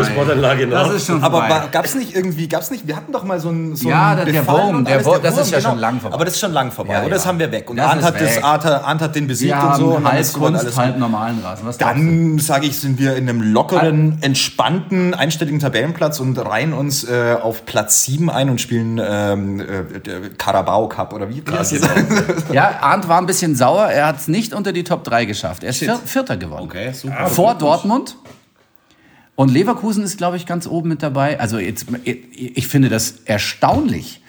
[0.71, 3.41] Das ist schon Aber gab es nicht irgendwie, gab es nicht, wir hatten doch mal
[3.41, 5.71] so einen so Ja, einen der Wurm, der Wurm, das ist ja genau.
[5.71, 6.15] schon lang vorbei.
[6.15, 7.11] Aber das ist schon lang vorbei, ja, oder?
[7.11, 7.71] Das haben wir weg.
[7.71, 9.87] Und Arndt hat, das, Arndt hat den besiegt wir und so.
[9.97, 11.67] Und halb Kunst, alles halb normalen Rasen.
[11.67, 17.05] Was dann, sage ich, sind wir in einem lockeren, entspannten, einstelligen Tabellenplatz und reihen uns
[17.05, 19.65] äh, auf Platz 7 ein und spielen ähm, äh,
[20.37, 21.43] Carabao Cup oder wie?
[22.53, 25.65] Ja, Arndt war ein bisschen sauer, er hat es nicht unter die Top 3 geschafft.
[25.65, 26.65] Er Vierter geworden.
[26.65, 27.21] Okay, super.
[27.21, 28.17] Ah, Vor Dortmund.
[29.35, 31.39] Und Leverkusen ist, glaube ich, ganz oben mit dabei.
[31.39, 34.21] Also jetzt, ich finde das erstaunlich,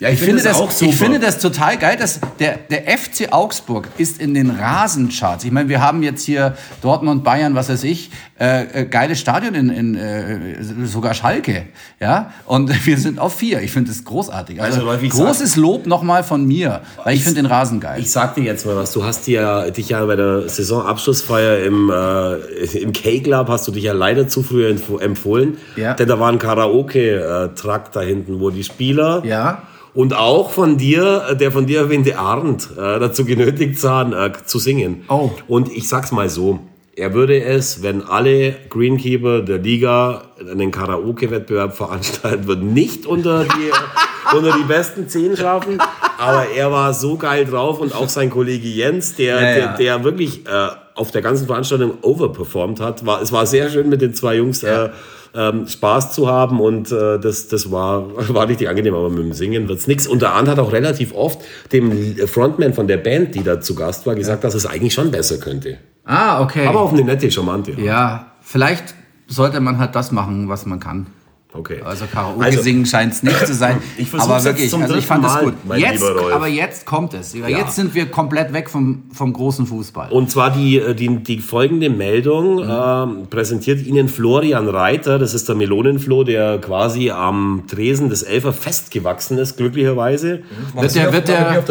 [0.00, 0.90] ja, ich, ich finde, das, super.
[0.90, 5.44] ich finde das total geil, dass der, der FC Augsburg ist in den Rasencharts.
[5.44, 9.54] Ich meine, wir haben jetzt hier Dortmund, Bayern, was weiß ich, äh, äh, geile Stadion
[9.54, 11.66] in, in äh, sogar Schalke,
[12.00, 12.32] ja.
[12.46, 13.60] Und wir sind auf vier.
[13.60, 14.62] Ich finde das großartig.
[14.62, 18.00] Also, also großes sag, Lob nochmal von mir, weil ich, ich finde den Rasen geil.
[18.00, 18.92] Ich sag dir jetzt mal was.
[18.92, 23.84] Du hast dir, dich ja bei der Saisonabschlussfeier im äh, im K-Club hast du dich
[23.84, 25.92] ja leider zu früh empfohlen, ja.
[25.92, 31.26] denn da war ein Karaoke-Trakt da hinten, wo die Spieler ja und auch von dir,
[31.30, 35.04] äh, der von dir erwähnte Arndt, äh, dazu genötigt waren, äh, zu singen.
[35.08, 35.30] Oh.
[35.48, 36.60] Und ich sag's mal so,
[36.96, 44.36] er würde es, wenn alle Greenkeeper der Liga einen Karaoke-Wettbewerb veranstalten würden, nicht unter die,
[44.36, 45.78] unter die besten zehn schaffen.
[46.18, 49.54] Aber er war so geil drauf und auch sein Kollege Jens, der, ja, ja.
[49.54, 53.06] der, der, wirklich äh, auf der ganzen Veranstaltung overperformed hat.
[53.06, 54.60] War, es war sehr schön mit den zwei Jungs.
[54.60, 54.86] Ja.
[54.86, 54.90] Äh,
[55.34, 58.04] ähm, Spaß zu haben und äh, das, das war,
[58.34, 60.06] war richtig angenehm, aber mit dem Singen wird's nix.
[60.06, 61.40] Und der Arndt hat auch relativ oft
[61.72, 64.48] dem Frontman von der Band, die da zu Gast war, gesagt, ja.
[64.48, 65.78] dass es eigentlich schon besser könnte.
[66.04, 66.66] Ah, okay.
[66.66, 67.72] Aber auf eine nette, charmante.
[67.80, 68.94] Ja, vielleicht
[69.28, 71.06] sollte man halt das machen, was man kann.
[71.52, 71.80] Okay.
[71.84, 73.78] Also Karaoke also, singen scheint es nicht zu sein.
[73.96, 75.54] Ich aber wirklich, also ich fand es gut.
[75.76, 77.34] Jetzt, aber jetzt kommt es.
[77.34, 77.48] Ja.
[77.48, 80.10] Jetzt sind wir komplett weg vom, vom großen Fußball.
[80.10, 83.22] Und zwar die, äh, die, die folgende Meldung mhm.
[83.22, 85.18] äh, präsentiert Ihnen Florian Reiter.
[85.18, 90.40] Das ist der Melonenfloh, der quasi am Tresen des Elfer festgewachsen ist, glücklicherweise.
[90.74, 90.82] Mhm.
[90.82, 91.64] Wird der, wird, der, der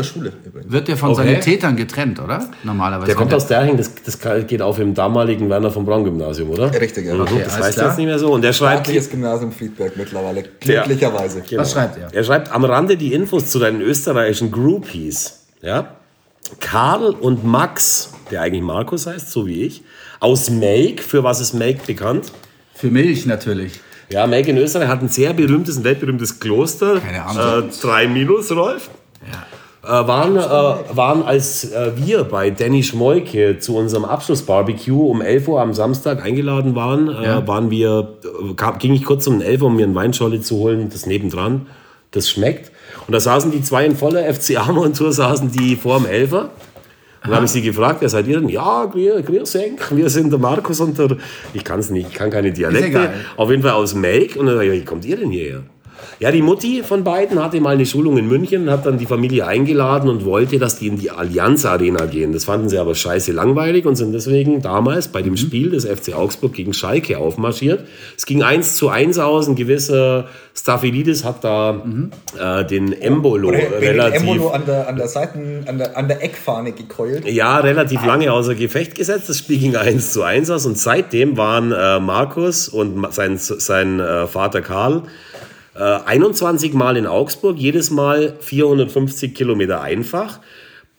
[0.68, 1.40] wird der von okay.
[1.40, 2.50] Tätern getrennt, oder?
[2.64, 3.08] Normalerweise.
[3.08, 6.72] Der kommt aus Derhing, das, das geht auf dem damaligen Werner von Braun Gymnasium, oder?
[6.80, 7.16] Richtig, ja.
[7.16, 8.34] Mhm, okay, das weiß jetzt nicht mehr so.
[8.34, 8.90] Und der schreibt.
[9.10, 11.41] Gymnasium Feedback mittlerweile, glücklicherweise.
[11.41, 11.61] Genau.
[11.61, 12.13] Was schreibt er?
[12.13, 15.45] Er schreibt am Rande die Infos zu deinen österreichischen Groupies.
[15.61, 15.95] Ja?
[16.59, 19.84] Karl und Max, der eigentlich Markus heißt, so wie ich,
[20.20, 21.01] aus Make.
[21.01, 22.32] Für was ist Make bekannt?
[22.74, 23.80] Für Milch natürlich.
[24.09, 26.99] Ja, Make in Österreich hat ein sehr berühmtes, ein weltberühmtes Kloster.
[26.99, 27.70] Keine Ahnung.
[27.70, 28.89] Äh, drei Minus, Rolf.
[29.32, 29.45] Ja
[29.90, 35.48] äh, waren, äh, waren, als äh, wir bei Danny Schmolke zu unserem Abschlussbarbecue um 11
[35.48, 37.48] Uhr am Samstag eingeladen waren, äh, ja.
[37.48, 40.58] waren wir, äh, kam, ging ich kurz um 11 Uhr, um mir ein Weinscholle zu
[40.58, 41.66] holen, das nebendran,
[42.12, 42.72] das schmeckt.
[43.08, 46.52] Und da saßen die zwei in voller FCA-Montur, saßen die vor dem Elfer.
[47.22, 48.48] Und dann habe ich sie gefragt, wer seid ihr denn?
[48.48, 51.18] Ja, grüß Enk, wir sind der Markus und der,
[51.54, 53.12] ich kann es nicht, ich kann keine Dialekte.
[53.36, 54.36] Auf jeden Fall aus Melk.
[54.36, 55.64] Und dann sage ich, wie kommt ihr denn hierher?
[56.20, 59.06] Ja, die Mutti von beiden hatte mal eine Schulung in München und hat dann die
[59.06, 62.34] Familie eingeladen und wollte, dass die in die Allianz Arena gehen.
[62.34, 65.38] Das fanden sie aber scheiße langweilig und sind deswegen damals bei dem mhm.
[65.38, 67.86] Spiel des FC Augsburg gegen Schalke aufmarschiert.
[68.18, 69.47] Es ging eins zu eins aus.
[69.47, 72.12] Ein gewisser Staphylidis hat da mhm.
[72.38, 74.22] äh, den Embolo Oder relativ...
[74.22, 77.26] Embolo an der, an der Seiten, an der, an der Eckfahne gekeult.
[77.30, 79.30] Ja, relativ lange außer Gefecht gesetzt.
[79.30, 84.00] Das Spiel ging eins zu eins aus und seitdem waren äh, Markus und sein, sein
[84.00, 85.04] äh, Vater Karl
[85.80, 90.40] 21 äh, Mal in Augsburg, jedes Mal 450 Kilometer einfach.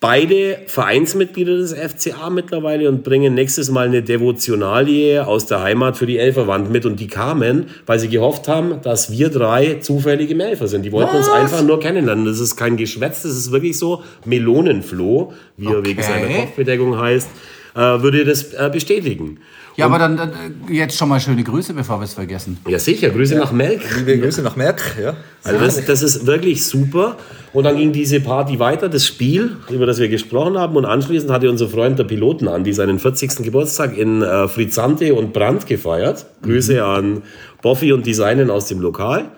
[0.02, 6.06] Beide Vereinsmitglieder des FCA mittlerweile und bringen nächstes Mal eine Devotionalie aus der Heimat für
[6.06, 6.86] die Elferwand mit.
[6.86, 10.86] Und die kamen, weil sie gehofft haben, dass wir drei zufällige Elfer sind.
[10.86, 11.28] Die wollten Was?
[11.28, 12.24] uns einfach nur kennenlernen.
[12.24, 15.76] Das ist kein Geschwätz, das ist wirklich so Melonenfloh, wie okay.
[15.76, 17.28] er wegen seiner Kopfbedeckung heißt,
[17.74, 19.40] äh, würde das äh, bestätigen.
[19.80, 20.30] Ja, aber dann, dann,
[20.68, 22.58] äh, jetzt schon mal schöne Grüße, bevor wir es vergessen.
[22.68, 23.10] Ja, sicher.
[23.10, 23.40] Grüße ja.
[23.40, 23.82] nach Melk.
[23.96, 25.14] Liebe Grüße nach Melk, ja.
[25.42, 27.16] Also das, das ist wirklich super.
[27.52, 30.76] Und dann ging diese Party weiter, das Spiel, über das wir gesprochen haben.
[30.76, 33.36] Und anschließend hatte unser Freund der Piloten Andi seinen 40.
[33.42, 36.26] Geburtstag in äh, Frizzante und Brand gefeiert.
[36.42, 36.80] Grüße mhm.
[36.80, 37.22] an
[37.62, 39.30] Boffi und Designen aus dem Lokal.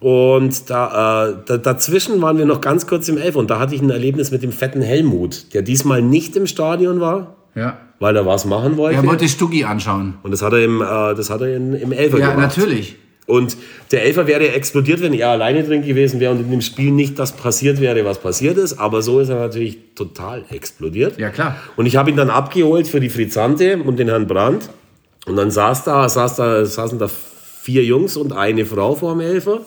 [0.00, 3.74] Und da, äh, da, dazwischen waren wir noch ganz kurz im Elf und da hatte
[3.74, 7.78] ich ein Erlebnis mit dem fetten Helmut, der diesmal nicht im Stadion war, ja.
[8.00, 8.96] Weil er was machen wollte.
[8.96, 10.14] Er wollte Stuggi anschauen.
[10.22, 10.84] Und das hat er im, äh,
[11.14, 12.56] das hat er in, im Elfer ja, gemacht.
[12.56, 12.96] Ja, natürlich.
[13.26, 13.56] Und
[13.90, 17.18] der Elfer wäre explodiert, wenn er alleine drin gewesen wäre und in dem Spiel nicht
[17.18, 18.78] das passiert wäre, was passiert ist.
[18.78, 21.18] Aber so ist er natürlich total explodiert.
[21.18, 21.56] Ja, klar.
[21.76, 24.68] Und ich habe ihn dann abgeholt für die Frizzante und den Herrn Brandt.
[25.26, 29.20] Und dann saß da, saß da, saßen da vier Jungs und eine Frau vor dem
[29.20, 29.60] Elfer.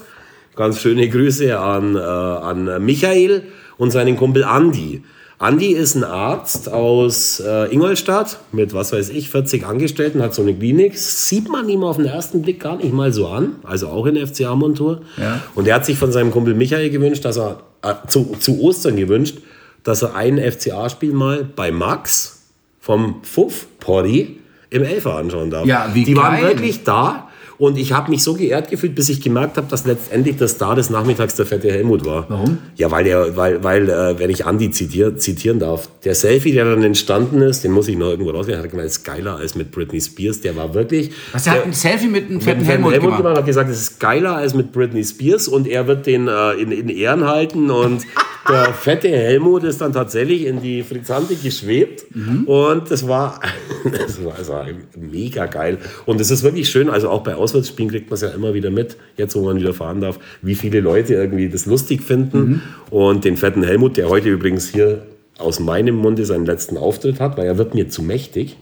[0.56, 3.44] Ganz schöne Grüße an, äh, an Michael
[3.78, 5.02] und seinen Kumpel Andi.
[5.40, 10.42] Andi ist ein Arzt aus äh, Ingolstadt mit, was weiß ich, 40 Angestellten, hat so
[10.42, 10.98] eine Klinik.
[10.98, 14.16] Sieht man ihm auf den ersten Blick gar nicht mal so an, also auch in
[14.18, 15.02] FCA-Montur.
[15.18, 15.42] Ja.
[15.54, 18.96] Und er hat sich von seinem Kumpel Michael gewünscht, dass er äh, zu, zu Ostern
[18.96, 19.38] gewünscht,
[19.84, 22.42] dass er ein FCA-Spiel mal bei Max
[22.80, 24.40] vom Fuff Poddy
[24.72, 25.68] im Elfer anschauen darf.
[25.68, 26.24] Ja, wie Die geil.
[26.24, 27.27] waren wirklich da
[27.58, 30.76] und ich habe mich so geehrt gefühlt, bis ich gemerkt habe, dass letztendlich der Star
[30.76, 32.26] des Nachmittags der fette Helmut war.
[32.30, 32.60] Warum?
[32.76, 36.66] Ja, weil der, weil, weil äh, wenn ich Andi zitier, zitieren darf, der Selfie, der
[36.66, 39.72] dann entstanden ist, den muss ich noch irgendwo rausgehen, hat gemeint, ist geiler als mit
[39.72, 40.42] Britney Spears.
[40.42, 41.12] Der war wirklich.
[41.32, 43.24] Was, der hat ein Selfie mit einem fetten mit Helmut, Helmut gemacht.
[43.24, 46.52] gemacht, hat gesagt, es ist geiler als mit Britney Spears und er wird den äh,
[46.54, 48.04] in, in Ehren halten und
[48.50, 52.44] der fette Helmut ist dann tatsächlich in die Frizzante geschwebt Mhm.
[52.46, 53.40] und das war,
[53.92, 54.66] das war, war
[54.96, 58.30] mega geil und es ist wirklich schön, also auch bei Auswärtsspielen kriegt man es ja
[58.30, 62.02] immer wieder mit, jetzt wo man wieder fahren darf, wie viele Leute irgendwie das lustig
[62.04, 62.62] finden Mhm.
[62.92, 65.04] und den fetten Helmut, der heute übrigens hier
[65.38, 68.58] aus meinem Munde seinen letzten Auftritt hat, weil er wird mir zu mächtig.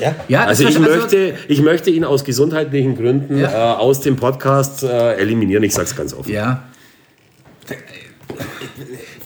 [0.00, 0.14] Ja?
[0.28, 3.74] Ja, Also ich, war- möchte, ich möchte ihn aus gesundheitlichen Gründen Ja.
[3.74, 5.62] äh, aus dem Podcast äh, eliminieren.
[5.62, 6.32] Ich sag's ganz offen.
[6.32, 6.64] Ja.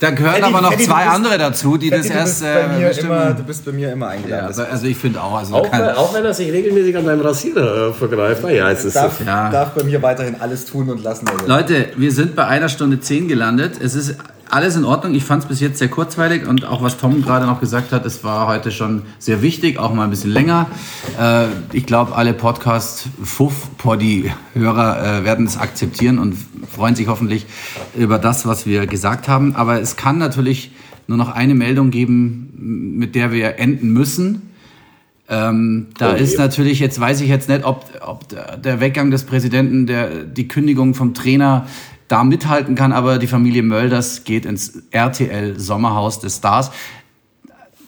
[0.02, 2.40] Da gehören Eddie, aber noch Eddie, du zwei bist- andere dazu, die das du, erst
[2.40, 4.46] bist bei äh, immer, du bist bei mir immer ja, eingeladen.
[4.48, 5.34] Das aber- also ich finde auch.
[5.38, 8.42] Also Auch, kann, wenn- auch wenn er sich regelmäßig an deinem Rasierer äh, vergreift.
[8.42, 9.48] Naja, es ist darf, Ja.
[9.50, 11.26] darf bei mir weiterhin alles tun und lassen.
[11.46, 13.74] Leute, wir sind bei einer Stunde zehn gelandet.
[13.80, 14.16] Es ist
[14.52, 15.14] alles in Ordnung.
[15.14, 18.04] Ich fand es bis jetzt sehr kurzweilig und auch was Tom gerade noch gesagt hat,
[18.04, 20.66] es war heute schon sehr wichtig, auch mal ein bisschen länger.
[21.18, 26.36] Äh, ich glaube, alle Podcast-Fuff-Poddy-Hörer äh, werden es akzeptieren und
[26.70, 27.46] freuen sich hoffentlich
[27.96, 29.56] über das, was wir gesagt haben.
[29.56, 30.70] Aber es kann natürlich
[31.06, 32.50] nur noch eine Meldung geben,
[32.98, 34.50] mit der wir enden müssen.
[35.28, 36.22] Ähm, da Oh je.
[36.22, 40.24] ist natürlich, jetzt weiß ich jetzt nicht, ob, ob der der Weggang des Präsidenten, der,
[40.24, 41.66] die Kündigung vom Trainer
[42.08, 46.70] da mithalten kann, aber die Familie Mölders geht ins RTL Sommerhaus des Stars,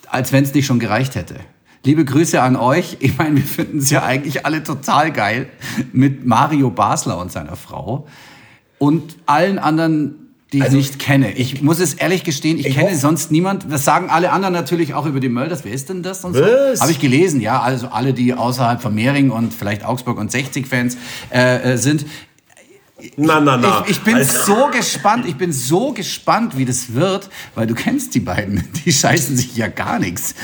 [0.08, 1.36] als wenn es nicht schon gereicht hätte.
[1.84, 2.96] Liebe Grüße an euch.
[3.00, 5.48] Ich meine, wir finden es ja eigentlich alle total geil
[5.92, 8.06] mit Mario Basler und seiner Frau
[8.78, 11.32] und allen anderen, die ich nicht kenne.
[11.32, 13.66] Ich muss es ehrlich gestehen, ich, Ich kenne sonst niemand.
[13.70, 15.64] Das sagen alle anderen natürlich auch über die Mölders.
[15.64, 16.42] Wer ist denn das und so?
[16.44, 17.60] Habe ich gelesen, ja.
[17.60, 20.96] Also alle, die außerhalb von Mehring und vielleicht Augsburg und 60-Fans
[21.32, 22.06] äh, äh, sind.
[23.16, 23.82] Na, na, na.
[23.84, 27.74] Ich, ich bin Also- so gespannt, ich bin so gespannt, wie das wird, weil du
[27.74, 28.64] kennst die beiden.
[28.84, 30.34] Die scheißen sich ja gar nichts.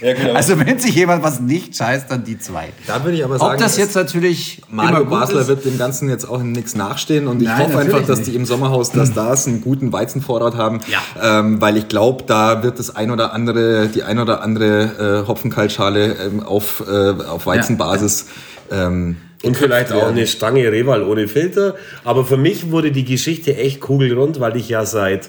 [0.00, 0.32] Ja, genau.
[0.34, 2.70] Also wenn sich jemand was nicht scheißt, dann die zwei.
[2.88, 6.08] Da würde ich aber sagen, Ob das jetzt natürlich Mario Basler ist, wird dem Ganzen
[6.08, 8.32] jetzt auch nichts nachstehen und ich Nein, hoffe einfach, dass nicht.
[8.32, 11.38] die im Sommerhaus der Stars einen guten Weizenvorrat haben, Ja.
[11.38, 15.28] ähm, weil ich glaube, da wird das ein oder andere, die ein oder andere äh,
[15.28, 18.26] Hopfenkaltschale ähm, auf, äh, auf Weizenbasis
[18.72, 21.74] ähm, Und vielleicht auch eine Stange Reval ohne Filter.
[22.04, 25.28] Aber für mich wurde die Geschichte echt kugelrund, weil ich ja seit,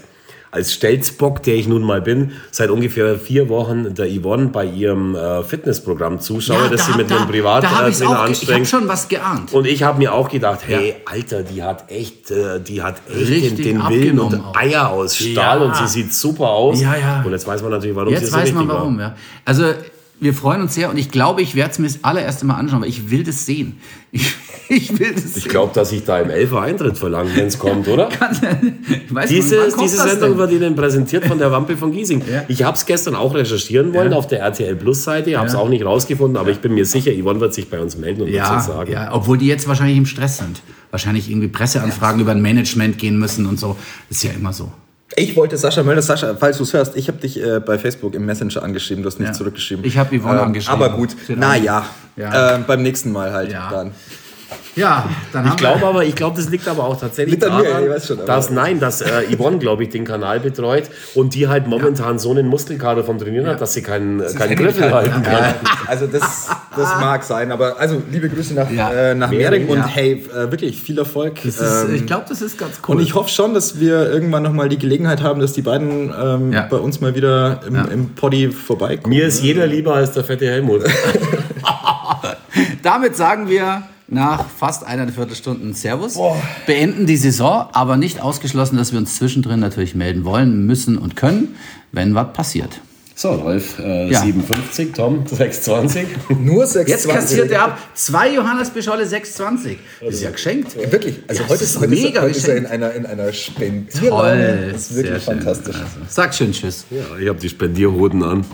[0.51, 5.15] als Stelzbock, der ich nun mal bin, seit ungefähr vier Wochen der Yvonne bei ihrem
[5.15, 8.67] äh, Fitnessprogramm zuschaue, das da sie mit da- einem Privattrainer ge- Ich habe anstrengt.
[8.67, 9.51] schon was geahnt.
[9.51, 13.17] Und ich habe mir auch gedacht, hey, Alter, die hat echt, äh, die hat echt
[13.17, 14.39] den, Richtig den Willen und.
[14.55, 15.65] Eier aus Stahl Ja.
[15.65, 16.79] und sie sieht super aus.
[16.79, 17.23] Ja, ja.
[17.25, 19.03] Und jetzt weiß man natürlich, warum sie Jetzt so weiß man warum, war.
[19.05, 19.15] ja.
[19.45, 19.63] Also
[20.19, 22.81] wir freuen uns sehr und ich glaube, ich werde es mir das allererste Mal anschauen,
[22.81, 23.77] weil ich will das sehen.
[24.11, 24.33] Ich,
[24.69, 27.87] ich will das Ich glaube, dass ich da im Elfer Eintritt verlange, wenn es kommt,
[27.87, 28.07] oder?
[28.89, 32.21] ich weiß nicht, Diese, kommt diese Sendung wird Ihnen präsentiert von der Wampe von Giesing.
[32.31, 32.43] Ja.
[32.47, 34.17] Ich habe es gestern auch recherchieren wollen Ja.
[34.17, 35.59] auf der RTL Plus Seite, habe es Ja.
[35.59, 38.27] auch nicht rausgefunden, aber ich bin mir sicher, Yvonne wird sich bei uns melden und
[38.27, 38.91] wird ja, es sagen.
[38.91, 40.61] ja, obwohl die jetzt wahrscheinlich im Stress sind.
[40.91, 43.75] Wahrscheinlich irgendwie Presseanfragen über ein Management gehen müssen und so.
[44.09, 44.71] Das ist ja immer so.
[45.15, 48.15] Ich wollte Sascha Mölders, Sascha, falls du es hörst, ich habe dich äh, bei Facebook
[48.15, 49.33] im Messenger angeschrieben, du hast nicht Ja.
[49.33, 49.85] zurückgeschrieben.
[49.85, 50.81] Ich habe Yvonne Ähm, angeschrieben.
[50.81, 51.85] Aber gut, naja,
[52.15, 52.55] Ja.
[52.55, 53.69] äh, beim nächsten Mal halt Ja.
[53.69, 53.91] dann.
[54.75, 55.87] Ja, dann Ich haben glaube wir...
[55.87, 58.49] aber, ich glaube, das liegt aber auch tatsächlich mir, daran, ich weiß schon, aber- dass
[58.49, 62.47] nein, dass äh, Yvonne, glaube ich, den Kanal betreut und die halt momentan so einen
[62.47, 65.33] Muskelkader vom Trainieren hat, dass sie keinen, keinen Griffel halten kann.
[65.33, 65.55] Ja,
[65.87, 68.91] also das, das mag sein, aber also liebe Grüße nach, Ja.
[68.91, 69.85] äh, nach Mehring und ja.
[69.87, 71.35] hey, äh, wirklich viel Erfolg.
[71.43, 72.95] Das ist, Ähm, ich glaube, das ist ganz cool.
[72.95, 76.51] und ich hoffe schon, dass wir irgendwann nochmal die Gelegenheit haben, dass die beiden ähm,
[76.51, 76.65] Ja.
[76.69, 77.85] bei uns mal wieder im, Ja.
[77.85, 79.09] im Poddy vorbeikommen.
[79.15, 80.81] Mir ist jeder lieber als der fette Helmut.
[82.83, 83.83] Damit sagen wir
[84.13, 86.17] nach fast einer Viertelstunden Servus,
[86.65, 91.15] beenden die Saison, aber nicht ausgeschlossen, dass wir uns zwischendrin natürlich melden wollen, müssen und
[91.15, 91.55] können,
[91.91, 92.79] wenn was passiert.
[93.15, 94.21] So, Rolf, äh, Ja.
[94.21, 96.07] 57, Tom, 620.
[96.39, 99.75] Nur 6 Jetzt kassiert er ab zwei Johannes Bischolle 6,20.
[100.01, 100.75] Das ist ja geschenkt.
[100.91, 103.05] Wirklich, also Ja, heute, ist, ist heute, ist, mega heute ist er in einer, in
[103.05, 104.69] einer Spendierlaune.
[104.71, 105.41] Das ist wirklich sehr schön.
[105.43, 105.75] fantastisch.
[105.75, 106.85] Also, sag schön Tschüss.
[106.89, 108.45] Ja, ich habe die Spendierhoden an.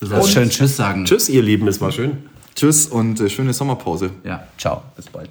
[0.00, 1.04] Du sollst schön Tschüss sagen.
[1.04, 2.24] Tschüss, ihr Lieben, es war schön.
[2.60, 4.10] Tschüss und äh, schöne Sommerpause.
[4.22, 4.82] Ja, ciao.
[4.94, 5.30] Bis bald.